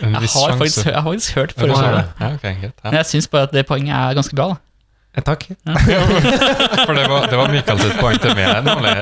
Jeg 0.00 0.12
har, 0.12 0.52
faktisk, 0.56 0.86
jeg 0.86 0.94
har 0.94 1.04
faktisk 1.04 1.34
hørt 1.36 1.52
forrige 1.52 1.74
episode. 1.74 2.04
Ja, 2.20 2.28
ok, 2.34 2.44
ja. 2.62 2.70
Men 2.84 2.94
jeg 2.96 3.06
syns 3.10 3.28
bare 3.32 3.48
at 3.48 3.52
det 3.52 3.66
poenget 3.68 3.92
er 3.96 4.14
ganske 4.16 4.36
bra. 4.36 4.46
da. 4.54 4.56
Eh, 5.16 5.24
Takk. 5.24 5.44
For 6.86 6.94
det 6.96 7.06
var, 7.10 7.26
det 7.30 7.38
var 7.40 7.52
Mikael 7.52 7.80
sitt 7.82 7.98
poeng 8.00 8.20
til 8.22 8.32
meg, 8.36 8.52
nemlig 8.64 8.94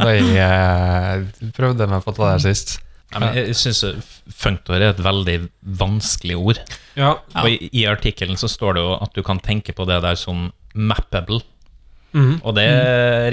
da 0.00 0.10
jeg 0.12 0.44
eh, 0.44 1.50
prøvde 1.56 1.88
meg 1.88 2.04
på 2.04 2.14
det 2.16 2.24
der 2.24 2.42
sist. 2.44 2.76
Ja, 3.14 3.20
men 3.22 3.36
jeg 3.38 3.54
syns 3.58 3.84
funktor 4.34 4.80
er 4.80 4.90
et 4.90 5.02
veldig 5.04 5.36
vanskelig 5.78 6.36
ord. 6.40 6.60
Ja. 6.98 7.14
Ja. 7.34 7.44
Og 7.44 7.50
i, 7.52 7.68
i 7.70 7.84
artikkelen 7.86 8.40
så 8.40 8.48
står 8.50 8.76
det 8.78 8.82
jo 8.86 8.94
at 8.98 9.14
du 9.14 9.22
kan 9.26 9.40
tenke 9.44 9.72
på 9.76 9.86
det 9.88 10.00
der 10.02 10.18
som 10.18 10.48
mappable. 10.74 11.40
Mhm. 12.14 12.40
Og 12.46 12.54
det 12.54 12.68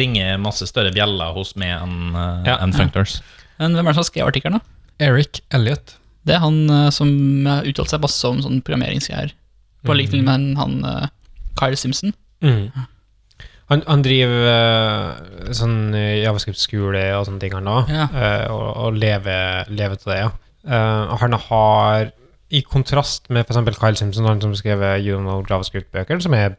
ringer 0.02 0.38
masse 0.42 0.66
større 0.68 0.92
bjeller 0.96 1.34
hos 1.36 1.56
meg 1.56 1.76
enn 1.82 2.16
eh, 2.16 2.48
Ja. 2.50 2.58
en 2.64 2.74
functors. 2.74 3.20
Men 3.60 3.76
hvem 3.78 3.86
er 3.88 3.92
det 3.92 3.96
som 3.96 4.04
har 4.04 4.10
skrevet 4.10 4.32
artikkelen? 4.34 4.58
da? 4.60 5.06
Eric 5.06 5.42
Elliot. 5.54 5.98
Det 6.26 6.36
er 6.36 6.40
han 6.44 6.58
eh, 6.70 6.90
som 6.94 7.12
har 7.46 7.64
uttalt 7.70 7.90
seg 7.94 8.02
masse 8.02 8.26
om 8.28 8.42
sånn 8.42 8.62
programmeringsgreier. 8.66 9.32
På 9.86 9.94
lik 9.98 10.12
linje 10.14 10.26
med 10.26 10.58
han 10.58 10.84
eh, 10.86 11.08
Kyle 11.60 11.78
Simpson. 11.78 12.14
Mm. 12.42 12.72
Han, 13.72 13.82
han 13.88 14.02
driver 14.04 15.54
sånn 15.56 15.94
javascript-skole 15.96 17.04
og 17.16 17.28
sånne 17.30 17.40
ting, 17.40 17.54
han 17.56 17.70
da, 17.70 17.78
Ja. 17.88 18.08
eh, 18.12 18.48
og, 18.52 18.66
og 18.86 18.98
lever, 19.00 19.70
lever 19.72 19.96
til 20.02 20.12
det, 20.12 20.18
ja. 20.26 20.32
Eh, 20.68 21.14
han 21.22 21.34
har, 21.48 22.12
i 22.52 22.62
kontrast 22.68 23.30
med 23.32 23.46
eksempel 23.48 23.78
Kyle 23.80 23.96
Simpson, 23.96 24.28
han 24.28 24.42
som 24.44 24.54
skrev 24.60 24.84
You 25.00 25.22
Know 25.24 25.44
JavaScript-bøker, 25.48 26.20
som 26.22 26.34
er 26.36 26.58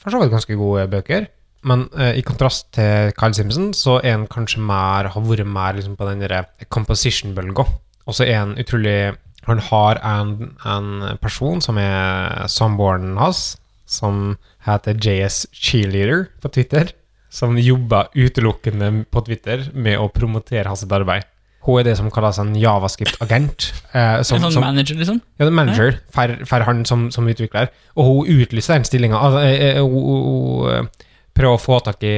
for 0.00 0.10
så 0.10 0.20
vidt 0.24 0.32
ganske 0.34 0.56
gode 0.58 0.88
bøker, 0.90 1.28
men 1.66 1.86
uh, 1.92 2.12
i 2.16 2.24
kontrast 2.26 2.70
til 2.76 3.12
Kyle 3.18 3.36
Simpson, 3.36 3.72
så 3.76 3.98
er 4.00 4.16
han 4.16 4.28
kanskje 4.30 4.62
mer, 4.64 5.10
har 5.12 5.26
vært 5.26 5.48
mer 5.48 5.76
liksom, 5.76 5.96
på 5.98 6.08
den 6.08 6.24
der 6.24 6.46
composition-bølga. 6.72 7.66
Og 8.08 8.16
så 8.16 8.26
er 8.26 8.40
han 8.40 8.56
utrolig 8.58 9.16
Han 9.48 9.60
har 9.70 9.98
en, 10.04 10.54
en 10.68 11.18
person 11.20 11.62
som 11.64 11.78
er 11.80 12.46
samboeren 12.52 13.16
hans, 13.16 13.56
som 13.88 14.36
heter 14.66 14.98
JS 15.00 15.46
Cheerleader 15.52 16.26
på 16.42 16.50
Twitter, 16.52 16.92
som 17.32 17.56
jobber 17.58 18.10
utelukkende 18.14 19.06
på 19.10 19.22
Twitter 19.26 19.64
med 19.72 19.98
å 19.98 20.10
promotere 20.12 20.68
hans 20.68 20.84
arbeid. 20.84 21.24
Hun 21.64 21.80
er 21.80 21.90
det 21.90 21.96
som 21.98 22.08
kalles 22.12 22.38
en 22.40 22.54
javascript-agent. 22.56 23.66
Eh, 23.92 24.22
som, 24.24 24.38
en 24.38 24.46
sånn 24.46 24.54
som, 24.56 24.64
manager, 24.64 24.96
liksom. 24.96 25.18
ja, 25.36 25.44
det 25.44 25.50
er 25.50 25.56
manager 25.58 25.98
for, 26.14 26.32
for 26.48 26.64
han 26.64 26.86
som, 26.88 27.10
som 27.12 27.28
utvikler. 27.28 27.68
Og 28.00 28.08
hun 28.08 28.40
utlyser 28.40 28.78
den 28.78 28.88
stillinga. 28.88 29.20
Altså, 29.20 29.42
eh, 29.44 29.76
eh, 29.76 31.09
prøver 31.40 31.56
å 31.56 31.60
få 31.62 31.78
tak 31.86 32.04
i 32.06 32.14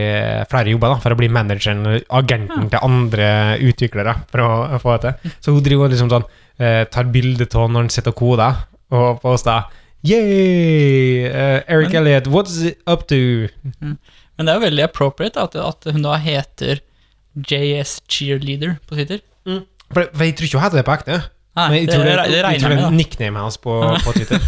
flere 0.51 0.75
jobber 0.75 0.95
da, 0.95 1.01
for 1.05 1.15
å 1.15 1.19
bli 1.21 1.31
manageren, 1.33 1.85
agenten 2.11 2.69
til 2.73 2.83
andre 2.83 3.29
utviklere. 3.71 4.17
For 4.33 4.43
å, 4.45 4.81
få 4.83 4.97
det 4.99 5.15
til. 5.23 5.37
Så 5.45 5.55
hun 5.55 5.63
driver 5.65 5.87
og 5.89 5.95
liksom 5.95 6.11
sånn, 6.13 6.27
eh, 6.59 6.83
tar 6.91 7.11
bilde 7.15 7.47
av 7.55 7.71
når 7.71 7.87
han 7.87 7.93
sitter 7.95 8.15
og 8.15 8.21
koder, 8.23 8.65
og 8.93 9.23
poster 9.23 9.71
Yay! 10.03 11.29
Uh, 11.31 11.61
Eric 11.71 11.93
Men- 11.93 12.01
Elliot, 12.03 12.27
what's 12.27 12.59
it 12.67 12.81
up 12.91 13.07
to? 13.07 13.49
Men 13.81 14.47
det 14.47 14.49
er 14.51 14.57
jo 14.59 14.65
veldig 14.67 14.85
appropriate 14.89 15.39
at, 15.39 15.55
at 15.55 15.87
hun 15.95 16.03
da 16.03 16.17
heter 16.19 16.81
JS 17.39 18.01
Cheerleader 18.11 18.81
på 18.89 18.99
Twitter. 18.99 19.23
For, 19.93 20.09
for 20.11 20.25
jeg 20.27 20.35
tror 20.37 20.49
ikke 20.49 20.59
hun 20.59 20.65
heter 20.67 20.81
det 20.81 20.85
på 20.89 20.97
ekte. 20.97 21.21
Nei, 21.53 21.67
Men 21.69 21.77
jeg 21.77 21.87
det, 21.87 21.95
tror 21.95 22.05
det, 22.09 22.13
det 22.17 22.37
jeg 22.39 22.45
regner 22.47 22.63
tror 22.65 22.73
jeg 22.73 22.81
det 22.81 22.87
er 22.89 22.97
nicknamet 22.97 23.45
hans 23.45 23.59
på, 23.61 23.75
på 24.03 24.15
Twitter. 24.17 24.41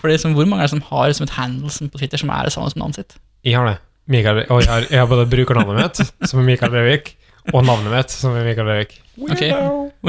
For 0.00 0.08
det 0.08 0.16
er 0.16 0.22
som, 0.22 0.34
Hvor 0.34 0.48
mange 0.48 0.64
er 0.64 0.70
det 0.70 0.74
som 0.74 0.84
har 0.88 1.12
som 1.12 1.26
et 1.28 1.34
handle 1.36 1.90
på 1.92 2.00
Twitter 2.00 2.22
som 2.22 2.32
er 2.32 2.48
det 2.48 2.54
samme 2.54 2.70
som 2.72 2.82
navnet 2.82 3.02
sitt? 3.02 3.18
Jeg 3.44 3.54
har 3.58 3.68
det. 3.68 3.76
Mikael, 4.08 4.42
og 4.48 4.62
jeg 4.64 4.70
har, 4.72 4.86
jeg 4.90 5.00
har 5.02 5.08
både 5.10 5.26
brukernavnet 5.28 5.78
mitt, 5.82 6.28
som 6.30 6.40
er 6.40 6.46
Mikael 6.48 6.72
Brevik, 6.72 7.14
og 7.52 7.64
navnet 7.64 7.92
mitt, 7.92 8.12
som 8.12 8.36
er 8.36 8.44
Mikael 8.46 8.68
Brevik. 8.68 8.94
Okay. 9.28 9.52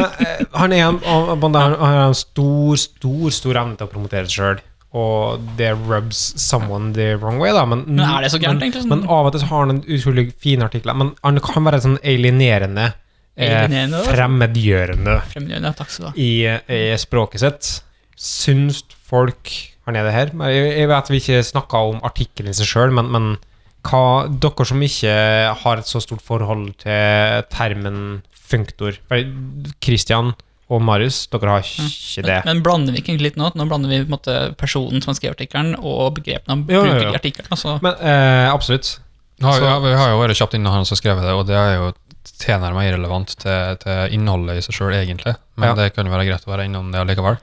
Nei, 0.00 0.10
eh, 0.24 0.42
han, 0.54 0.72
er 0.74 0.86
en, 0.88 0.98
han, 1.04 1.30
han 1.42 1.54
han 1.56 1.76
har 1.80 2.00
en 2.08 2.16
stor, 2.18 2.76
stor 2.80 3.34
stor 3.34 3.58
evne 3.62 3.78
til 3.78 3.88
å 3.88 3.92
promotere 3.92 4.28
seg 4.28 4.36
sjøl, 4.36 4.62
og 5.00 5.44
det 5.58 5.70
rubs 5.86 6.18
someone 6.42 6.90
the 6.96 7.12
wrong 7.20 7.38
way, 7.42 7.52
da. 7.54 7.62
Men, 7.68 7.84
Men 7.86 8.02
er 8.06 8.26
det 8.26 8.32
så 8.34 8.40
gærent, 8.42 8.62
egentlig? 8.64 8.82
Sånn- 8.84 8.90
men 8.90 9.04
av 9.06 9.28
og 9.28 9.36
til 9.36 9.46
har 9.50 9.64
han 9.66 9.76
en 9.76 9.84
utrolig 9.86 10.26
fin 10.42 10.64
artikler. 10.66 10.98
Men 10.98 11.12
han 11.22 11.38
kan 11.44 11.66
være 11.68 11.82
sånn 11.84 11.98
alienerende, 12.02 12.88
eh, 13.36 13.54
Alienerende, 13.64 14.00
eh, 14.02 14.10
fremmedgjørende 14.10 15.18
Fremmedgjørende, 15.30 15.74
takk 15.78 15.94
skal 15.94 16.08
du 16.08 16.10
ha. 16.10 16.14
i, 16.18 16.32
i 16.74 16.98
språket 16.98 17.44
sitt. 17.44 17.70
Syns 18.20 18.82
folk 19.10 19.52
han 19.86 19.96
er 19.96 20.04
det 20.06 20.12
her? 20.14 20.32
Jeg, 20.52 20.88
vet 20.90 21.08
vi 21.10 21.20
ikke 21.22 21.40
snakka 21.46 21.80
om 21.92 22.00
artikkelen 22.06 22.50
i 22.52 22.56
seg 22.58 22.68
sjøl, 22.68 22.92
men, 22.94 23.08
men 23.14 23.30
hva, 23.88 24.28
dere 24.28 24.66
som 24.68 24.82
ikke 24.84 25.14
har 25.62 25.80
et 25.80 25.88
så 25.88 26.02
stort 26.04 26.20
forhold 26.26 26.66
til 26.82 27.46
termen 27.54 28.20
funktor 28.50 28.96
Kristian 29.08 29.72
Christian 29.80 30.32
og 30.70 30.82
Marius, 30.86 31.24
dere 31.32 31.50
har 31.56 31.64
ikke 31.66 32.22
det. 32.22 32.34
Men, 32.44 32.46
men 32.46 32.60
blander 32.62 32.94
vi 32.94 33.00
ikke 33.02 33.10
egentlig 33.14 33.32
litt 33.32 33.38
nå? 33.40 33.48
Nå 33.58 33.64
blander 33.66 33.90
vi 33.90 34.02
på 34.04 34.06
en 34.06 34.14
måte 34.14 34.34
personen 34.60 35.02
som 35.02 35.10
har 35.10 35.16
skrevet 35.18 35.34
artikkelen, 35.40 35.72
og 35.82 36.12
begrepene 36.20 36.54
han 36.54 36.62
bruker 36.68 37.00
i 37.08 37.14
artikkelen. 37.16 37.48
Altså, 37.50 37.78
Men 37.82 37.96
eh, 37.98 38.46
absolutt. 38.52 38.92
Har, 39.42 39.56
Så- 39.58 39.64
ja, 39.66 39.78
vi 39.82 39.94
har 39.96 40.12
jo 40.12 40.20
vært 40.20 40.36
kjapt 40.38 40.54
innom 40.54 40.76
han 40.76 40.84
som 40.86 40.94
har 40.94 41.00
skrevet 41.00 41.26
det, 41.26 41.32
og 41.34 41.46
det 41.48 41.56
er 41.58 41.72
jo 41.80 41.88
tilnærmet 42.44 42.86
irrelevant 42.90 43.34
til, 43.40 43.76
til 43.82 44.14
innholdet 44.14 44.60
i 44.60 44.62
seg 44.68 44.76
sjøl, 44.76 44.94
egentlig. 45.00 45.34
Men 45.56 45.72
Ja. 45.72 45.74
det 45.80 45.88
kan 45.96 46.06
jo 46.06 46.12
være 46.12 46.28
greit 46.28 46.46
å 46.46 46.52
være 46.52 46.68
innom 46.68 46.92
det 46.92 47.00
allikevel. 47.02 47.40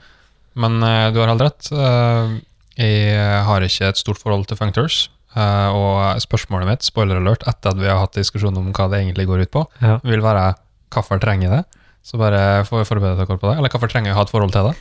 Men 0.57 0.79
uh, 0.83 1.09
du 1.13 1.19
har 1.21 1.29
helt 1.31 1.45
rett. 1.45 1.69
Uh, 1.71 2.37
jeg 2.77 3.43
har 3.47 3.65
ikke 3.65 3.91
et 3.91 3.99
stort 4.01 4.21
forhold 4.21 4.47
til 4.49 4.57
functors. 4.59 5.07
Uh, 5.37 5.69
og 5.77 6.21
spørsmålet 6.23 6.69
mitt, 6.71 6.85
spoiler 6.87 7.19
alert, 7.21 7.43
etter 7.49 7.73
at 7.75 7.77
vi 7.77 7.89
har 7.89 7.99
hatt 8.01 8.17
diskusjon 8.17 8.55
om 8.57 8.71
hva 8.73 8.87
det 8.89 9.03
egentlig 9.03 9.27
går 9.29 9.45
ut 9.45 9.53
på, 9.53 9.65
Ja. 9.83 9.99
vil 10.03 10.23
være 10.25 10.55
hvorfor 10.93 11.19
trenger 11.21 11.51
det? 11.53 11.63
Så 12.07 12.17
bare 12.17 12.63
for, 12.65 12.85
forbered 12.87 13.19
dere 13.19 13.37
på 13.37 13.49
det. 13.51 13.57
Eller 13.59 13.69
hvorfor 13.69 13.91
trenger 13.91 14.09
jeg 14.13 14.15
å 14.15 14.19
ha 14.21 14.25
et 14.25 14.31
forhold 14.33 14.53
til 14.55 14.69
det? 14.69 14.75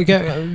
Ok, 0.00 0.12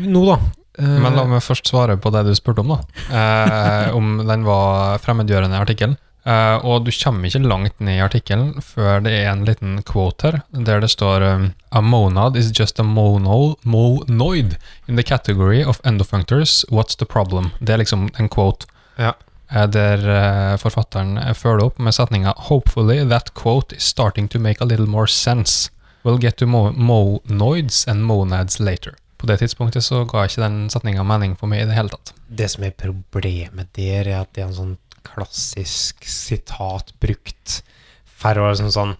nå, 0.10 0.24
da. 0.26 0.38
Eh, 0.82 0.96
Men 1.04 1.16
la 1.16 1.24
meg 1.30 1.44
først 1.46 1.70
svare 1.70 1.96
på 2.02 2.12
det 2.12 2.24
du 2.28 2.34
spurte 2.36 2.64
om, 2.66 2.74
da. 2.74 2.80
Eh, 3.14 3.94
om 3.96 4.18
den 4.28 4.44
var 4.48 4.98
fremmedgjørende, 5.06 5.56
i 5.56 5.62
artikkelen. 5.62 5.96
Eh, 6.26 6.56
og 6.66 6.86
du 6.86 6.92
kommer 6.92 7.30
ikke 7.30 7.46
langt 7.46 7.80
ned 7.80 8.00
i 8.00 8.02
artikkelen 8.02 8.62
før 8.66 9.04
det 9.06 9.14
er 9.14 9.28
en 9.30 9.44
liten 9.46 9.78
quote 9.86 10.26
her, 10.26 10.40
der 10.50 10.82
det 10.82 10.90
står 10.90 11.22
um, 11.22 11.52
A 11.70 11.82
monad 11.86 12.38
is 12.40 12.50
just 12.50 12.80
a 12.80 12.84
mono, 12.84 13.56
monoid 13.62 14.56
in 14.88 14.96
the 14.96 15.04
category 15.04 15.62
of 15.64 15.80
endofunctors. 15.86 16.64
What's 16.72 16.98
the 16.98 17.06
problem? 17.06 17.52
Det 17.60 17.76
er 17.76 17.84
liksom 17.84 18.10
en 18.18 18.30
quote. 18.30 18.66
Ja. 18.98 19.14
uh, 19.54 19.68
der 19.70 20.02
uh, 20.02 20.58
forfatteren 20.58 21.20
følger 21.36 21.66
opp 21.68 21.80
med 21.80 21.94
setninga 21.94 22.34
Hopefully 22.50 23.04
that 23.10 23.34
quote 23.36 23.76
is 23.76 23.84
starting 23.84 24.28
to 24.28 24.40
make 24.40 24.62
a 24.62 24.66
little 24.66 24.88
more 24.88 25.08
sense. 25.08 25.70
We'll 26.04 26.22
get 26.22 26.38
to 26.38 26.46
mo 26.46 26.72
monoids 26.72 27.88
and 27.88 28.04
monads 28.04 28.60
later. 28.60 28.96
På 29.18 29.28
det 29.28 29.38
tidspunktet 29.38 29.84
så 29.84 30.04
ga 30.06 30.26
ikke 30.26 30.42
den 30.42 30.70
setninga 30.70 31.04
mening 31.04 31.38
for 31.38 31.50
meg 31.50 31.64
i 31.64 31.70
det 31.70 31.78
hele 31.78 31.90
tatt. 31.90 32.14
Det 32.28 32.50
som 32.52 32.66
er 32.66 32.74
problemet 32.78 33.70
der, 33.78 34.08
er 34.08 34.22
at 34.24 34.34
det 34.34 34.44
er 34.44 34.50
en 34.50 34.58
sånn 34.58 34.76
klassisk 35.06 36.06
sitat 36.10 36.94
brukt 37.04 37.62
for 38.06 38.34
å 38.42 38.56
sånn 38.58 38.74
sånn. 38.74 38.94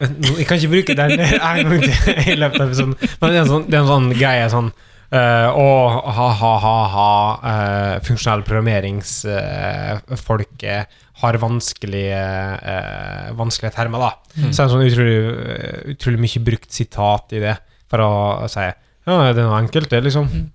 Nå, 0.00 0.30
Jeg 0.40 0.46
kan 0.48 0.56
ikke 0.58 0.72
bruke 0.72 0.94
den 0.96 1.20
en 1.50 1.68
gang 1.68 1.82
til 1.84 1.92
i 2.32 2.34
løpet 2.40 2.60
av 2.60 2.66
episoden, 2.70 2.94
men 2.96 3.26
det 3.28 3.36
er 3.36 3.42
en 3.42 3.52
sånn, 3.52 3.64
er 3.68 3.78
en 3.82 3.92
sånn 3.92 4.08
greie 4.16 4.46
sånn 4.52 4.70
eh, 5.12 5.48
Å, 5.50 5.68
ha-ha-ha-ha 6.16 7.10
uh, 7.44 7.94
Funksjonell 8.06 8.42
programmeringsfolket 8.48 10.80
har 11.22 11.34
vanskelige, 11.38 12.22
eh, 12.66 13.28
vanskelige 13.38 13.76
termer, 13.76 13.98
da. 14.02 14.10
Så 14.34 14.42
det 14.42 14.58
er 14.58 14.64
en 14.64 14.72
sånn 14.72 14.88
utrolig, 14.88 15.18
eh, 15.54 15.78
utrolig 15.94 16.18
mye 16.24 16.40
brukt 16.48 16.70
sitat 16.74 17.24
i 17.36 17.38
det 17.44 17.56
for 17.90 17.98
å 18.02 18.10
si 18.50 18.66
Ja, 19.04 19.12
det 19.32 19.40
er 19.42 19.46
noe 19.46 19.60
enkelt, 19.60 19.88
det, 19.92 20.00
liksom. 20.02 20.24
Mm. 20.26 20.46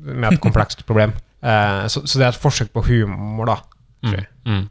Med 0.00 0.32
et 0.32 0.40
komplekst 0.42 0.82
problem. 0.88 1.12
Eh, 1.42 1.86
så, 1.90 2.04
så 2.06 2.18
det 2.20 2.26
er 2.28 2.34
et 2.36 2.42
forsøk 2.42 2.70
på 2.74 2.84
humor, 2.86 3.46
da. 3.50 3.56
tror 4.02 4.18
jeg. 4.20 4.28
Mm. 4.46 4.68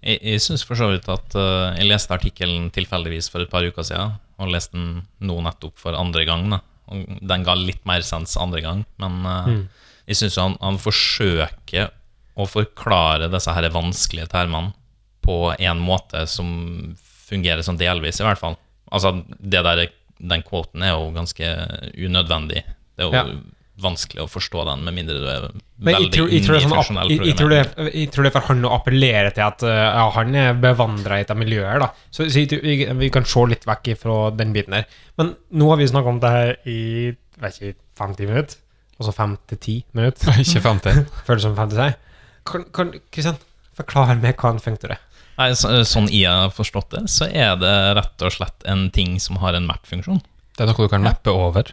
Jeg, 0.00 0.18
jeg 0.24 0.40
syns 0.40 0.62
for 0.64 0.78
så 0.80 0.88
vidt 0.90 1.08
at 1.12 1.34
uh, 1.36 1.76
jeg 1.76 1.86
leste 1.90 2.14
artikkelen 2.16 2.70
tilfeldigvis 2.72 3.28
for 3.30 3.44
et 3.44 3.50
par 3.52 3.66
uker 3.66 3.84
siden, 3.84 4.14
og 4.40 4.48
leste 4.54 4.72
den 4.78 5.02
nå 5.28 5.36
nettopp 5.44 5.76
for 5.78 5.92
andre 5.98 6.24
gang. 6.28 6.46
Da. 6.54 6.60
Og 6.90 7.18
den 7.28 7.44
ga 7.46 7.54
litt 7.58 7.82
mer 7.86 8.00
sens 8.06 8.36
andre 8.40 8.62
gang, 8.64 8.84
men 9.02 9.20
uh, 9.26 9.46
Mm. 9.50 9.62
jeg 10.08 10.16
syns 10.22 10.38
han, 10.40 10.56
han 10.64 10.78
forsøker 10.80 11.90
å 12.40 12.46
forklare 12.48 13.28
disse 13.30 13.52
her 13.52 13.68
vanskelige 13.74 14.30
termene 14.32 14.72
på 15.20 15.52
en 15.58 15.78
måte 15.84 16.24
som 16.30 16.96
fungerer 17.28 17.62
sånn 17.62 17.78
delvis, 17.78 18.18
i 18.22 18.24
hvert 18.24 18.40
fall. 18.40 18.56
Altså, 18.90 19.12
det 19.28 19.60
der, 19.66 19.84
den 20.18 20.42
kvoten 20.46 20.82
er 20.82 20.94
jo 20.96 21.10
ganske 21.14 21.44
unødvendig. 22.00 22.64
Det 22.96 23.04
er 23.04 23.10
jo 23.10 23.12
Ja. 23.14 23.24
Vanskelig 23.82 24.24
å 24.24 24.28
forstå 24.30 24.64
den, 24.68 24.84
med 24.86 24.96
mindre 24.96 25.16
du 25.20 25.26
er 25.30 25.46
Men 25.50 25.94
jeg 25.94 25.96
veldig 25.96 26.10
tror, 26.16 26.30
jeg, 26.32 26.44
tror 26.44 26.56
det 26.56 26.60
er 26.60 26.86
sånn, 26.88 27.00
jeg, 27.10 27.36
tror 27.38 27.52
det, 27.54 27.60
jeg 27.94 28.10
tror 28.12 28.26
det 28.26 28.30
er 28.30 28.36
for 28.36 28.48
han 28.50 28.68
å 28.68 28.74
appellere 28.76 29.32
til 29.36 29.46
at 29.46 29.64
uh, 29.66 29.72
ja, 29.72 30.04
han 30.18 30.38
er 30.42 30.60
bevandra 30.60 31.18
i 31.18 31.24
dette 31.24 31.36
miljøet. 31.38 31.80
da. 31.82 31.90
Så, 32.10 32.26
så 32.26 32.44
jeg 32.44 32.52
tror 32.52 32.64
vi, 32.66 32.76
vi 33.00 33.10
kan 33.14 33.28
se 33.28 33.46
litt 33.50 33.66
vekk 33.68 33.92
fra 34.00 34.20
den 34.36 34.54
biten 34.56 34.78
her. 34.78 34.88
Men 35.20 35.34
nå 35.56 35.72
har 35.72 35.80
vi 35.80 35.90
snakka 35.90 36.14
om 36.14 36.22
det 36.22 36.32
her 36.36 36.56
i 36.70 36.80
vet 37.40 37.60
ikke, 37.60 37.78
50 38.00 38.30
minutter. 38.30 38.56
Altså 39.00 39.14
5 39.16 39.36
til 39.48 39.58
10 39.58 39.76
minutter. 39.96 40.32
Ikke 40.44 40.64
50. 40.64 41.04
Føles 41.28 41.46
som 41.46 41.56
50 41.56 41.80
seg. 41.80 42.00
Kan, 42.48 42.66
kan 42.74 42.92
Kristian, 43.12 43.38
forklare 43.78 44.18
meg 44.20 44.40
hva 44.40 44.54
en 44.54 44.62
functor 44.62 44.96
er. 44.96 45.06
Nei, 45.40 45.52
så, 45.56 45.72
sånn 45.88 46.10
jeg 46.12 46.28
har 46.28 46.50
forstått 46.52 46.90
det, 46.92 47.06
så 47.08 47.30
er 47.30 47.54
det 47.56 47.72
rett 47.96 48.24
og 48.26 48.34
slett 48.34 48.66
en 48.68 48.90
ting 48.92 49.16
som 49.22 49.38
har 49.40 49.56
en 49.56 49.68
map-funksjon. 49.68 50.20
Det 50.56 50.66
er 50.66 50.68
noe 50.68 50.84
du 50.84 50.92
kan 50.92 51.04
mappe 51.04 51.32
over. 51.32 51.70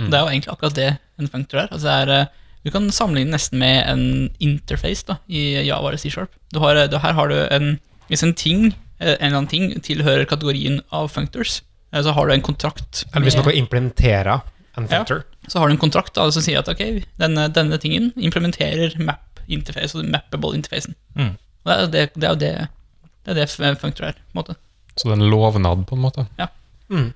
Ja. 0.00 0.04
Ja. 0.04 0.06
Mm. 0.06 0.10
Det 0.10 0.16
er 0.18 0.22
jo 0.24 0.30
egentlig 0.32 0.52
akkurat 0.52 0.74
det 0.74 0.98
en 1.20 1.28
functor 1.28 1.58
er. 1.60 1.68
Altså 1.70 1.86
det 1.86 2.08
er 2.08 2.14
eh, 2.20 2.26
du 2.64 2.70
kan 2.70 2.90
sammenligne 2.92 3.32
nesten 3.32 3.58
med 3.58 3.86
en 3.88 4.30
interface 4.40 5.04
da, 5.08 5.16
i 5.28 5.62
Java 5.66 5.88
eller 5.88 5.98
C-sharp. 5.98 6.28
Du 6.52 6.58
har, 6.60 6.76
eh, 6.76 6.86
du- 6.88 6.98
Her 6.98 7.12
har 7.12 7.28
du 7.28 7.34
en 7.50 7.78
Hvis 8.10 8.22
en 8.24 8.34
ting, 8.34 8.74
eh, 9.00 9.12
en 9.20 9.26
eller 9.26 9.36
annen 9.38 9.48
ting 9.48 9.80
tilhører 9.80 10.24
kategorien 10.26 10.80
av 10.92 11.08
functors, 11.10 11.60
så 11.92 12.12
har 12.12 12.26
du 12.26 12.32
en 12.34 12.42
kontrakt 12.42 13.04
Eller 13.14 13.24
hvis 13.26 13.36
med- 13.36 13.44
noe 13.46 13.54
implementerer 13.54 14.40
en 14.76 14.88
Ja. 14.90 15.04
så 15.48 15.58
har 15.58 15.68
du 15.68 15.72
en 15.74 15.78
kontrakt 15.78 16.14
da, 16.14 16.28
som 16.30 16.42
sier 16.42 16.58
at 16.58 16.68
ok, 16.68 17.04
denne, 17.18 17.48
denne 17.52 17.78
tingen 17.78 18.12
implementerer 18.16 18.98
map 18.98 19.40
interface, 19.48 19.94
og 19.96 20.04
mappable 20.04 20.54
interfacen. 20.54 20.94
Mm. 21.16 21.36
Det 21.64 21.72
er 21.78 21.86
det, 21.86 22.10
det, 22.14 22.24
er 22.24 22.28
jo 22.28 22.34
det, 22.34 22.68
det, 23.24 23.30
er 23.30 23.34
det 23.34 23.78
functor 23.80 24.04
er, 24.06 24.12
på 24.12 24.34
en 24.34 24.42
måte. 24.42 24.56
Så 24.96 25.04
det 25.08 25.12
er 25.18 25.22
en 25.22 25.30
lovnad, 25.30 25.86
på 25.86 25.92
en 25.96 26.02
måte. 26.02 26.26
Mm. 26.90 27.12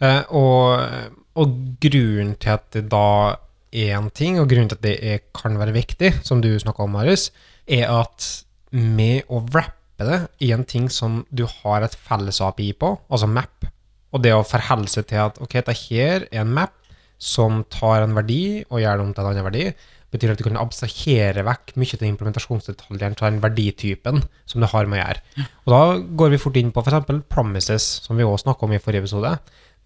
Eh, 0.00 0.22
og, 0.28 1.12
og 1.38 1.52
grunnen 1.82 2.34
til 2.40 2.54
at 2.56 2.66
det 2.74 2.86
da 2.92 3.36
er 3.72 3.94
en 3.96 4.10
ting, 4.12 4.38
og 4.40 4.50
grunnen 4.50 4.68
til 4.70 4.80
at 4.80 4.84
det 4.84 4.96
er, 5.00 5.22
kan 5.36 5.56
være 5.60 5.74
viktig, 5.76 6.12
som 6.26 6.42
du 6.44 6.50
snakka 6.60 6.84
om, 6.84 6.92
Marius, 6.98 7.30
er 7.66 7.88
at 7.88 8.28
med 8.72 9.28
å 9.32 9.40
wrappe 9.52 10.06
det 10.08 10.18
i 10.44 10.50
en 10.52 10.64
ting 10.68 10.88
som 10.92 11.22
du 11.30 11.44
har 11.46 11.84
et 11.84 11.96
felles 11.96 12.40
API 12.44 12.72
på, 12.76 12.94
altså 13.08 13.30
map, 13.30 13.68
og 14.12 14.24
det 14.24 14.34
å 14.36 14.44
forholde 14.44 14.90
seg 14.92 15.08
til 15.08 15.24
at 15.24 15.40
ok, 15.40 15.56
dette 15.60 15.78
her 15.86 16.26
er 16.28 16.42
en 16.42 16.52
map 16.52 16.74
som 17.22 17.62
tar 17.70 18.02
en 18.02 18.16
verdi 18.16 18.64
og 18.66 18.82
gjør 18.82 18.98
det 18.98 19.04
om 19.06 19.12
til 19.14 19.24
en 19.24 19.30
annen 19.30 19.46
verdi, 19.46 19.66
betyr 20.12 20.34
at 20.34 20.40
du 20.40 20.44
kan 20.44 20.58
abstrahere 20.60 21.44
vekk 21.46 21.72
mye 21.80 21.96
av 21.96 22.04
implementasjonsdetaljene 22.04 23.16
til 23.16 23.28
den 23.28 23.40
verditypen 23.40 24.20
som 24.50 24.60
det 24.60 24.68
har 24.74 24.88
med 24.90 24.98
å 24.98 25.04
gjøre. 25.06 25.46
Og 25.64 25.72
da 25.72 25.82
går 26.20 26.34
vi 26.34 26.40
fort 26.42 26.58
inn 26.60 26.72
på 26.74 26.82
f.eks. 26.84 27.22
promises, 27.32 27.86
som 28.04 28.20
vi 28.20 28.26
også 28.26 28.44
snakka 28.44 28.66
om 28.66 28.74
i 28.76 28.80
forrige 28.82 29.06
episode. 29.06 29.32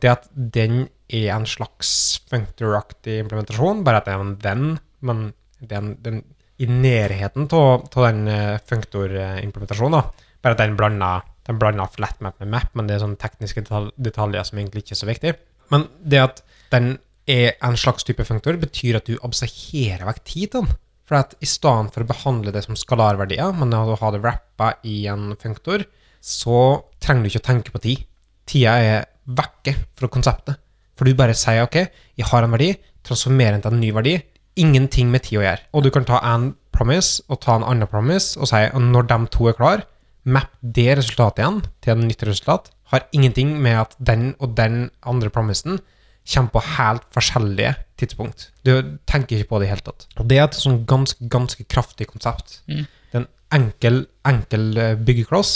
Det 0.03 0.13
at 0.13 0.29
den 0.35 0.87
er 1.07 1.31
en 1.37 1.47
slags 1.49 1.91
functor-aktig 2.31 3.21
implementasjon, 3.23 3.85
bare 3.87 4.03
at 4.03 4.09
det 4.09 4.15
er 4.15 4.25
en 4.25 4.37
venn, 4.43 4.67
men 5.07 5.29
den, 5.61 5.95
den 6.05 6.23
i 6.61 6.69
nærheten 6.69 7.49
av 7.53 7.89
den 7.95 8.29
eh, 8.33 8.61
functor-implementasjonen. 8.69 10.13
Bare 10.45 10.57
at 10.57 10.63
den 10.63 10.77
blander, 10.79 11.27
den 11.49 11.61
blander 11.61 11.91
flatmap 11.93 12.41
med 12.41 12.53
map, 12.53 12.73
men 12.75 12.89
det 12.89 12.97
er 12.97 13.05
sånne 13.05 13.21
tekniske 13.21 13.65
detal 13.67 13.91
detaljer 13.97 14.47
som 14.47 14.61
egentlig 14.61 14.85
ikke 14.85 14.97
er 14.97 15.03
så 15.03 15.11
viktig. 15.11 15.35
Men 15.75 15.89
det 16.01 16.23
at 16.23 16.43
den 16.73 16.97
er 17.27 17.57
en 17.67 17.79
slags 17.79 18.07
type 18.07 18.25
functor, 18.25 18.59
betyr 18.61 19.01
at 19.01 19.09
du 19.09 19.17
abstraherer 19.27 20.07
vekk 20.09 20.23
tid 20.25 20.53
til 20.53 20.67
den. 20.67 20.77
For 21.07 21.21
at 21.21 21.37
i 21.43 21.47
stedet 21.47 21.95
for 21.95 22.03
å 22.03 22.09
behandle 22.09 22.53
det 22.55 22.65
som 22.65 22.79
skalarverdier, 22.79 23.53
men 23.55 23.75
å 23.75 23.99
ha 23.99 24.13
det 24.15 24.23
wrappa 24.25 24.73
i 24.87 25.05
en 25.11 25.35
functor, 25.39 25.85
så 26.23 26.61
trenger 27.03 27.27
du 27.27 27.31
ikke 27.31 27.45
å 27.45 27.49
tenke 27.51 27.75
på 27.75 27.83
tid. 27.85 28.07
Tida 28.47 28.73
er 28.83 29.05
vekke 29.27 29.75
fra 29.99 30.11
konseptet. 30.13 30.61
For 30.97 31.05
du 31.05 31.17
bare 31.17 31.37
sier 31.37 31.67
ok, 31.67 31.83
jeg 32.17 32.29
har 32.31 32.47
en 32.47 32.55
verdi, 32.55 32.73
transformerer 33.07 33.59
den 33.59 33.65
til 33.65 33.75
en 33.75 33.83
ny 33.83 33.91
verdi. 33.97 34.15
Ingenting 34.57 35.11
med 35.13 35.27
tid 35.27 35.43
å 35.43 35.45
gjøre. 35.45 35.67
Og 35.77 35.85
du 35.85 35.91
kan 35.93 36.07
ta 36.09 36.23
en 36.25 36.55
promise 36.77 37.25
og 37.29 37.41
ta 37.45 37.57
en 37.57 37.67
annen 37.67 37.89
promise 37.91 38.39
og 38.41 38.49
si 38.51 38.63
at 38.69 38.77
når 38.81 39.11
de 39.11 39.19
to 39.33 39.51
er 39.51 39.59
klar, 39.59 39.85
map 40.27 40.51
det 40.61 40.97
resultatet 40.99 41.43
igjen 41.43 41.61
til 41.85 41.95
en 41.95 42.09
nytt 42.09 42.25
resultat. 42.27 42.73
Har 42.93 43.07
ingenting 43.17 43.57
med 43.63 43.83
at 43.83 43.95
den 43.99 44.33
og 44.41 44.57
den 44.59 44.89
andre 45.07 45.31
promisen 45.33 45.81
kommer 46.27 46.51
på 46.57 46.63
helt 46.77 47.07
forskjellige 47.15 47.77
tidspunkt. 48.01 48.51
Du 48.67 48.99
tenker 49.07 49.39
ikke 49.39 49.53
på 49.53 49.61
det 49.61 49.69
i 49.69 49.71
hele 49.71 49.85
tatt. 49.87 50.09
Og 50.19 50.27
det 50.27 50.41
er 50.41 50.49
et 50.49 50.59
sånn 50.59 50.83
ganske, 50.89 51.29
ganske 51.31 51.67
kraftig 51.71 52.09
konsept. 52.11 52.61
Mm. 52.67 52.85
Det 52.87 53.21
er 53.21 53.23
en 53.23 53.31
enkel, 53.61 54.01
enkel 54.27 54.67
eh, 54.83 54.99
byggekloss, 54.99 55.53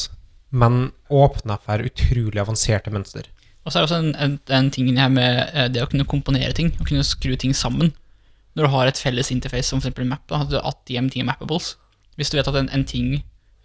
men 0.50 0.92
åpner 1.11 1.59
for 1.64 1.83
utrolig 1.87 2.42
avanserte 2.42 2.92
mønster. 2.94 3.26
Og 3.70 3.72
så 3.72 3.78
er 3.78 3.85
det 3.85 3.88
også 3.92 3.98
en, 4.02 4.14
en, 4.18 4.33
en 4.56 4.70
ting 4.74 4.88
her 4.98 5.11
med 5.14 5.52
eh, 5.54 5.68
det 5.70 5.85
å 5.85 5.87
kunne 5.87 6.02
komponere 6.11 6.50
ting, 6.59 6.72
å 6.83 6.87
kunne 6.88 7.04
skru 7.06 7.37
ting 7.38 7.52
sammen. 7.54 7.92
Når 8.59 8.66
du 8.66 8.70
har 8.72 8.88
et 8.90 8.98
felles 8.98 9.30
interface 9.30 9.70
som 9.70 9.78
f.eks. 9.78 10.00
map, 10.11 10.24
da, 10.26 10.40
at 10.42 10.50
du- 10.50 10.59
at 10.59 10.80
de 10.90 10.96
ting 11.12 11.22
er 11.22 11.28
mappables. 11.28 11.76
Hvis 12.18 12.33
du 12.33 12.37
vet 12.40 12.48
at 12.50 12.56
en, 12.59 12.66
en 12.74 12.83
ting 12.85 13.20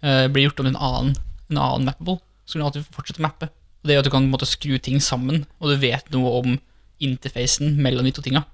eh, 0.06 0.28
blir 0.30 0.46
gjort 0.46 0.62
om 0.62 0.68
en 0.70 0.78
annen, 0.78 1.16
en 1.50 1.58
annen 1.58 1.88
mappable, 1.90 2.20
så 2.46 2.54
kan 2.54 2.62
du 2.62 2.66
alltid 2.68 2.86
fortsette 2.94 3.18
å 3.18 3.26
mappe. 3.26 3.48
Og 3.82 3.90
det 3.90 3.96
gjør 3.96 4.04
at 4.04 4.08
du 4.08 4.12
kan 4.14 4.28
måte, 4.30 4.46
skru 4.46 4.76
ting 4.78 5.02
sammen, 5.02 5.42
og 5.58 5.72
du 5.74 5.82
vet 5.82 6.06
noe 6.14 6.30
om 6.38 6.54
interfacen 7.02 7.74
mellom 7.82 8.06
de 8.06 8.14
to 8.14 8.22
tinga. 8.24 8.44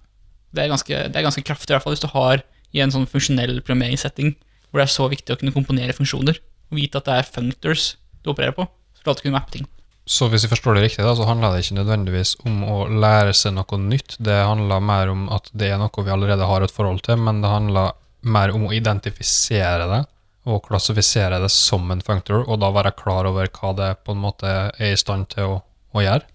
Det 0.57 0.65
er 0.65 0.73
ganske, 0.73 1.03
det 1.13 1.21
er 1.21 1.27
ganske 1.29 1.45
kraftig, 1.45 1.71
i 1.71 1.77
hvert 1.77 1.85
fall 1.85 1.95
hvis 1.95 2.03
du 2.05 2.09
har 2.17 2.41
i 2.73 2.81
en 2.81 2.91
sånn 2.93 3.05
funksjonell 3.09 3.59
programmeringssetting 3.61 4.33
hvor 4.73 4.81
det 4.81 4.87
er 4.89 4.93
så 4.97 5.05
viktig 5.13 5.35
å 5.35 5.39
kunne 5.41 5.53
komponere 5.53 5.93
funksjoner, 5.97 6.41
og 6.73 6.79
vite 6.81 6.97
at 7.01 7.09
det 7.11 7.19
er 7.21 7.29
functors 7.29 7.91
du 8.25 8.33
opererer 8.33 8.57
på, 8.57 8.65
så 8.97 9.05
du 9.05 9.11
alltid 9.13 9.27
kunne 9.29 9.37
mappe 9.37 9.53
ting. 9.59 9.69
Så 10.09 10.27
hvis 10.29 10.43
jeg 10.43 10.51
forstår 10.51 10.77
det 10.77 10.87
riktig, 10.89 11.05
da, 11.07 11.15
så 11.15 11.27
handler 11.29 11.55
det 11.55 11.63
ikke 11.63 11.79
nødvendigvis 11.79 12.35
om 12.49 12.63
å 12.67 12.79
lære 12.91 13.35
seg 13.39 13.55
noe 13.55 13.79
nytt. 13.79 14.17
Det 14.19 14.35
handler 14.35 14.83
mer 14.83 15.13
om 15.13 15.29
at 15.35 15.47
det 15.55 15.71
er 15.71 15.79
noe 15.79 16.05
vi 16.05 16.15
allerede 16.15 16.49
har 16.49 16.65
et 16.65 16.75
forhold 16.75 17.05
til, 17.07 17.21
men 17.23 17.39
det 17.45 17.53
handler 17.53 17.95
mer 18.23 18.55
om 18.55 18.67
å 18.67 18.75
identifisere 18.75 19.87
det 19.91 20.03
og 20.51 20.65
klassifisere 20.67 21.39
det 21.39 21.53
som 21.55 21.87
en 21.95 22.03
functor, 22.03 22.43
og 22.51 22.59
da 22.59 22.73
være 22.75 22.95
klar 22.99 23.29
over 23.31 23.47
hva 23.55 23.71
det 23.79 23.91
på 24.03 24.15
en 24.15 24.23
måte 24.25 24.51
er 24.51 24.89
i 24.91 24.99
stand 24.99 25.29
til 25.31 25.53
å, 25.53 25.59
å 25.95 26.03
gjøre. 26.03 26.27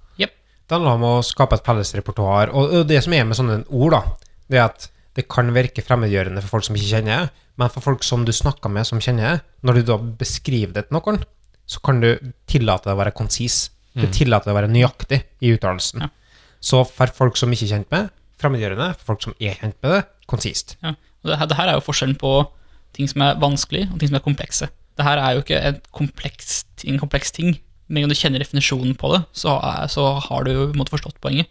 Det 0.68 0.76
handler 0.76 0.98
om 0.98 1.06
å 1.08 1.24
skape 1.24 1.56
et 1.56 1.68
felles 1.68 1.94
repertoar. 1.96 2.52
Og 2.52 2.74
og 2.76 2.88
det 2.88 3.02
som 3.04 3.16
er 3.16 3.28
med 3.28 3.40
sånne 3.40 3.62
ord, 3.68 3.96
da, 3.96 4.02
det 4.52 4.60
er 4.60 4.66
at 4.66 4.88
det 5.18 5.26
kan 5.32 5.52
virke 5.56 5.84
fremmedgjørende 5.84 6.44
for 6.44 6.58
folk 6.58 6.68
som 6.68 6.78
ikke 6.78 6.92
kjenner, 6.92 7.28
det, 7.28 7.46
men 7.58 7.72
for 7.74 7.84
folk 7.84 8.04
som 8.06 8.24
du 8.28 8.34
snakker 8.36 8.70
med 8.70 8.86
som 8.88 9.00
kjenner, 9.02 9.40
det, 9.40 9.56
når 9.66 9.80
du 9.80 9.88
da 9.88 9.98
beskriver 10.20 10.76
det 10.76 10.88
til 10.88 11.00
noen, 11.00 11.24
så 11.68 11.82
kan 11.84 12.00
du 12.04 12.14
tillate 12.50 12.88
deg 12.88 12.96
å 12.96 13.02
være 13.02 13.16
konsis. 13.18 13.68
Du 13.98 14.06
tillater 14.14 14.50
deg 14.50 14.54
å 14.54 14.60
være 14.60 14.72
nøyaktig 14.72 15.24
i 15.42 15.52
uttalelsen. 15.56 16.06
Ja. 16.06 16.12
Så 16.64 16.84
for 16.90 17.12
folk 17.14 17.38
som 17.40 17.54
ikke 17.54 17.66
er 17.66 17.74
kjent 17.76 17.94
med, 17.94 18.12
fremmedgjørende. 18.42 18.92
For 19.00 19.14
folk 19.14 19.26
som 19.26 19.36
er 19.40 19.58
kjent 19.58 19.78
med 19.84 19.96
det, 19.96 20.02
konsist. 20.30 20.76
Ja. 20.84 20.94
Og 21.24 21.32
det, 21.32 21.40
her, 21.42 21.50
det 21.50 21.58
her 21.58 21.72
er 21.72 21.80
jo 21.80 21.86
forskjellen 21.86 22.18
på 22.22 22.34
ting 22.98 23.10
som 23.10 23.24
er 23.26 23.40
vanskelig, 23.42 23.88
og 23.92 24.00
ting 24.00 24.12
som 24.12 24.20
er 24.20 24.26
komplekse. 24.26 24.70
Det 24.98 25.06
her 25.06 25.22
er 25.22 25.36
jo 25.36 25.44
ikke 25.44 25.62
en 25.70 25.80
kompleks, 25.94 26.60
en 26.86 27.02
kompleks 27.02 27.34
ting. 27.36 27.58
Med 27.88 28.02
en 28.02 28.08
gang 28.08 28.14
du 28.14 28.20
kjenner 28.20 28.44
definisjonen 28.44 28.96
på 29.00 29.14
det, 29.14 29.22
så, 29.38 29.58
er, 29.64 29.88
så 29.92 30.18
har 30.24 30.48
du 30.48 30.74
måte 30.78 30.94
forstått 30.94 31.20
poenget. 31.24 31.50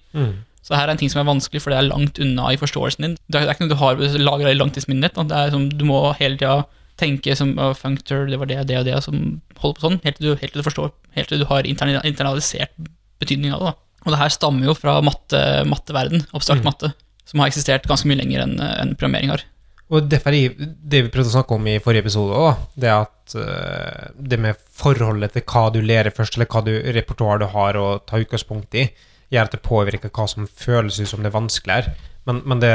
Så 0.67 0.75
det 0.75 0.81
her 0.81 0.89
er 0.89 0.97
en 0.97 1.01
ting 1.01 1.13
som 1.13 1.23
er 1.23 1.29
vanskelig, 1.29 1.63
for 1.63 1.71
det 1.71 1.79
er 1.79 1.87
langt 1.87 2.19
unna 2.23 2.49
i 2.51 2.59
forståelsen 2.59 3.07
din. 3.07 3.15
Det 3.31 3.39
det 3.39 3.45
er 3.45 3.55
ikke 3.55 3.67
noe 3.69 3.75
du 3.75 3.79
har 3.79 4.01
lagra 4.19 4.51
i 4.51 4.59
langtidsminnet 4.59 5.15
Det 5.31 5.39
er 5.39 5.53
som, 5.55 5.69
du 5.71 5.85
må 5.87 6.01
hele 6.19 6.39
tida 6.41 6.65
tenke 7.01 7.35
som 7.39 7.55
uh, 7.59 7.73
functor, 7.77 8.27
det 8.31 8.39
var 8.41 8.51
det, 8.51 8.61
det 8.71 8.79
og 8.81 8.87
det, 8.89 8.99
som 9.05 9.41
holder 9.61 9.79
på 9.79 9.85
sånn, 9.87 9.99
helt 10.05 10.21
til 10.21 10.31
du, 10.31 10.37
helt 10.41 10.55
til 10.55 10.63
du 10.63 10.67
forstår, 10.67 10.93
helt 11.17 11.33
til 11.33 11.43
du 11.43 11.49
har 11.51 11.69
internalisert 11.69 12.73
betydningen 13.21 13.57
av 13.57 13.63
det. 13.63 13.73
da. 13.73 13.83
Og 14.07 14.15
det 14.15 14.23
her 14.23 14.33
stammer 14.33 14.69
jo 14.69 14.77
fra 14.79 15.01
matte, 15.05 15.43
matteverden, 15.67 16.25
abstrakt 16.37 16.65
matte, 16.67 16.93
som 17.27 17.43
har 17.43 17.51
eksistert 17.51 17.89
ganske 17.91 18.07
mye 18.09 18.21
lenger 18.21 18.45
enn 18.45 18.59
en 18.63 18.95
programmering 18.95 19.33
har. 19.35 19.43
Og 19.87 20.03
er 20.03 20.55
det 20.59 21.03
vi 21.05 21.11
prøvde 21.15 21.31
å 21.31 21.35
snakke 21.37 21.55
om 21.55 21.67
i 21.71 21.79
forrige 21.83 22.07
episode 22.07 22.39
òg, 22.39 22.63
det 22.79 22.91
at 22.91 23.37
eh, 23.39 24.09
det 24.19 24.39
med 24.43 24.59
forholdet 24.79 25.35
til 25.35 25.45
hva 25.47 25.69
du 25.75 25.79
lærer 25.83 26.15
først, 26.15 26.39
eller 26.39 26.51
hva 26.51 26.63
du, 26.67 26.73
repertoar 26.97 27.43
du 27.43 27.47
har 27.53 27.79
å 27.79 27.87
ta 28.07 28.19
utgangspunkt 28.23 28.75
i, 28.79 28.89
gjør 29.31 29.47
at 29.47 29.55
det 29.55 29.63
påvirker 29.67 30.11
hva 30.15 30.27
som 30.31 30.49
føles 30.51 30.99
ut 30.99 31.11
som 31.11 31.23
det 31.23 31.31
er 31.31 31.39
vanskeligere. 31.39 31.95
Men, 32.27 32.43
men 32.51 32.63
det, 32.63 32.73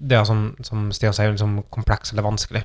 det 0.00 0.16
er 0.16 0.24
som, 0.28 0.46
som 0.64 0.88
Stian 0.96 1.16
sier, 1.16 1.32
liksom 1.32 1.58
kompleks 1.72 2.12
eller 2.12 2.24
vanskelig. 2.24 2.64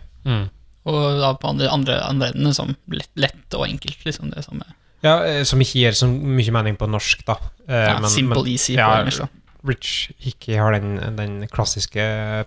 Og 0.86 1.20
da 1.20 1.34
på 1.36 1.50
andre, 1.50 1.68
andre, 1.70 1.98
andre 2.08 2.28
enden 2.34 2.54
som 2.56 2.76
lett, 2.90 3.10
lett 3.16 3.54
og 3.58 3.66
enkelt, 3.68 3.98
liksom 4.06 4.30
det 4.32 4.46
samme. 4.46 4.64
Ja, 5.04 5.18
eh, 5.26 5.44
Som 5.44 5.60
ikke 5.62 5.80
gir 5.80 5.92
så 5.92 6.08
mye 6.08 6.52
mening 6.52 6.76
på 6.78 6.88
norsk, 6.90 7.26
da. 7.26 7.36
Eh, 7.68 7.88
Ja, 7.90 8.00
men- 8.00 8.10
simple, 8.10 8.42
men- 8.44 8.52
easy 8.52 8.74
ja, 8.76 8.88
på 8.90 9.02
engelsk, 9.04 9.20
da. 9.20 9.28
Rich 9.68 10.12
Hickey 10.20 10.56
har 10.56 10.72
den, 10.72 11.16
den 11.18 11.48
klassiske 11.48 12.00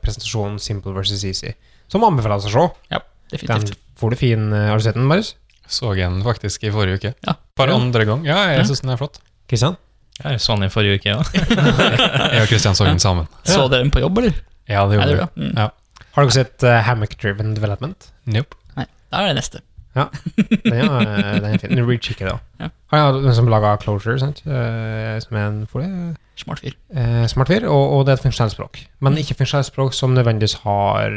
presentasjonen 0.02 0.58
Simple 0.58 0.92
versus 0.96 1.24
Easy, 1.24 1.52
som 1.88 2.02
anbefales 2.04 2.44
å 2.46 2.50
se. 2.50 2.74
Ja, 2.90 2.98
Den 3.30 3.38
definitivt. 3.38 3.78
får 4.00 4.10
du 4.10 4.16
fin 4.16 4.52
eh, 4.52 4.68
Har 4.70 4.78
du 4.78 4.82
sett 4.82 4.94
den, 4.94 5.04
Marius? 5.06 5.34
Så 5.68 5.94
jeg 5.96 6.08
den 6.10 6.22
faktisk 6.22 6.64
i 6.64 6.70
forrige 6.70 6.98
uke. 6.98 7.14
Ja. 7.26 7.34
bare 7.56 7.68
Ja. 7.70 7.76
andre 7.76 8.04
gang. 8.04 8.24
Ja, 8.24 8.46
jeg 8.48 8.58
Ja. 8.58 8.64
syns 8.64 8.80
den 8.80 8.90
er 8.90 8.96
flott. 8.96 9.18
Kristian? 9.48 9.76
Jeg 10.24 10.40
så 10.40 10.54
den 10.58 10.64
i 10.64 10.68
forrige 10.68 10.98
uke, 11.00 11.04
ja. 11.06 11.22
Jeg 12.32 12.42
og 12.42 12.48
Kristian 12.48 12.74
så 12.74 12.84
den 12.84 12.98
sammen. 12.98 13.28
Så 13.44 13.68
dere 13.70 13.82
den 13.82 13.90
på 13.90 14.00
jobb, 14.00 14.18
eller? 14.18 14.34
Ja, 14.68 14.86
det 14.88 14.98
gjorde 14.98 15.28
vi. 15.36 15.42
Mm. 15.48 15.56
Ja. 15.56 15.70
Har 16.12 16.26
dere 16.26 16.34
sett 16.34 16.64
uh, 16.66 16.78
Hammock 16.84 17.14
Driven 17.20 17.54
Development? 17.56 18.10
Nope. 18.28 18.58
Nei, 18.76 18.84
da 19.12 19.22
er 19.22 19.32
det 19.32 19.38
neste. 19.40 19.62
Ja, 19.92 20.06
den 20.48 20.72
er, 20.72 21.02
eh, 21.04 21.34
den 21.36 21.46
er 21.50 21.60
fin. 21.60 21.80
Rechicker, 21.84 22.30
da. 22.30 22.36
Ja. 22.60 22.68
Han 22.92 23.00
er 23.02 23.18
den 23.26 23.34
som 23.36 23.48
laga 23.52 23.74
Closure, 23.80 24.16
sant? 24.20 24.40
Uh, 24.46 25.18
som 25.20 25.36
er 25.36 25.48
en 25.48 25.62
folie, 25.68 26.12
Smart 26.40 26.62
fyr. 26.64 26.72
Uh, 26.96 27.26
smart 27.28 27.50
fyr, 27.52 27.66
og, 27.68 27.82
og 27.92 28.06
det 28.06 28.14
er 28.14 28.20
et 28.20 28.24
funksjonelt 28.24 28.54
språk. 28.54 28.80
Men 29.04 29.18
ikke 29.20 29.36
funksjonelt 29.42 29.68
språk 29.68 29.96
som 29.96 30.14
nødvendigvis 30.16 30.62
har 30.64 31.12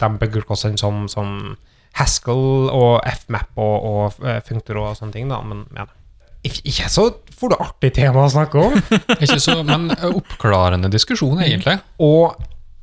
de 0.00 0.10
buggerkostene 0.20 0.80
som, 0.80 1.04
som 1.12 1.58
Haskell 2.00 2.70
og 2.72 3.02
FMAP 3.04 3.60
og, 3.60 3.88
og 3.90 4.44
Functor 4.48 4.80
og 4.80 4.94
sånne 4.96 5.16
ting, 5.16 5.28
da. 5.32 5.42
Men 5.44 5.66
ja. 5.76 5.84
Ikke, 6.48 6.88
så 6.88 7.04
for 7.36 7.52
det 7.52 7.60
artig 7.60 7.92
tema 8.00 8.24
å 8.24 8.32
snakke 8.32 8.64
om. 8.64 8.80
Ikke 9.20 9.36
så, 9.36 9.58
men 9.60 9.90
oppklarende 9.92 10.88
diskusjon, 10.92 11.36
egentlig. 11.44 11.76
Og 12.00 12.32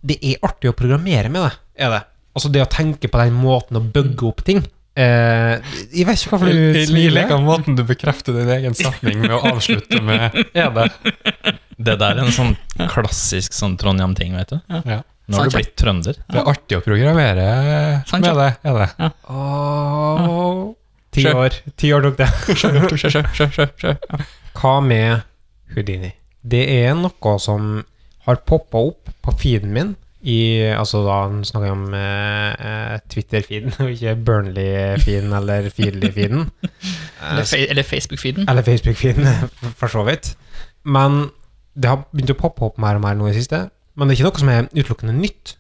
det 0.07 0.17
er 0.23 0.39
artig 0.47 0.71
å 0.71 0.75
programmere 0.77 1.29
med 1.33 1.43
det, 1.47 1.53
er 1.83 1.93
det. 1.97 2.01
Altså 2.37 2.51
det 2.53 2.61
å 2.63 2.69
tenke 2.69 3.09
på 3.09 3.19
den 3.21 3.37
måten 3.41 3.79
å 3.79 3.81
bugge 3.81 4.27
opp 4.29 4.43
ting. 4.45 4.61
Eh, 4.97 5.57
jeg 5.93 6.07
vet 6.07 6.21
ikke 6.21 6.31
hvorfor 6.35 6.49
du 6.49 6.77
smiler. 6.85 7.01
Jeg 7.03 7.13
liker 7.17 7.41
måten 7.43 7.77
du 7.77 7.83
bekrefter 7.85 8.33
din 8.37 8.49
egen 8.55 8.77
setning 8.77 9.19
med 9.25 9.33
å 9.35 9.41
avslutte 9.51 10.01
med 10.05 10.37
'er 10.57 10.71
det'. 10.73 11.57
Det 11.77 11.97
der 12.01 12.17
er 12.17 12.23
en 12.23 12.33
sånn 12.33 12.55
klassisk 12.89 13.53
sånn 13.53 13.75
Trondheim-ting, 13.77 14.33
vet 14.37 14.55
du. 14.55 14.59
Ja. 14.89 15.03
Nå 15.27 15.37
har 15.41 15.49
du 15.51 15.57
blitt 15.57 15.75
trønder. 15.77 16.17
Det 16.25 16.39
er 16.39 16.49
artig 16.49 16.77
å 16.79 16.81
programmere 16.85 17.47
Sant, 18.07 18.23
med 18.23 18.37
det. 18.39 18.51
Er 18.63 18.77
det. 18.79 19.11
Åh, 19.29 20.61
Ti 21.11 21.25
Sjø. 21.25 21.33
år. 21.35 21.57
Ti 21.77 21.91
år 21.93 22.07
tok 22.07 22.17
det. 22.21 22.29
Ja. 23.83 24.21
Hva 24.57 24.73
med 24.81 25.21
Houdini? 25.75 26.13
Det 26.41 26.63
er 26.79 26.95
noe 26.97 27.33
som 27.43 27.83
har 28.27 28.43
poppa 28.47 28.83
opp 28.91 29.09
på 29.23 29.33
feeden 29.39 29.73
min 29.75 29.95
i 30.27 30.39
Altså 30.73 31.03
da 31.05 31.17
snakker 31.45 31.67
jeg 31.67 31.75
om 31.75 31.93
eh, 31.95 32.65
eh, 32.69 32.95
Twitter-feeden, 33.11 33.75
og 33.83 33.93
ikke 33.93 34.15
Burnley-feeden 34.27 35.35
eller 35.37 35.69
Feedly-feeden. 35.73 36.49
Eller, 37.21 37.83
Facebook-feeden. 37.83 38.49
Eller 38.49 38.65
Facebook-feeden, 38.65 39.27
for 39.79 39.93
så 39.93 40.03
vidt. 40.07 40.33
Men 40.83 41.29
det 41.77 41.91
har 41.91 42.03
begynt 42.11 42.33
å 42.33 42.39
poppe 42.41 42.65
opp 42.67 42.81
mer 42.81 42.97
og 42.97 43.05
mer 43.05 43.15
nå 43.17 43.29
i 43.29 43.31
det 43.31 43.43
siste. 43.43 43.67
Men 43.97 44.09
det 44.09 44.15
er 44.15 44.19
ikke 44.19 44.29
noe 44.29 44.41
som 44.43 44.51
er 44.53 44.67
utelukkende 44.73 45.15
nytt. 45.15 45.55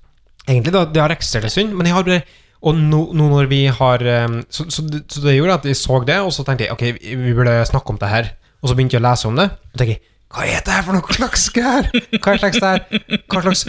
Egentlig, 0.47 0.73
da, 0.73 0.83
det 0.89 1.01
har 1.03 1.13
eksistert 1.13 1.47
en 1.47 1.53
stund, 1.53 1.73
men 1.77 1.89
jeg 1.89 1.97
har 1.97 2.05
bare 2.07 2.21
Og 2.65 2.73
nå, 2.73 2.99
nå 3.13 3.27
når 3.29 3.45
vi 3.51 3.59
har 3.69 4.01
um, 4.25 4.39
så, 4.49 4.63
så, 4.73 4.81
så 4.81 5.19
det 5.21 5.35
gjorde 5.35 5.59
at 5.59 5.65
jeg 5.69 5.77
så 5.77 5.99
det, 6.01 6.15
og 6.25 6.31
så 6.33 6.41
tenkte 6.43 6.65
jeg 6.65 6.73
ok, 6.73 6.81
vi 7.03 7.17
vi 7.27 7.33
burde 7.37 7.53
snakke 7.69 7.93
om 7.93 7.99
det 8.01 8.09
her. 8.09 8.31
Og 8.63 8.69
så 8.69 8.75
begynte 8.75 8.97
jeg 8.97 9.03
å 9.03 9.05
lese 9.05 9.27
om 9.29 9.37
det, 9.37 9.45
og 9.53 9.77
tenkte 9.77 9.93
jeg 9.93 10.01
hva 10.33 10.43
er 10.43 10.63
det 10.65 10.73
her 10.75 10.83
for 10.85 10.97
noe 10.97 11.15
slags 11.15 11.45
greier? 11.55 11.87
Hva 12.19 12.33
slags, 12.41 12.59
det 12.59 12.71
her? 12.71 13.19
Hva 13.31 13.43
slags 13.45 13.63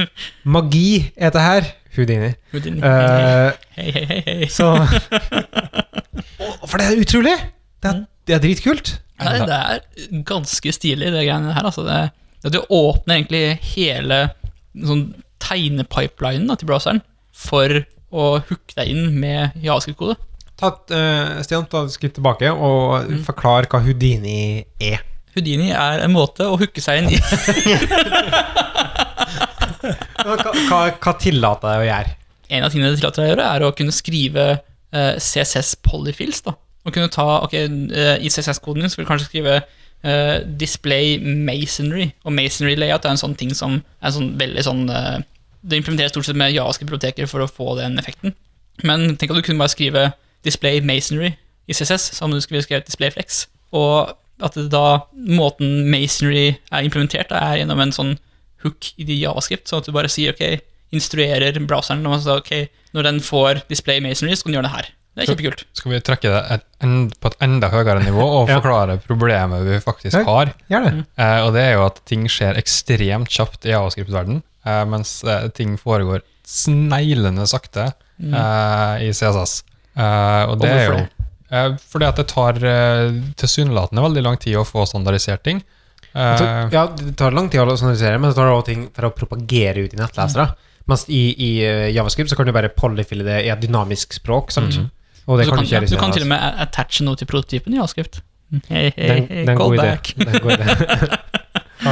magi 0.44 0.88
er 1.16 1.30
det 1.34 1.42
her? 1.44 1.68
Houdini. 1.96 2.32
Houdini. 2.52 2.80
Uh, 2.82 3.50
Hei, 3.78 3.90
hei, 3.94 4.04
hei, 4.10 4.18
hei. 4.26 4.48
så 4.52 4.68
For 6.68 6.78
det 6.78 6.86
er 6.88 7.00
utrolig! 7.02 7.34
Det 7.82 7.90
er, 7.90 8.00
det 8.26 8.34
er 8.36 8.42
dritkult. 8.42 8.92
Nei, 9.22 9.36
det 9.46 9.56
er 9.58 10.22
ganske 10.26 10.72
stilig, 10.74 11.10
det 11.14 11.24
greiene 11.26 11.54
her. 11.54 11.66
Altså, 11.70 11.84
det, 11.86 12.52
det 12.54 12.62
åpner 12.74 13.18
egentlig 13.20 13.42
hele 13.74 14.20
sånn 14.74 15.04
tegnepipelinen 15.42 16.50
da, 16.50 16.58
til 16.58 16.68
browseren 16.70 17.00
for 17.38 17.80
å 18.10 18.26
hooke 18.48 18.74
deg 18.78 18.90
inn 18.92 19.14
med 19.22 19.54
javascript-kode. 19.62 20.18
Ta 20.58 20.72
et 20.74 20.94
uh, 20.94 21.38
Stian, 21.46 21.66
ta 21.70 21.84
et 21.86 21.94
skritt 21.94 22.16
tilbake 22.18 22.50
og 22.50 23.10
forklar 23.26 23.68
hva 23.70 23.82
Houdini 23.84 24.64
er. 24.82 25.04
Houdini 25.38 25.70
er 25.72 26.04
en 26.04 26.14
måte 26.14 26.46
å 26.46 26.58
hooke 26.60 26.82
seg 26.84 27.02
inn 27.02 27.12
i. 27.14 27.18
Hva, 29.78 30.34
hva, 30.68 30.80
hva 30.98 31.12
tillater 31.20 31.70
deg 31.70 31.82
å 31.82 31.88
gjøre? 31.88 32.14
En 32.58 32.64
av 32.64 32.72
tingene 32.72 32.92
det 32.92 33.00
tillater 33.00 33.22
deg 33.22 33.28
å 33.28 33.32
gjøre, 33.32 33.48
er 33.54 33.64
å 33.66 33.74
kunne 33.76 33.94
skrive 33.94 34.46
eh, 34.56 35.14
CSS 35.22 35.76
polyfills. 35.84 36.42
da. 36.46 36.54
Og 36.88 36.94
kunne 36.94 37.10
ta, 37.12 37.26
ok, 37.44 37.54
eh, 37.54 38.14
I 38.24 38.30
CSS-koden 38.32 38.84
din 38.84 38.92
så 38.92 38.98
vil 38.98 39.06
du 39.06 39.10
kanskje 39.10 39.28
skrive 39.28 39.56
eh, 39.58 40.36
display 40.60 41.18
masonry. 41.22 42.10
Og 42.24 42.34
masonry 42.36 42.76
layout 42.78 43.04
er 43.04 43.14
en 43.14 43.20
sånn 43.20 43.36
ting 43.38 43.52
som 43.56 43.80
er 43.80 44.10
en 44.10 44.16
sånn 44.16 44.30
veldig 44.40 44.64
sånn 44.66 44.86
eh, 44.92 45.18
Det 45.68 45.80
implementeres 45.80 46.14
stort 46.14 46.28
sett 46.28 46.38
med 46.38 46.54
javascript-biblioteker 46.54 47.28
for 47.28 47.44
å 47.44 47.50
få 47.50 47.74
den 47.80 47.98
effekten. 48.00 48.34
Men 48.86 49.16
tenk 49.18 49.32
at 49.34 49.40
du 49.40 49.44
kunne 49.44 49.60
bare 49.60 49.74
skrive 49.74 50.04
display 50.46 50.80
masonry 50.80 51.32
i 51.68 51.74
CSS, 51.74 52.12
som 52.16 52.30
om 52.30 52.36
du 52.38 52.40
skulle 52.44 52.62
skrevet 52.64 52.86
display 52.86 53.10
flex. 53.12 53.46
Og 53.76 54.14
at 54.42 54.54
det 54.54 54.68
da 54.70 55.02
måten 55.14 55.88
masonry 55.90 56.56
er 56.70 56.84
implementert, 56.86 57.28
da, 57.32 57.40
er 57.52 57.62
gjennom 57.62 57.80
en 57.82 57.92
sånn 57.94 58.14
hook 58.64 58.92
i 58.98 59.04
de 59.06 59.16
javascript, 59.20 59.68
sånn 59.70 59.82
at 59.82 59.86
du 59.88 59.92
bare 59.94 60.10
sier 60.10 60.34
ok, 60.34 60.60
instruerer 60.94 61.58
browseren 61.68 62.06
om 62.06 62.14
at 62.16 62.26
ok, 62.26 62.52
når 62.96 63.06
den 63.10 63.18
får 63.24 63.62
display 63.70 64.00
masonry, 64.02 64.34
så 64.34 64.46
kan 64.46 64.52
den 64.54 64.58
gjøre 64.60 64.68
det 64.70 64.76
her. 64.76 64.88
Det 65.18 65.24
er 65.24 65.30
kjempekult. 65.32 65.62
Skal 65.74 65.90
vi 65.92 65.98
trekke 66.06 66.30
det 66.30 66.40
et, 66.54 66.64
en, 66.86 66.92
på 67.10 67.30
et 67.32 67.40
enda 67.42 67.68
høyere 67.72 68.02
nivå 68.04 68.22
og 68.22 68.48
Ja. 68.52 68.60
forklare 68.60 68.98
problemet 69.02 69.64
vi 69.66 69.80
faktisk 69.82 70.14
Ja. 70.20 70.22
har? 70.28 70.52
Ja, 70.70 70.80
det. 70.86 70.92
Eh, 71.18 71.40
og 71.46 71.52
det 71.56 71.64
er 71.66 71.72
jo 71.74 71.86
at 71.88 71.98
ting 72.06 72.28
skjer 72.30 72.58
ekstremt 72.60 73.28
kjapt 73.34 73.66
i 73.66 73.72
javascript-verden, 73.74 74.42
eh, 74.64 74.84
mens 74.86 75.16
eh, 75.26 75.48
ting 75.58 75.74
foregår 75.80 76.22
sneglende 76.46 77.46
sakte 77.50 77.88
eh, 78.22 78.94
i 79.04 79.10
CSS. 79.10 79.62
Eh, 79.98 80.42
og 80.48 80.60
det 80.62 80.70
Og 80.70 80.78
er 80.78 80.86
jo 80.86 81.00
fordi 81.48 82.08
at 82.08 82.20
det 82.20 82.28
tar 82.30 82.60
uh, 82.60 83.18
tilsynelatende 83.40 84.04
veldig 84.04 84.24
lang 84.26 84.38
tid 84.40 84.58
å 84.60 84.66
få 84.68 84.86
standardisert 84.88 85.44
ting. 85.46 85.62
Tar, 86.12 86.72
ja, 86.72 86.86
det 86.98 87.12
tar 87.20 87.34
lang 87.36 87.50
tid 87.52 87.62
å 87.62 87.76
standardisere, 87.76 88.18
men 88.18 88.30
det 88.30 88.36
tar 88.38 88.50
også 88.50 88.68
ting 88.70 88.88
for 88.94 89.08
å 89.08 89.14
propagere 89.14 89.84
ut 89.86 89.94
i 89.94 90.00
nettlesere. 90.00 90.48
Mens 90.88 91.04
i, 91.12 91.22
i 91.36 91.50
eh, 91.66 91.90
Javascript 91.92 92.32
så 92.32 92.36
kan 92.38 92.48
du 92.48 92.54
bare 92.56 92.70
polyfille 92.72 93.26
det 93.26 93.42
i 93.44 93.50
et 93.52 93.60
dynamisk 93.60 94.16
språk. 94.16 94.52
Sant? 94.54 94.78
Mm. 94.80 94.88
Og 95.28 95.36
det 95.38 95.44
Så 95.44 95.52
kan 95.52 95.66
kan, 95.66 95.84
du 95.84 95.92
du 95.92 96.00
kan 96.00 96.14
til 96.14 96.24
og 96.24 96.30
med 96.30 96.62
attache 96.64 97.04
noe 97.04 97.18
til 97.20 97.28
prototypen 97.28 97.74
i 97.74 97.76
javascript. 97.76 98.22
Hey, 98.70 98.94
hey, 98.96 99.08
Den, 99.08 99.26
hei, 99.28 99.42
den 99.50 99.58
god 99.60 99.76
idé. 99.76 99.90
Den 100.16 100.38
god 100.40 100.54
idé. 100.56 101.18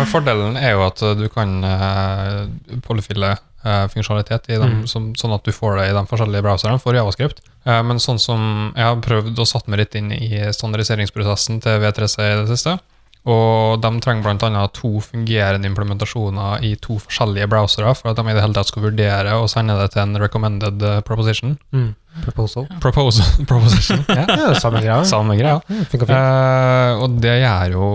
Fordelen 0.09 0.57
er 0.57 0.72
jo 0.72 0.86
at 0.86 1.02
du 1.20 1.26
kan 1.32 1.52
uh, 1.61 2.48
polyfille 2.86 3.34
uh, 3.66 3.84
funksjonalitet 3.92 4.50
i 4.52 4.58
dem, 4.60 4.80
mm. 4.80 4.88
som, 4.90 5.10
sånn 5.18 5.34
at 5.36 5.44
du 5.46 5.52
får 5.54 5.80
det 5.80 5.90
i 5.90 5.94
de 5.96 6.04
forskjellige 6.08 6.46
browserne 6.46 6.80
for 6.82 6.96
javascript. 6.96 7.42
Uh, 7.66 7.82
men 7.86 8.00
sånn 8.02 8.20
som 8.22 8.42
jeg 8.76 8.86
har 8.86 9.00
prøvd 9.04 9.42
å 9.42 9.48
satt 9.48 9.66
meg 9.68 9.82
litt 9.82 9.98
inn 9.98 10.12
i 10.14 10.30
standardiseringsprosessen 10.54 11.60
til 11.64 11.82
V3C 11.82 12.20
i 12.22 12.36
det 12.42 12.46
siste, 12.54 12.78
og 13.26 13.82
de 13.82 13.90
trenger 14.04 14.22
bl.a. 14.38 14.66
to 14.70 15.00
fungerende 15.02 15.66
implementasjoner 15.66 16.62
i 16.62 16.76
to 16.78 17.00
forskjellige 17.02 17.48
browsere 17.50 17.90
for 17.98 18.12
at 18.12 18.20
de 18.20 18.30
i 18.30 18.36
det 18.36 18.44
hele 18.44 18.54
tatt 18.54 18.70
skal 18.70 18.86
vurdere 18.86 19.32
og 19.40 19.50
sende 19.50 19.74
det 19.80 19.90
til 19.94 20.04
en 20.04 20.20
recommended 20.22 20.84
uh, 20.86 21.00
proposition. 21.06 21.56
Mm. 21.74 21.94
Proposal. 22.22 22.68
Proposal, 22.84 23.26
proposition, 23.50 24.04
ja. 24.08 24.24
Ja, 24.28 24.54
samme 24.54 24.80
greia. 24.80 25.04
Samme 25.14 25.36
greia. 25.36 25.58
Ja. 25.68 25.80
Eh, 25.90 27.02
og 27.02 27.18
det 27.20 27.34
gjør 27.42 27.74
jo 27.74 27.88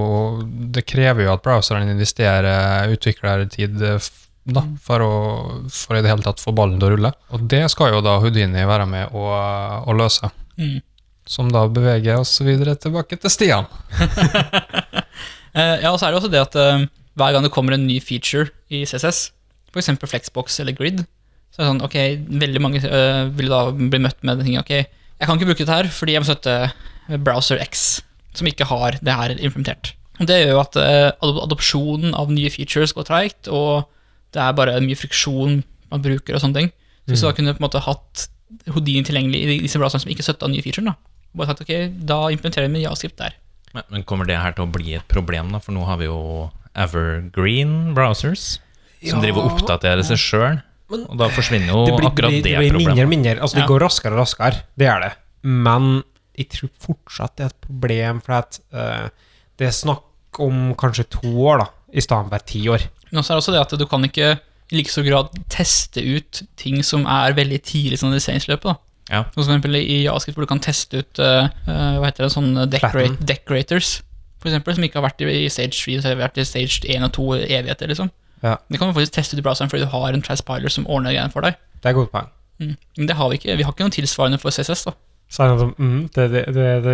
Det 0.76 0.84
krever 0.88 1.26
jo 1.26 1.34
at 1.34 1.44
browserne 1.46 1.90
investerer 1.90 2.92
utviklertid 2.94 3.82
eh, 3.88 4.12
da, 4.44 4.64
for, 4.82 5.04
å, 5.06 5.12
for 5.70 5.98
i 5.98 6.02
det 6.04 6.10
hele 6.10 6.26
tatt 6.26 6.42
få 6.42 6.54
ballen 6.56 6.80
til 6.82 6.90
å 6.90 6.94
rulle. 6.96 7.12
Og 7.36 7.44
det 7.52 7.64
skal 7.74 7.96
jo 7.96 8.06
da 8.06 8.18
Houdini 8.24 8.64
være 8.68 8.88
med 8.90 9.14
å, 9.18 9.28
å 9.86 9.96
løse. 9.98 10.32
Mm. 10.58 10.80
Som 11.30 11.52
da 11.54 11.68
beveger 11.70 12.22
oss 12.22 12.34
videre 12.44 12.76
tilbake 12.80 13.20
til 13.22 13.34
Stian. 13.34 13.70
Eh, 15.52 15.82
ja, 15.84 15.90
og 15.92 15.98
så 16.00 16.08
er 16.08 16.14
det 16.14 16.20
også 16.22 16.30
det 16.32 16.40
at 16.40 16.54
uh, 16.56 16.86
hver 17.20 17.34
gang 17.36 17.44
det 17.44 17.50
kommer 17.52 17.76
en 17.76 17.82
ny 17.84 17.98
feature 18.00 18.54
i 18.72 18.86
CSS, 18.88 19.18
f.eks. 19.74 19.90
Flexbox 20.00 20.62
eller 20.64 20.72
Grid, 20.78 21.02
så 21.52 21.60
er 21.60 21.66
det 21.66 21.68
sånn, 21.68 21.82
ok, 21.84 21.98
veldig 22.40 22.62
mange 22.64 22.80
uh, 22.86 23.28
vil 23.36 23.52
da 23.52 23.60
bli 23.76 24.00
møtt 24.00 24.24
med 24.24 24.40
den 24.40 24.48
tingen, 24.48 24.64
ok, 24.64 24.72
jeg 24.80 25.28
kan 25.28 25.36
ikke 25.36 25.50
bruke 25.50 25.66
dette 25.66 25.76
her 25.76 25.90
fordi 25.92 26.16
jeg 26.16 26.24
må 26.24 26.30
støtte 26.30 27.20
Browser 27.28 27.60
X, 27.68 28.00
som 28.32 28.48
ikke 28.48 28.70
har 28.72 28.96
det 29.04 29.18
her 29.20 29.36
implementert. 29.36 29.92
Det 30.24 30.40
gjør 30.40 30.54
jo 30.54 30.64
at 30.64 30.80
uh, 30.80 31.34
adopsjonen 31.44 32.16
av 32.16 32.32
nye 32.32 32.54
features 32.54 32.96
går 32.96 33.12
treigt, 33.12 33.52
og 33.52 33.92
det 34.32 34.42
er 34.42 34.54
bare 34.58 34.78
mye 34.84 34.96
friksjon 35.00 35.62
man 35.92 36.04
bruker 36.04 36.38
og 36.38 36.42
sånne 36.44 36.56
ting. 36.62 36.70
Så 37.06 37.12
hvis 37.14 37.24
du 37.24 37.28
da 37.28 37.34
kunne 37.36 37.54
på 37.58 37.62
en 37.64 37.68
måte 37.68 37.82
hatt 37.84 38.28
Houdini 38.72 39.02
tilgjengelig 39.08 39.40
i 39.44 39.60
disse 39.64 39.80
bladene 39.80 40.04
som 40.04 40.12
ikke 40.12 40.24
støtta 40.26 40.48
nye 40.52 40.64
featuren, 40.64 40.92
da, 40.92 40.96
bare 41.36 41.52
sagt 41.52 41.64
ok, 41.66 41.74
da 42.08 42.18
implementerer 42.32 42.68
vi 42.68 42.74
med 42.78 42.84
javascript 42.86 43.18
der. 43.20 43.36
Men, 43.74 43.84
men 43.90 44.04
kommer 44.08 44.28
det 44.28 44.38
her 44.40 44.52
til 44.56 44.66
å 44.68 44.72
bli 44.72 44.96
et 45.00 45.08
problem, 45.12 45.52
da? 45.56 45.60
For 45.64 45.76
nå 45.76 45.84
har 45.88 46.00
vi 46.02 46.10
jo 46.10 46.50
Evergreen 46.76 47.94
browsers 47.96 48.60
som 49.02 49.18
Ja. 49.18 49.22
driver 49.24 49.42
og 49.48 49.56
oppdaterer 49.56 50.04
seg 50.06 50.20
sjøl. 50.22 50.62
Og 50.92 51.16
da 51.18 51.30
forsvinner 51.32 51.72
jo 51.72 51.86
det 51.88 51.96
blir, 51.98 52.10
akkurat 52.12 52.32
det 52.36 52.44
det, 52.44 52.56
blir, 52.60 52.68
det 52.68 52.76
blir 52.76 52.88
mindre 52.92 53.08
mindre. 53.08 53.36
Altså, 53.40 53.56
det 53.56 53.64
Ja. 53.64 53.68
går 53.72 53.80
raskere 53.80 54.14
og 54.14 54.20
raskere. 54.26 54.64
Det 54.78 54.86
gjør 54.88 55.02
det. 55.08 55.12
Men 55.44 56.04
jeg 56.38 56.50
tror 56.50 56.70
fortsatt 56.80 57.36
det 57.38 57.44
er 57.46 57.50
et 57.54 57.62
problem, 57.62 58.20
for 58.22 58.34
at 58.34 58.60
uh, 58.74 59.08
det 59.58 59.68
er 59.68 59.72
snakk 59.72 60.40
om 60.40 60.76
kanskje 60.76 61.08
to 61.10 61.32
år, 61.48 61.64
da, 61.64 61.68
i 61.94 62.02
stedet 62.04 62.30
for 62.30 62.40
ti 62.46 62.68
år. 62.70 62.84
Men 63.12 63.22
også 63.22 63.34
er 63.34 63.38
det 63.38 63.44
også 63.44 63.56
det 63.56 63.66
at 63.66 63.76
du 63.80 63.88
kan 63.90 64.08
ikke 64.08 64.32
i 64.72 64.80
like 64.80 64.92
stor 64.92 65.04
grad 65.04 65.34
teste 65.52 66.00
ut 66.00 66.44
ting 66.60 66.80
som 66.86 67.04
er 67.10 67.36
veldig 67.36 67.60
tidlig 67.68 67.98
i 67.98 68.00
standardiseringsløpet. 68.00 68.72
da. 68.72 68.78
Ja. 69.12 69.26
Som 69.34 69.44
for 69.44 69.50
eksempel 69.50 69.76
i 69.82 69.98
JavaScript, 70.06 70.38
hvor 70.38 70.48
du 70.48 70.52
kan 70.54 70.64
teste 70.64 71.02
ut 71.04 71.20
eh, 71.20 71.50
hva 71.68 72.08
heter 72.08 72.26
det, 72.26 72.32
sånne 72.32 72.64
decorate, 72.72 73.20
decorators, 73.28 73.98
for 74.40 74.50
eksempel, 74.50 74.78
som 74.78 74.86
ikke 74.88 75.02
har 75.02 75.10
vært 75.10 75.24
i 75.28 75.44
stage 75.52 75.76
3, 75.76 75.98
så 76.00 76.14
har 76.14 76.22
vært 76.22 76.40
i 76.40 76.48
stage 76.48 76.80
1 76.88 77.04
og 77.06 77.12
2 77.18 77.26
evigheter. 77.44 77.92
liksom. 77.92 78.14
Ja. 78.42 78.56
Det 78.72 78.80
kan 78.80 78.90
du 78.90 78.96
faktisk 78.96 79.20
teste 79.20 79.36
ut 79.36 79.44
i 79.44 79.46
browseren 79.46 79.70
fordi 79.70 79.84
du 79.84 79.92
har 79.92 80.16
en 80.16 80.24
transpiler 80.26 80.72
som 80.74 80.88
ordner 80.90 81.14
greiene 81.14 81.34
for 81.34 81.46
deg. 81.46 81.60
det 81.84 81.92
er 81.92 81.98
godt 81.98 82.14
poeng. 82.16 82.30
Mm. 82.62 82.76
Men 82.98 83.08
det 83.08 83.16
har 83.18 83.30
vi 83.30 83.36
ikke. 83.38 83.58
Vi 83.58 83.64
har 83.66 83.72
ikke 83.74 83.86
noe 83.86 83.94
tilsvarende 83.94 84.40
for 84.42 84.50
CSS. 84.54 84.84
da. 84.88 84.92
Så 85.32 85.44
er 85.44 85.48
det 85.52 85.62
sånn, 85.62 85.76
mm, 85.78 86.02
det, 86.16 86.26
det, 86.32 86.42
det, 86.56 86.66
det 86.84 86.94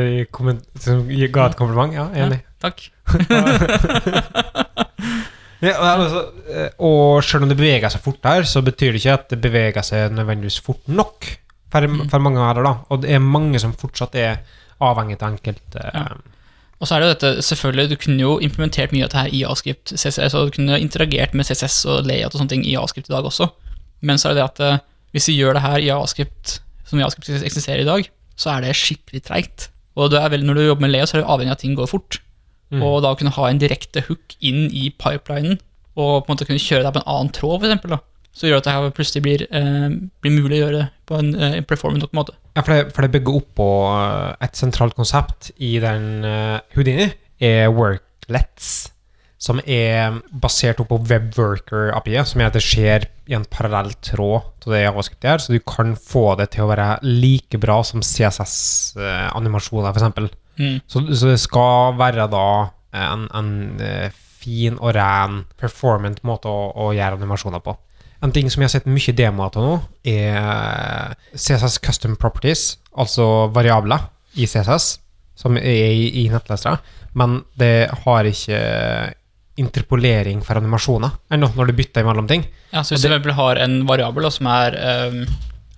som 0.84 1.08
ga 1.08 1.48
et 1.48 1.58
kompliment, 1.58 1.94
ja, 1.94 2.06
enig. 2.14 2.40
Takk. 2.62 2.92
Ja, 5.62 5.74
altså, 5.96 6.20
eh, 6.54 6.70
og 6.86 7.24
selv 7.26 7.44
om 7.44 7.50
det 7.50 7.58
beveger 7.58 7.90
seg 7.90 8.04
fort 8.06 8.24
her, 8.30 8.44
så 8.46 8.62
betyr 8.62 8.92
det 8.94 9.02
ikke 9.02 9.14
at 9.18 9.30
det 9.34 9.40
beveger 9.42 9.86
seg 9.86 10.12
nødvendigvis 10.14 10.60
fort 10.62 10.84
nok 10.88 11.26
for, 11.72 11.82
Mm. 11.88 12.10
for 12.10 12.20
mange 12.24 12.40
her, 12.40 12.62
da. 12.64 12.76
Og 12.90 13.02
det 13.02 13.12
er 13.12 13.20
mange 13.20 13.60
som 13.60 13.74
fortsatt 13.74 14.16
er 14.16 14.38
avhengig 14.82 15.18
av 15.22 15.32
enkelte 15.34 15.82
Ja. 15.94 16.08
Og 16.80 16.86
så 16.88 16.94
er 16.96 17.00
det 17.02 17.08
jo 17.08 17.14
dette, 17.16 17.42
selvfølgelig, 17.42 17.90
du 17.90 17.96
kunne 17.96 18.22
jo 18.22 18.36
implementert 18.40 18.92
mye 18.94 19.04
av 19.04 19.10
dette 19.10 19.18
her 19.24 19.34
i 19.34 19.40
Ascript 19.50 19.94
CCS, 19.98 20.36
og 20.38 20.46
du 20.52 20.52
kunne 20.60 20.78
interagert 20.80 21.34
med 21.34 21.46
CSS 21.48 21.86
og 21.90 22.06
layout 22.06 22.36
og 22.36 22.42
sånne 22.42 22.50
ting 22.54 22.66
i 22.70 22.76
Ascript 22.78 23.10
i 23.10 23.14
dag 23.16 23.26
også. 23.26 23.48
Men 24.06 24.18
så 24.22 24.30
er 24.30 24.34
det 24.36 24.44
det 24.44 24.50
at 24.52 24.60
eh, 24.62 24.80
hvis 25.12 25.28
vi 25.32 25.40
gjør 25.40 25.54
det 25.58 25.64
her 25.64 25.78
i 25.82 25.90
Ascript, 25.90 26.60
som 26.86 27.00
Ascript 27.02 27.44
eksisterer 27.44 27.82
i 27.82 27.88
dag, 27.90 28.08
så 28.38 28.52
er 28.54 28.62
det 28.62 28.76
skikkelig 28.78 29.24
treigt. 29.26 29.70
Og 29.98 30.12
du 30.12 30.18
er 30.18 30.30
vel, 30.30 30.46
når 30.46 30.54
du 30.54 30.62
jobber 30.68 30.82
med 30.86 30.92
layout, 30.94 31.10
så 31.10 31.18
er 31.18 31.22
du 31.26 31.28
avhengig 31.34 31.50
av 31.50 31.58
at 31.58 31.64
ting 31.66 31.74
går 31.76 31.90
fort. 31.90 32.20
Mm. 32.74 32.84
Og 32.84 33.00
da 33.06 33.14
kunne 33.16 33.34
ha 33.38 33.48
en 33.48 33.62
direkte 33.62 34.04
hook 34.10 34.36
inn 34.44 34.68
i 34.76 34.90
pipelinen, 34.92 35.60
og 35.98 36.26
på 36.26 36.30
en 36.30 36.36
måte 36.36 36.48
kunne 36.48 36.62
kjøre 36.62 36.86
deg 36.86 36.96
på 36.96 37.02
en 37.02 37.12
annen 37.14 37.34
tråd, 37.36 37.60
for 37.62 37.70
eksempel, 37.70 37.96
da. 37.96 38.02
Så 38.38 38.50
gjør 38.50 38.60
at 38.60 38.68
det 38.68 38.74
her 38.76 38.92
plutselig 38.94 39.24
blir, 39.26 39.44
eh, 39.50 39.88
blir 40.22 40.36
mulig 40.36 40.60
å 40.60 40.66
gjøre 40.66 40.82
det 40.84 40.90
på 41.10 41.18
en 41.18 41.32
eh, 41.34 41.62
performant 41.66 42.04
nok 42.06 42.14
måte. 42.14 42.36
Ja, 42.54 42.62
for 42.62 42.74
det, 42.74 42.92
for 42.94 43.06
det 43.06 43.14
bygger 43.16 43.40
opp 43.40 43.48
på 43.58 43.70
eh, 43.96 44.36
et 44.46 44.60
sentralt 44.60 44.98
konsept 44.98 45.50
i 45.58 45.78
den 45.82 46.22
uh, 46.26 46.60
Houdini, 46.76 47.10
er 47.42 47.72
worklets, 47.74 48.92
som 49.42 49.62
er 49.66 50.20
basert 50.30 50.82
opp 50.82 50.92
på 50.92 51.00
WebWorker-API, 51.10 52.18
som 52.26 52.42
gjør 52.42 52.52
at 52.52 52.58
det 52.58 52.66
skjer 52.66 53.08
i 53.30 53.38
en 53.38 53.46
parallell 53.50 53.94
tråd 54.06 54.52
til 54.62 54.74
det 54.74 54.84
JavaScript 54.84 55.28
gjør, 55.28 55.44
så 55.44 55.54
du 55.54 55.62
kan 55.74 55.94
få 55.98 56.26
det 56.40 56.52
til 56.54 56.66
å 56.66 56.72
være 56.72 56.90
like 57.06 57.62
bra 57.62 57.80
som 57.86 58.06
CSS-animasjoner, 58.06 59.98
f.eks. 59.98 60.38
Mm. 60.58 60.80
Så, 60.90 61.04
så 61.14 61.34
det 61.34 61.42
skal 61.42 61.98
være 62.00 62.28
da 62.32 62.48
en, 62.98 63.28
en 63.36 63.52
eh, 63.84 64.10
fin 64.38 64.78
og 64.80 64.96
ren 64.98 65.44
performant 65.60 66.24
måte 66.28 66.50
å, 66.50 66.72
å 66.74 66.92
gjøre 66.96 67.20
animasjoner 67.20 67.64
på. 67.64 67.76
En 68.26 68.34
ting 68.34 68.50
som 68.50 68.64
jeg 68.64 68.72
har 68.72 68.76
sett 68.80 68.90
mye 68.90 69.14
demoer 69.14 69.52
til 69.54 69.66
nå, 69.66 69.74
er 70.10 71.14
CSS 71.36 71.78
Custom 71.86 72.16
Properties, 72.18 72.80
altså 72.98 73.48
variabler 73.54 74.08
i 74.38 74.48
CSS, 74.50 74.96
som 75.38 75.58
er 75.60 75.94
i, 75.94 76.08
i 76.24 76.28
nettlesere, 76.34 76.80
men 77.18 77.42
det 77.62 77.90
har 78.06 78.30
ikke 78.30 78.62
interpolering 79.58 80.44
for 80.46 80.60
animasjoner 80.60 81.16
ennå, 81.34 81.50
når 81.58 81.70
du 81.70 81.78
bytter 81.80 82.06
mellom 82.06 82.30
ting. 82.30 82.46
Ja, 82.72 82.84
så 82.84 82.94
hvis 82.94 83.06
du 83.06 83.10
eksempel 83.10 83.34
har 83.38 83.62
en 83.62 83.80
variabel 83.90 84.28
da, 84.28 84.34
som 84.34 84.50
er, 84.54 84.78
um, 85.10 85.24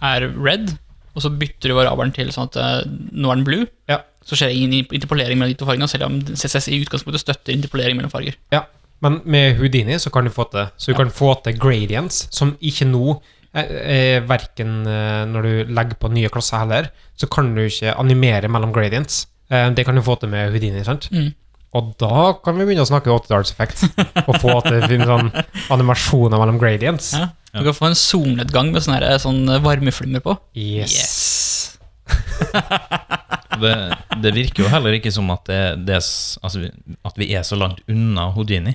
er 0.04 0.28
red, 0.36 0.74
og 1.16 1.24
så 1.24 1.32
bytter 1.32 1.72
du 1.72 1.78
variabelen 1.78 2.16
til 2.16 2.32
sånn 2.36 2.52
at 2.52 2.60
uh, 2.60 2.82
nå 2.88 3.32
er 3.32 3.40
den 3.42 3.48
blue, 3.48 3.68
Ja. 3.92 4.04
Så 4.26 4.36
skjer 4.36 4.50
det 4.52 4.56
ingen 4.60 4.86
interpolering 4.94 5.38
mellom 5.40 5.54
de 5.54 5.58
to 5.60 5.66
fargene, 5.66 5.88
selv 5.90 6.06
om 6.10 6.20
CSS 6.22 6.68
i 6.70 6.80
utgangspunktet 6.84 7.22
støtter 7.24 7.54
interpolering 7.56 7.98
mellom 7.98 8.12
farger. 8.12 8.36
Ja, 8.54 8.64
men 9.02 9.22
med 9.26 9.58
Houdini 9.58 9.96
så 10.00 10.12
kan 10.12 10.26
du 10.26 10.30
få 10.36 10.50
til 10.52 10.68
Så 10.78 10.92
du 10.92 10.94
Ja. 10.94 10.98
kan 11.04 11.10
få 11.12 11.34
til 11.44 11.58
gradients, 11.58 12.28
som 12.36 12.58
ikke 12.62 12.86
nå 12.86 13.22
er, 13.56 13.66
er 13.66 14.22
verken 14.28 14.86
eh, 14.86 15.26
når 15.26 15.42
du 15.42 15.74
legger 15.74 15.96
på 15.98 16.12
nye 16.14 16.30
klasser 16.30 16.60
heller, 16.60 16.90
så 17.18 17.28
kan 17.32 17.56
du 17.56 17.62
ikke 17.66 17.96
animere 17.98 18.48
mellom 18.48 18.72
gradients. 18.74 19.28
Eh, 19.50 19.70
Det 19.74 19.86
kan 19.86 19.96
du 19.96 20.02
få 20.02 20.20
til 20.20 20.30
med 20.30 20.52
Houdini, 20.52 20.84
sant? 20.84 21.10
Mm. 21.12 21.34
Og 21.74 21.96
da 22.00 22.34
kan 22.44 22.58
vi 22.58 22.66
begynne 22.66 22.82
å 22.82 22.90
snakke 22.90 23.10
åttedalseffekt, 23.14 23.84
og 24.28 24.36
få 24.42 24.62
til 24.66 24.82
sånn 25.06 25.32
animasjoner 25.70 26.38
mellom 26.42 26.58
gradients. 26.60 27.14
Ja. 27.14 27.30
Du 27.54 27.64
kan 27.64 27.74
få 27.74 27.86
en 27.90 27.96
solnedgang 27.98 28.72
med 28.72 28.82
sånne, 28.82 29.00
her- 29.02 29.18
sånn 29.22 29.46
varmeflimmer 29.64 30.20
på. 30.22 30.38
Yes. 30.56 31.79
Det, 33.60 33.76
det 34.24 34.32
virker 34.32 34.64
jo 34.64 34.70
heller 34.72 34.96
ikke 34.96 35.12
som 35.12 35.28
at, 35.34 35.42
det, 35.50 35.64
det, 35.84 35.98
altså, 36.00 36.62
at 37.04 37.18
vi 37.20 37.26
er 37.36 37.44
så 37.44 37.58
langt 37.60 37.82
unna 37.92 38.30
Houdini. 38.32 38.72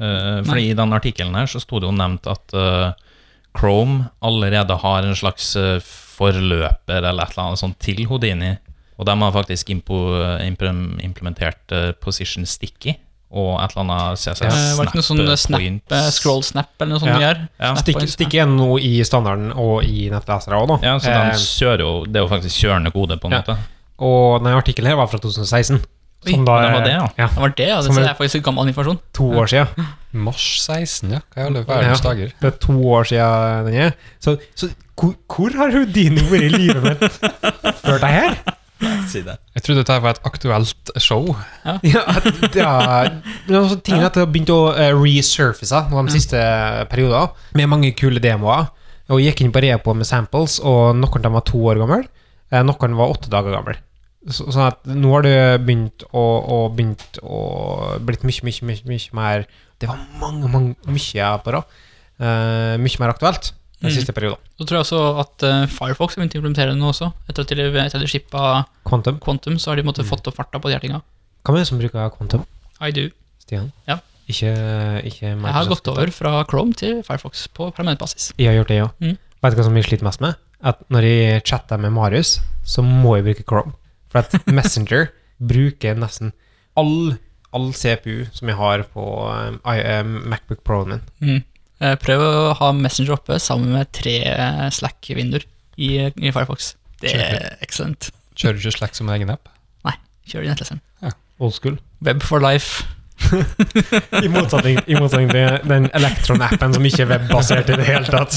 Uh, 0.00 0.42
fordi 0.44 0.64
Nei. 0.64 0.70
i 0.72 0.76
den 0.76 0.92
artikkelen 0.96 1.36
her 1.38 1.46
så 1.48 1.60
sto 1.62 1.78
det 1.80 1.86
jo 1.86 1.94
nevnt 1.94 2.26
at 2.28 2.56
uh, 2.56 2.90
Chrome 3.56 4.08
allerede 4.26 4.76
har 4.82 5.06
en 5.06 5.16
slags 5.16 5.54
eh, 5.56 5.78
forløper 5.80 6.98
eller 6.98 7.22
et 7.22 7.30
eller 7.32 7.44
annet 7.46 7.60
sånt 7.62 7.78
til 7.80 8.02
Houdini. 8.10 8.50
Og 9.00 9.06
de 9.08 9.14
har 9.16 9.32
faktisk 9.32 9.70
impo, 9.72 9.96
implem- 10.44 10.98
implementert 11.04 11.72
uh, 11.72 11.94
Position 11.96 12.44
Sticky 12.44 12.98
og 13.36 13.60
et 13.62 13.74
eller 13.76 13.84
annet 13.84 14.18
CCS. 14.22 14.40
Ja, 14.46 14.74
var 14.78 14.86
det 14.86 14.92
ikke 14.92 15.00
noe 15.00 15.06
sånn 15.10 15.22
snap 15.36 15.60
snap, 15.60 15.92
eh, 15.98 16.10
scroll 16.16 16.42
snap 16.46 16.68
eller 16.80 16.92
noe 16.94 17.02
sånt 17.04 17.20
Ja. 17.20 17.32
Ja. 17.60 17.74
Snap 17.76 18.08
Stikk, 18.08 18.32
igjen 18.34 18.56
nå 18.56 18.70
i 18.80 18.94
standarden 19.04 19.52
og 19.54 19.84
i 19.84 20.08
nettlesere 20.12 20.56
òg, 20.60 20.68
da. 20.72 20.78
Ja, 20.86 20.96
så 20.98 21.12
de 21.12 21.18
Eh, 21.30 21.42
kjører 21.44 21.84
jo 21.84 22.04
Det 22.06 22.16
er 22.16 22.24
jo 22.24 22.30
faktisk 22.32 22.64
kjørende 22.64 22.92
kode, 22.96 23.20
på 23.20 23.26
en 23.30 23.32
Ja. 23.32 23.42
måte. 23.42 23.58
og 23.98 24.42
denne 24.42 24.56
artikkelen 24.60 24.86
her 24.88 24.96
var 24.96 25.06
fra 25.08 25.18
2016. 25.18 25.82
Oi, 26.26 26.32
Som 26.32 26.44
da 26.44 26.54
det 26.62 26.72
var 26.72 26.82
det, 26.84 26.92
ja. 26.92 27.08
ja, 27.18 27.26
Det 27.28 27.36
var 27.38 27.48
det, 27.54 27.68
ja. 27.68 27.76
Det 27.76 27.84
Som 27.84 27.98
er 27.98 28.08
er- 28.08 28.14
faktisk 28.14 28.42
gammel 28.42 28.66
informasjon. 28.72 28.98
to 29.14 29.24
år 29.36 29.46
siden. 29.46 29.86
Mars 30.12 30.60
16, 30.66 31.10
ja. 31.12 31.20
Hva 31.34 31.42
i 31.42 31.46
alle 31.46 31.64
verdens 31.64 32.02
Ja. 32.02 32.10
dager? 32.10 32.32
Det 32.40 32.54
er 32.54 32.56
to 32.58 32.72
år 32.72 33.04
siden 33.04 33.64
den 33.66 33.74
er. 33.74 33.92
Så, 34.20 34.38
så 34.56 34.70
hvor, 34.96 35.14
hvor 35.28 35.50
har 35.54 35.70
Houdini 35.70 36.20
vært 36.24 36.42
i 36.42 36.48
livet 36.56 36.82
mitt 36.82 37.00
før 37.84 38.00
det 38.00 38.10
her? 38.10 38.36
Si. 39.10 39.22
Jeg 39.22 39.64
trodde 39.64 39.82
dette 39.82 39.98
var 40.02 40.16
et 40.16 40.26
aktuelt 40.28 40.92
show. 41.02 41.28
Ja, 41.64 41.76
ja, 41.94 42.04
tingen 43.46 44.02
er 44.02 44.08
at 44.08 44.16
det 44.16 44.24
har 44.24 44.30
begynt 44.32 44.52
å 44.52 44.60
uh, 44.74 44.90
resurface 44.98 45.82
nå 45.90 46.04
de 46.06 46.14
siste 46.16 46.40
perioder, 46.92 47.32
med 47.58 47.70
mange 47.72 47.92
kule 47.98 48.22
demoer. 48.22 48.70
Og 49.12 49.22
gikk 49.22 49.44
inn 49.44 49.52
på 49.54 49.62
repo 49.62 49.94
med 49.94 50.08
samples, 50.08 50.58
og 50.66 50.96
noen 50.98 51.20
av 51.20 51.26
dem 51.28 51.36
var 51.38 51.44
to 51.46 51.60
år 51.70 51.78
gamle, 51.78 52.00
eh, 52.50 52.64
noen 52.66 52.96
var 52.98 53.12
åtte 53.14 53.30
dager 53.30 53.54
gamle. 53.54 53.76
Så, 54.26 54.48
sånn 54.50 54.64
at 54.66 54.80
nå 54.90 55.12
har 55.12 55.22
det 55.22 55.36
begynt 55.62 56.02
å, 56.10 56.24
å, 56.42 56.56
begynt 56.74 57.20
å 57.22 57.42
blitt 58.02 58.24
mye, 58.26 58.42
mye, 58.48 58.64
mye, 58.66 58.82
mye 58.90 59.14
mer 59.14 59.44
Det 59.78 59.86
var 59.86 60.00
mange, 60.18 60.48
mange, 60.50 60.74
mye 60.90 61.28
på 61.44 61.54
rad. 61.54 61.76
Uh, 62.16 62.74
mye 62.80 62.98
mer 62.98 63.12
aktuelt 63.12 63.52
den 63.80 63.90
Mm. 63.90 63.94
siste 63.94 64.12
perioden. 64.16 64.38
Så 64.58 64.64
tror 64.66 64.78
jeg 64.78 64.84
også 64.86 65.00
at 65.20 65.42
uh, 65.44 65.66
Firefox 65.68 66.14
har 66.16 66.22
begynt 66.22 66.34
å 66.34 66.38
implementere 66.40 66.70
det 66.72 66.78
nå 66.80 66.88
også. 66.92 67.12
Etter 67.28 67.42
at 67.44 67.48
de, 67.48 67.66
etter 67.84 68.00
de 68.00 68.06
shippa 68.08 68.64
Quantum. 68.88 69.18
Quantum, 69.20 69.58
så 69.60 69.70
har 69.70 69.76
de 69.76 69.82
måtte 69.84 70.02
Mm. 70.02 70.08
fått 70.08 70.26
opp 70.28 70.34
farta 70.36 70.58
på 70.58 70.68
de 70.68 70.72
her 70.78 70.80
tinga. 70.80 71.02
Hvem 71.44 71.54
er 71.56 71.58
det 71.60 71.66
som 71.68 71.78
bruker 71.78 72.10
Quantum? 72.16 72.46
I 72.80 72.90
do. 72.90 73.10
Stian? 73.44 73.72
Ja. 73.86 73.98
Ikke, 74.28 74.50
ikke 75.06 75.20
Jeg 75.28 75.52
har 75.54 75.66
gått 75.70 75.86
over 75.88 76.10
fra 76.10 76.44
Chrome 76.50 76.72
til 76.74 77.02
Firefox 77.06 77.46
på 77.54 77.68
permanent 77.76 78.00
basis. 78.00 78.32
Jeg 78.38 78.48
har 78.48 78.56
gjort 78.64 78.68
det, 78.72 78.76
ja. 78.80 78.88
Mm. 79.00 79.18
Vet 79.42 79.52
du 79.54 79.60
hva 79.60 79.64
som 79.68 79.76
jeg 79.76 79.84
sliter 79.84 80.02
mest 80.08 80.20
med? 80.20 80.34
At 80.64 80.80
når 80.90 81.02
jeg 81.06 81.44
chatter 81.44 81.78
med 81.78 81.92
Marius, 81.92 82.40
så 82.64 82.82
må 82.82 83.14
jeg 83.16 83.24
bruke 83.28 83.44
Chrome. 83.46 83.72
For 84.10 84.18
at 84.24 84.32
Messenger 84.56 85.10
bruker 85.38 85.94
nesten 85.94 86.32
all, 86.76 87.18
all 87.52 87.72
CPU 87.72 88.24
som 88.32 88.48
jeg 88.48 88.56
har 88.56 88.82
på 88.92 89.04
um, 89.30 89.60
I, 89.64 89.76
um, 90.00 90.24
Macbook 90.32 90.64
Pro-en 90.64 90.88
min. 90.96 91.02
Mm. 91.20 91.44
Eh, 91.82 91.94
Prøv 92.00 92.22
å 92.24 92.34
ha 92.56 92.72
Messenger 92.76 93.18
oppe 93.18 93.38
sammen 93.42 93.74
med 93.76 93.90
tre 93.96 94.18
eh, 94.30 94.66
Slack-vinduer 94.72 95.44
i, 95.76 95.90
i 96.08 96.32
Firefox. 96.32 96.74
Det 97.02 97.12
er 97.12 97.56
excellent. 97.60 98.10
Kjører 98.36 98.56
du 98.56 98.64
ikke 98.64 98.78
Slack 98.78 98.96
som 98.96 99.10
egen 99.12 99.32
app? 99.32 99.50
Nei, 99.84 99.96
kjører 100.28 100.48
i 100.48 100.52
nettleseren. 100.54 100.82
Old 101.36 101.52
school. 101.52 101.76
Web 102.00 102.22
for 102.24 102.40
life. 102.40 102.86
I 104.24 104.28
motsetning, 104.32 104.78
i 104.88 104.96
motsetning 104.96 105.32
til 105.32 105.56
den 105.68 105.88
Electron-appen 105.96 106.76
som 106.76 106.84
ikke 106.88 107.04
er 107.04 107.10
webbasert 107.14 107.72
i 107.72 107.78
det 107.80 107.88
hele 107.88 108.08
tatt. 108.08 108.36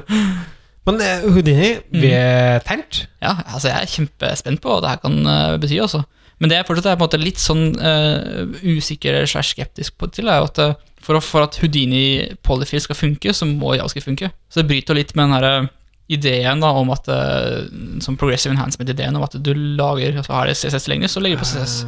Men 0.86 1.00
uh, 1.02 1.26
Houdini, 1.34 1.72
vi 1.90 2.12
er 2.14 2.62
tent. 2.64 3.02
Ja, 3.20 3.34
altså 3.50 3.72
jeg 3.72 3.82
er 3.82 3.90
kjempespent 3.90 4.62
på 4.62 4.70
hva 4.70 4.82
det 4.84 4.92
her 4.92 5.00
kan 5.02 5.16
uh, 5.26 5.56
bety, 5.60 5.80
også. 5.82 6.04
Men 6.38 6.52
det 6.52 6.60
jeg 6.60 6.68
fortsatt 6.68 7.16
er 7.16 7.22
litt 7.24 7.40
sånn 7.40 7.70
uh, 7.80 8.44
usikker 8.62 9.24
slash 9.24 9.56
skeptisk 9.56 9.96
på 9.98 10.08
til, 10.12 10.28
er 10.28 10.44
at 10.44 10.60
eh, 10.60 10.74
for, 11.06 11.22
for 11.22 11.46
at 11.46 11.56
Houdini 11.62 12.34
polyfill 12.46 12.82
skal 12.82 12.98
funke, 12.98 13.34
så 13.34 13.46
må 13.46 13.76
JavaScript 13.76 14.08
funke. 14.08 14.30
Så 14.50 14.62
det 14.62 14.70
bryter 14.72 14.98
litt 14.98 15.14
med 15.14 15.28
den 15.28 15.36
her 15.36 15.46
eh, 15.48 15.68
ideen 16.16 16.62
da, 16.62 16.72
om 16.80 16.90
at 16.94 17.08
eh, 17.10 17.68
Som 18.02 18.18
progressive 18.18 18.54
enhancement-ideen 18.54 19.16
om 19.18 19.24
at 19.26 19.38
du 19.38 19.52
lager 19.54 20.18
altså 20.20 20.34
Har 20.34 20.50
det 20.50 20.58
CSS 20.58 20.88
lenger, 20.90 21.10
så 21.10 21.22
legger 21.22 21.38
du 21.38 21.44
på 21.44 21.50
CSS. 21.50 21.78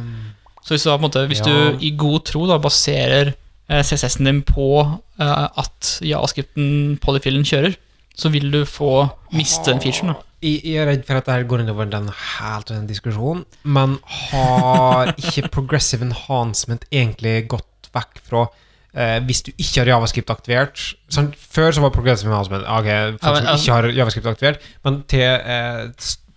Så 0.63 0.75
hvis 0.75 0.85
du, 0.85 0.91
måte, 1.01 1.25
hvis 1.29 1.43
ja. 1.43 1.49
du 1.49 1.83
i 1.85 1.93
god 1.97 2.25
tro 2.29 2.45
da, 2.49 2.59
baserer 2.61 3.33
eh, 3.33 3.83
CSS-en 3.83 4.27
din 4.27 4.41
på 4.47 4.71
eh, 4.85 5.45
at 5.63 5.93
javascripten 6.05 6.97
polyfillen 7.03 7.47
kjører, 7.47 7.77
så 8.19 8.31
vil 8.33 8.49
du 8.51 8.63
få 8.67 9.07
miste 9.35 9.71
den 9.71 9.79
featuren. 9.83 10.13
da. 10.13 10.25
Jeg, 10.43 10.61
jeg 10.63 10.79
er 10.79 10.87
redd 10.87 11.05
for 11.07 11.19
at 11.19 11.27
dette 11.27 11.47
går 11.51 11.63
innover 11.63 11.87
den 11.91 12.07
helt 12.11 12.71
den 12.71 12.87
diskusjonen, 12.87 13.45
men 13.63 13.97
har 14.29 15.13
ikke 15.21 15.51
progressive 15.51 16.05
enhancement 16.05 16.85
egentlig 16.91 17.47
gått 17.51 17.91
vekk 17.95 18.21
fra 18.27 18.47
eh, 18.93 19.19
hvis 19.27 19.43
du 19.45 19.51
ikke 19.55 19.83
har 19.83 19.91
javascript 19.93 20.31
aktivert 20.33 20.81
sånn, 21.11 21.31
Før 21.37 21.71
så 21.75 21.83
var 21.83 21.93
progressive 21.95 22.31
management 22.31 22.65
ok, 22.65 22.89
folk 23.21 23.37
som 23.43 23.53
ikke 23.55 23.77
har 23.77 23.89
javascript 23.99 24.31
aktivert, 24.33 24.65
men 24.87 25.03
til 25.11 25.25
uh, 25.45 25.89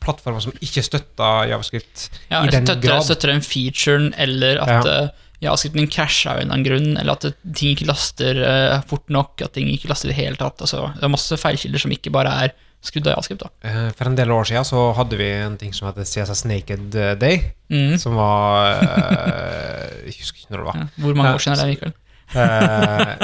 plattformer 0.02 0.42
som 0.44 0.54
ikke 0.60 0.82
støtter 0.84 1.50
javascript 1.52 2.08
Ja, 2.30 2.42
i 2.42 2.50
den 2.50 2.66
støtter, 2.66 2.88
grad. 2.88 3.04
støtter 3.06 3.32
den 3.34 3.44
featuren, 3.46 4.10
eller 4.18 4.62
at 4.64 4.88
Ja. 4.88 5.04
uh, 5.04 5.28
javascripten 5.42 5.82
din 5.82 5.90
krasjer 5.90 6.30
av 6.32 6.40
en 6.40 6.42
eller 6.42 6.54
annen 6.54 6.66
grunn, 6.66 6.98
eller 6.98 7.12
at 7.12 7.54
ting 7.54 7.72
ikke 7.76 7.88
laster 7.88 8.42
uh, 8.42 8.82
fort 8.86 9.08
nok, 9.10 9.42
at 9.42 9.54
ting 9.56 9.70
ikke 9.72 9.88
laster 9.90 10.10
i 10.10 10.12
det 10.12 10.20
hele 10.20 10.36
tatt. 10.38 10.60
Altså, 10.62 10.92
det 10.94 11.02
er 11.02 11.10
masse 11.12 11.38
feilkilder 11.38 11.82
som 11.82 11.94
ikke 11.94 12.12
bare 12.14 12.34
er 12.44 12.54
skrudd 12.82 13.06
av 13.06 13.16
javascript. 13.16 13.42
da. 13.42 13.90
For 13.94 14.10
en 14.10 14.16
del 14.18 14.30
år 14.34 14.46
siden 14.50 14.66
så 14.66 14.84
hadde 14.98 15.18
vi 15.18 15.28
en 15.38 15.56
ting 15.58 15.74
som 15.74 15.86
heter 15.86 16.06
CSS 16.06 16.44
Naked 16.50 16.96
Day, 17.20 17.52
mm. 17.70 17.98
som 18.02 18.16
var 18.18 18.80
Jeg 20.06 20.16
husker 20.18 20.42
ikke 20.42 20.54
når 20.54 20.62
det 20.62 20.66
var. 20.66 20.78
Ja. 20.80 20.86
Hvor 21.04 21.14
mange 21.18 21.34
år 21.34 21.44
siden 21.44 21.58
er 21.58 21.62
det, 21.62 21.74
Mikael? 21.76 21.94
Eh, 22.34 23.14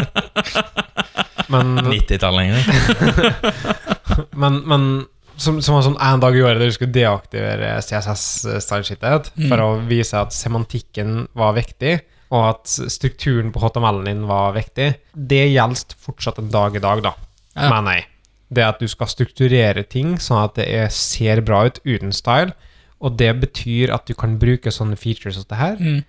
men 1.52 1.78
90-tallet 1.78 2.38
lenger. 2.40 2.62
men, 4.42 4.58
men 4.68 4.84
som, 5.38 5.60
som 5.62 5.76
var 5.78 5.84
sånn 5.86 5.98
en 6.02 6.20
dag 6.22 6.34
i 6.36 6.42
året 6.42 6.58
der 6.60 6.70
du 6.70 6.74
skulle 6.76 6.94
deaktivere 6.96 7.76
CSS-stylesheetet 7.84 9.30
Mm. 9.38 9.48
for 9.48 9.62
å 9.62 9.68
vise 9.88 10.18
at 10.18 10.34
semantikken 10.34 11.28
var 11.38 11.54
viktig, 11.56 12.00
og 12.34 12.42
at 12.50 12.72
strukturen 12.92 13.52
på 13.54 13.62
HTML-en 13.62 14.04
din 14.10 14.24
var 14.28 14.52
viktig. 14.56 14.90
Det 15.14 15.44
gjelder 15.52 15.96
fortsatt 16.04 16.40
en 16.42 16.50
dag 16.52 16.76
i 16.76 16.82
dag, 16.84 17.02
da, 17.06 17.12
Ja. 17.56 17.68
mener 17.70 17.94
jeg. 18.00 18.06
Det 18.52 18.64
at 18.64 18.78
du 18.80 18.88
skal 18.88 19.06
strukturere 19.06 19.82
ting 19.88 20.16
sånn 20.18 20.42
at 20.44 20.54
det 20.56 20.66
er, 20.72 20.88
ser 20.88 21.40
bra 21.44 21.66
ut 21.68 21.78
uten 21.84 22.12
style, 22.12 22.52
og 23.00 23.16
det 23.16 23.32
betyr 23.40 23.92
at 23.94 24.06
du 24.06 24.14
kan 24.14 24.38
bruke 24.40 24.72
sånne 24.74 24.96
features 24.98 25.36
som 25.36 25.44
det 25.48 25.58
her, 25.58 25.76
Mm. 25.76 26.04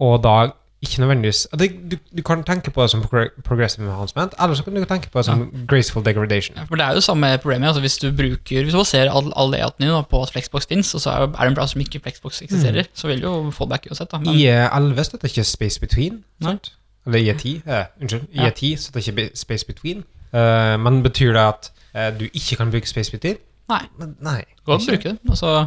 og 0.00 0.22
da 0.22 0.52
ikke 0.84 1.00
nødvendigvis 1.00 1.46
du, 1.58 1.96
du 2.16 2.22
kan 2.22 2.42
tenke 2.46 2.70
på 2.70 2.82
det 2.82 2.90
som 2.92 3.02
progressive 3.44 3.86
enhancement, 3.86 4.34
eller 4.42 4.54
så 4.54 4.64
kan 4.64 4.76
du 4.76 4.84
tenke 4.84 5.10
på 5.10 5.18
det 5.18 5.24
som 5.26 5.44
graceful 5.68 6.04
degradation. 6.04 6.56
Ja, 6.56 6.64
for 6.68 6.80
det 6.80 6.84
er 6.84 6.94
jo 6.94 7.00
samme 7.00 7.38
problemet. 7.42 7.68
altså 7.68 7.80
Hvis 7.80 7.98
du 7.98 8.10
bruker, 8.12 8.62
hvis 8.62 8.72
du 8.72 8.78
baserer 8.78 9.12
all, 9.12 9.32
all 9.36 9.50
layouten 9.50 9.86
din 9.86 10.04
på 10.10 10.22
at 10.22 10.30
Flexbox 10.30 10.66
fins, 10.68 10.94
og 10.94 11.00
så 11.00 11.10
er 11.10 11.26
det 11.26 11.48
en 11.48 11.54
browser 11.54 11.72
som 11.72 11.80
ikke 11.80 12.00
Flexbox 12.00 12.42
eksisterer, 12.42 12.84
så 12.94 13.06
vil 13.06 13.22
jo 13.22 13.50
fallback 13.50 13.86
uansett. 13.90 14.12
da. 14.12 14.18
Men, 14.18 14.34
IE11 14.34 15.02
støtter 15.02 15.28
ikke 15.28 15.44
Space 15.44 15.80
Between. 15.80 16.24
Sant? 16.42 16.72
Eller 17.06 17.18
IE10. 17.18 17.70
Eh, 17.70 17.84
unnskyld. 18.00 18.22
Ja. 18.34 18.50
IE10 18.50 18.76
støtter 18.76 19.12
ikke 19.12 19.30
Space 19.34 19.66
Between. 19.66 20.04
Uh, 20.34 20.80
men 20.80 21.02
betyr 21.02 21.32
det 21.32 21.42
at 21.42 21.72
uh, 21.94 22.20
du 22.20 22.24
ikke 22.24 22.56
kan 22.56 22.70
bruke 22.70 22.88
Space 22.88 23.10
Between? 23.10 23.36
Nei. 23.68 23.82
Men 23.98 24.16
Nei. 24.20 24.40
du 24.66 24.72
kan 24.72 24.80
bruke 24.88 25.08
det. 25.08 25.18
Altså, 25.28 25.66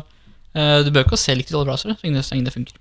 uh, 0.56 0.86
du 0.86 0.92
bør 0.92 1.06
ikke 1.06 1.18
se 1.18 1.36
likt 1.36 1.52
i 1.52 1.56
alle 1.56 1.66
browsere, 1.66 1.96
så 1.96 2.36
lenge 2.36 2.46
det 2.46 2.54
funker. 2.54 2.74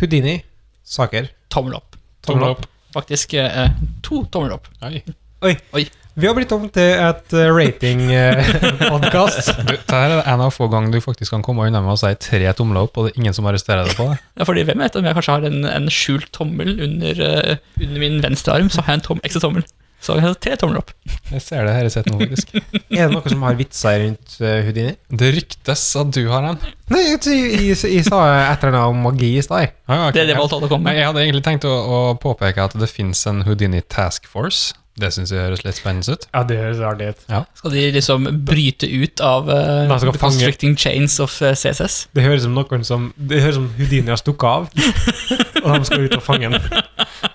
Houdini. 0.00 0.42
Saker. 0.84 1.26
Tommel 1.54 1.76
opp. 1.78 1.98
Tommel 2.26 2.56
opp. 2.56 2.64
Faktisk 2.94 3.34
eh, 3.38 3.70
to 4.02 4.24
tommel 4.32 4.56
opp. 4.56 4.66
Oi. 4.86 5.02
Oi. 5.44 5.54
Oi. 5.78 5.84
Vi 6.14 6.28
har 6.28 6.34
blitt 6.36 6.52
om 6.54 6.68
til 6.70 6.92
et 6.94 7.32
uh, 7.34 7.48
rating-podkast. 7.50 9.48
Det 9.58 9.64
Dette 9.72 9.98
er 9.98 10.12
en 10.22 10.44
av 10.44 10.52
få 10.54 10.68
ganger 10.70 10.94
du 10.94 11.00
faktisk 11.02 11.34
kan 11.34 11.42
komme 11.42 11.66
unna 11.66 11.80
med 11.82 11.96
å 11.96 11.98
si 11.98 12.12
tre 12.22 12.52
tomler 12.54 12.86
opp, 12.86 12.94
og 12.94 13.08
det 13.08 13.10
er 13.16 13.18
ingen 13.24 13.34
som 13.34 13.48
arresterer 13.50 13.82
deg 13.88 13.98
på 13.98 14.06
det. 14.12 14.20
Ja, 14.38 14.46
fordi 14.46 14.62
hvem 14.68 14.84
vet 14.84 14.98
om 14.98 15.08
jeg 15.08 15.16
kanskje 15.18 15.34
har 15.34 15.48
en, 15.50 15.66
en 15.66 15.90
skjult 15.90 16.30
tommel 16.36 16.70
under, 16.86 17.14
uh, 17.18 17.58
under 17.82 17.98
min 18.04 18.22
venstre 18.22 18.54
arm, 18.54 18.70
så 18.70 18.78
har 18.84 18.94
jeg 18.94 19.02
en 19.02 19.06
tom, 19.08 19.22
ekstra 19.26 19.42
tommel. 19.42 19.66
Så 20.04 20.18
jeg 20.18 20.24
har 20.26 20.34
tre 20.36 20.56
tomler 20.60 20.82
opp. 20.82 20.92
Jeg 21.32 21.40
ser 21.40 21.64
det 21.64 21.72
her 21.72 21.88
i 21.88 21.92
sett 21.92 22.08
nå, 22.10 22.18
faktisk. 22.20 22.52
er 22.92 23.06
det 23.06 23.08
noen 23.14 23.32
som 23.32 23.46
har 23.46 23.56
vitser 23.56 24.02
rundt 24.02 24.36
uh, 24.42 24.50
Houdini? 24.66 24.92
Det 25.08 25.30
ryktes 25.38 25.84
at 26.00 26.12
du 26.12 26.22
har 26.28 26.44
en. 26.50 26.60
Nei, 26.92 27.02
jeg, 27.06 27.22
jeg, 27.24 27.64
jeg, 27.70 27.78
jeg 27.96 28.06
sa 28.10 28.20
et 28.28 28.66
eller 28.66 28.76
annet 28.76 28.92
om 28.92 29.02
magi 29.08 29.32
i 29.38 29.44
stad. 29.44 29.64
jeg. 29.64 29.74
Ah, 29.88 30.10
ok. 30.10 30.16
Det 30.18 30.26
er 30.26 30.32
det 30.34 30.38
å 30.44 30.48
komme 30.68 30.90
med. 30.90 31.00
Jeg 31.00 31.08
hadde 31.08 31.24
egentlig 31.24 31.44
tenkt 31.46 31.64
å, 31.68 31.72
å 31.72 32.00
påpeke 32.20 32.68
at 32.68 32.76
det 32.76 32.90
fins 32.92 33.24
en 33.30 33.46
Houdini 33.48 33.80
Task 33.88 34.28
Force. 34.28 34.74
Det 34.94 35.08
syns 35.10 35.32
jeg 35.34 35.42
høres 35.42 35.64
litt 35.64 35.74
spennende 35.80 36.14
ut. 36.14 36.26
Ja, 36.30 36.44
det 36.46 36.58
høres 36.60 36.82
artig 36.86 37.08
ut. 37.10 37.22
Skal 37.58 37.72
de 37.74 37.86
liksom 37.96 38.28
bryte 38.46 38.86
ut 38.86 39.22
av 39.26 39.48
uh, 39.48 39.88
the 39.90 39.96
fange- 39.98 40.20
constricting 40.22 40.76
chains 40.78 41.16
of 41.22 41.34
uh, 41.42 41.50
CSS? 41.50 42.04
Det 42.14 42.22
høres 42.22 42.44
som 42.46 42.54
noen 42.54 42.86
som 42.86 43.08
Det 43.16 43.40
høres 43.42 43.58
som 43.58 43.66
Houdini 43.80 44.12
har 44.12 44.20
stukket 44.20 44.46
av, 44.46 44.68
og 45.64 45.72
de 45.72 45.88
skal 45.88 46.06
ut 46.06 46.14
og 46.20 46.22
fange 46.28 46.52
den. 46.54 47.32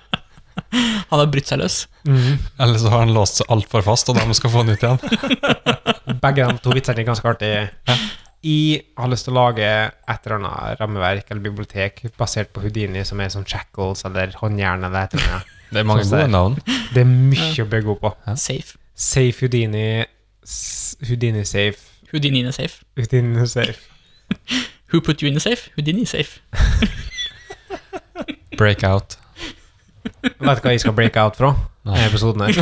Han 1.10 1.20
har 1.22 1.30
brutt 1.34 1.50
seg 1.50 1.62
løs. 1.62 1.82
Eller 2.06 2.78
så 2.82 2.92
har 2.94 3.06
han 3.06 3.14
låst 3.16 3.40
seg 3.42 3.50
altfor 3.54 3.82
fast, 3.86 4.10
og 4.12 4.18
da 4.20 4.26
må 4.30 4.36
skal 4.38 4.52
få 4.54 4.62
den 4.66 4.78
ut 4.78 4.84
igjen. 4.86 5.00
Begge 6.24 6.46
de 6.46 6.58
to 6.62 6.74
vitsene 6.76 7.02
er 7.02 7.08
ganske 7.08 7.30
artige. 7.32 7.64
Jeg 8.46 8.84
har 8.96 9.10
lyst 9.12 9.26
til 9.28 9.34
å 9.34 9.40
lage 9.42 9.66
et 9.68 10.28
eller 10.28 10.38
annet 10.38 10.80
rammeverk 10.80 11.32
eller 11.32 11.44
bibliotek 11.44 12.04
basert 12.20 12.54
på 12.56 12.62
Houdini, 12.64 13.02
som 13.08 13.20
er 13.20 13.34
sånn 13.34 13.48
shackles 13.50 14.06
eller 14.08 14.32
håndjern 14.40 14.86
eller 14.88 15.10
et 15.10 15.18
eller 15.18 15.34
annet. 15.40 15.56
Det 15.70 15.82
er 15.84 15.86
mange 15.86 16.06
Sånn 16.08 16.24
gode 16.24 16.32
navn. 16.34 16.56
Det 16.96 17.04
er 17.04 17.10
mye 17.10 17.62
å 17.62 17.68
bygge 17.70 17.92
opp 17.94 18.00
på. 18.02 18.10
Safe. 18.42 18.80
Safe 18.98 19.44
Houdini 19.46 19.84
Houdini 21.06 21.44
safe. 21.46 21.84
Houdini 22.10 22.42
er 22.42 22.56
safe. 22.56 22.82
Houdini 22.98 23.46
safe. 23.46 23.78
Who 24.90 25.02
put 25.02 25.22
you 25.22 25.28
in 25.30 25.38
the 25.38 25.44
safe? 25.44 25.70
Houdini 25.76 26.02
er 26.02 26.10
safe. 26.10 26.42
Breakout. 28.58 29.20
Vet 30.40 30.62
du 30.62 30.66
hva 30.68 30.72
jeg 30.76 30.80
skal 30.84 30.94
break 30.96 31.18
out 31.20 31.36
fra? 31.40 31.54
Denne 31.86 32.06
episoden 32.08 32.42
her. 32.46 32.54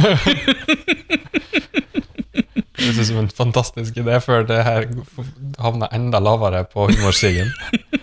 Det 2.77 2.93
synes 2.93 3.07
som 3.09 3.17
en 3.19 3.29
fantastisk 3.33 3.97
idé 3.99 4.19
før 4.23 4.45
det 4.47 4.57
her 4.63 4.85
havner 5.59 5.89
enda 5.97 6.19
lavere 6.23 6.61
på 6.69 6.85
humorstigen. 6.91 7.49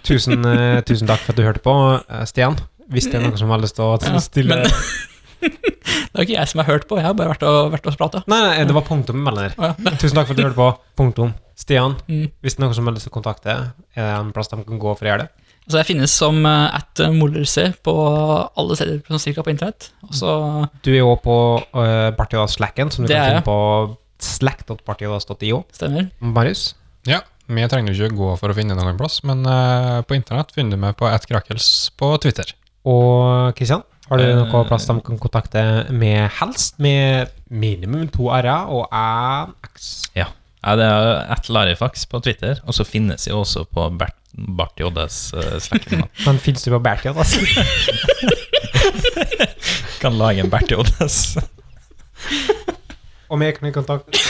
Tusen, 0.04 0.42
eh, 0.44 0.80
tusen 0.84 1.08
takk 1.08 1.22
for 1.22 1.32
at 1.32 1.38
du 1.38 1.44
hørte 1.46 1.62
på, 1.64 1.74
eh, 2.10 2.24
Stian. 2.28 2.58
Hvis 2.90 3.06
det 3.08 3.14
er 3.20 3.24
noen 3.24 3.38
som 3.38 3.48
har 3.54 3.62
lyst 3.62 3.76
til 3.78 3.84
å 3.86 3.94
Ja, 4.02 4.18
stille 4.20 4.56
men- 4.64 4.70
Det 5.44 6.20
er 6.20 6.22
ikke 6.24 6.36
jeg 6.38 6.48
som 6.48 6.60
har 6.62 6.66
hørt 6.72 6.86
på, 6.88 6.96
jeg 6.96 7.04
har 7.04 7.14
bare 7.14 7.28
vært 7.34 7.42
og, 7.42 7.72
vært 7.72 7.86
og 7.90 7.96
prata. 7.98 8.20
Nei, 8.30 8.40
nei, 8.40 8.64
det 8.64 8.74
var 8.74 8.82
punktum 8.86 9.24
der. 9.34 9.54
Å, 9.58 9.74
ja. 9.76 9.90
Tusen 9.98 10.14
takk 10.16 10.26
for 10.28 10.32
at 10.32 10.36
du 10.38 10.42
hørte 10.44 10.56
på. 10.56 10.68
Punktum. 10.96 11.32
Stian, 11.58 11.96
Mm. 12.08 12.30
hvis 12.42 12.54
det 12.54 12.60
er 12.62 12.64
noen 12.66 12.74
som 12.74 12.86
har 12.86 12.94
lyst 12.94 13.08
til 13.08 13.12
å 13.12 13.16
kontakte, 13.22 13.50
er 13.96 14.02
det 14.02 14.20
en 14.20 14.32
plass 14.32 14.48
de 14.48 14.56
kan 14.62 14.78
gå 14.78 14.94
for 14.98 15.04
å 15.04 15.10
gjøre 15.10 15.18
det? 15.26 15.30
Altså, 15.64 15.78
jeg 15.80 15.88
finnes 15.88 16.12
som 16.12 16.40
uh, 16.44 16.68
at 16.76 17.00
mollerse 17.14 17.70
på 17.86 17.94
alle 18.60 18.76
steder 18.76 18.98
sånn 19.08 19.22
cirka 19.22 19.44
på 19.46 19.52
internett. 19.54 19.90
Også, 20.04 20.32
Du 20.84 20.92
er 20.92 21.00
jo 21.00 21.14
på 21.24 21.36
uh, 21.64 22.10
Bartiodas-slacken, 22.18 22.92
som 22.92 23.06
du 23.06 23.08
kan 23.08 23.30
finne 23.30 23.40
jeg. 23.40 23.46
på 23.46 23.58
slack.bartiodas.io. 24.24 25.62
stemmer. 25.72 26.10
Marius? 26.20 26.74
Ja, 27.08 27.22
vi 27.48 27.64
trenger 27.68 27.96
ikke 27.96 28.16
gå 28.16 28.28
for 28.40 28.52
å 28.52 28.56
finne 28.56 28.76
noen 28.76 29.00
plass, 29.00 29.22
men 29.24 29.44
uh, 29.48 30.04
på 30.04 30.16
internett 30.16 30.52
finner 30.56 30.76
du 30.76 30.84
meg 30.84 30.96
på 31.00 31.08
attkrakels 31.08 31.70
på 32.00 32.12
Twitter. 32.24 32.54
Og 32.84 33.56
Kristian? 33.56 33.84
Har 34.10 34.20
du 34.20 34.26
noe 34.26 34.44
noen 34.44 34.68
plass 34.68 34.84
de 34.84 34.98
kan 35.00 35.20
kontakte 35.20 35.60
med 35.88 36.28
helst 36.36 36.76
med 36.82 37.32
minimum 37.48 38.10
to 38.12 38.28
r-er 38.36 38.68
og 38.68 38.92
en 38.92 39.54
x? 39.70 40.10
Ja, 40.64 40.76
det 40.80 40.84
er 40.88 41.26
at 41.34 41.48
Larifax 41.52 42.06
på 42.08 42.22
Twitter, 42.24 42.60
og 42.64 42.72
så 42.72 42.86
finnes 42.88 43.26
jeg 43.28 43.36
også 43.36 43.66
på 43.68 43.84
Bert, 44.00 44.16
Bart 44.32 44.80
Joddes 44.80 45.18
uh, 45.36 45.58
slacken. 45.60 46.06
Men 46.26 46.40
finnes 46.40 46.64
du 46.64 46.70
på 46.72 46.80
Bartiodas? 46.80 47.36
Kan 50.00 50.16
lage 50.16 50.40
en 50.40 50.50
Bert 50.52 50.72
Joddes. 50.72 51.36
Og 53.28 53.38
meg 53.40 53.56
kan 53.56 53.68
du 53.68 53.74
kontakte 53.74 54.20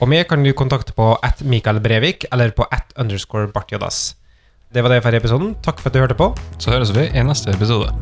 Og 0.00 0.08
meg 0.08 0.26
kan 0.30 0.44
du 0.44 0.52
kontakte 0.56 0.94
på 0.96 1.12
at 1.20 1.40
Mikael 1.44 1.80
Brevik 1.84 2.26
eller 2.32 2.52
på 2.56 2.66
at 2.72 2.92
underscore 2.96 3.48
Bartiodas. 3.52 4.16
Det 4.72 4.84
var 4.84 4.92
det 4.92 5.02
for 5.04 5.16
episoden. 5.16 5.56
Takk 5.64 5.80
for 5.80 5.92
at 5.92 5.96
du 5.96 6.04
hørte 6.04 6.18
på. 6.18 6.32
Så 6.58 6.72
høres 6.72 6.94
vi 6.96 7.08
i 7.12 7.24
neste 7.26 7.52
episode. 7.52 7.92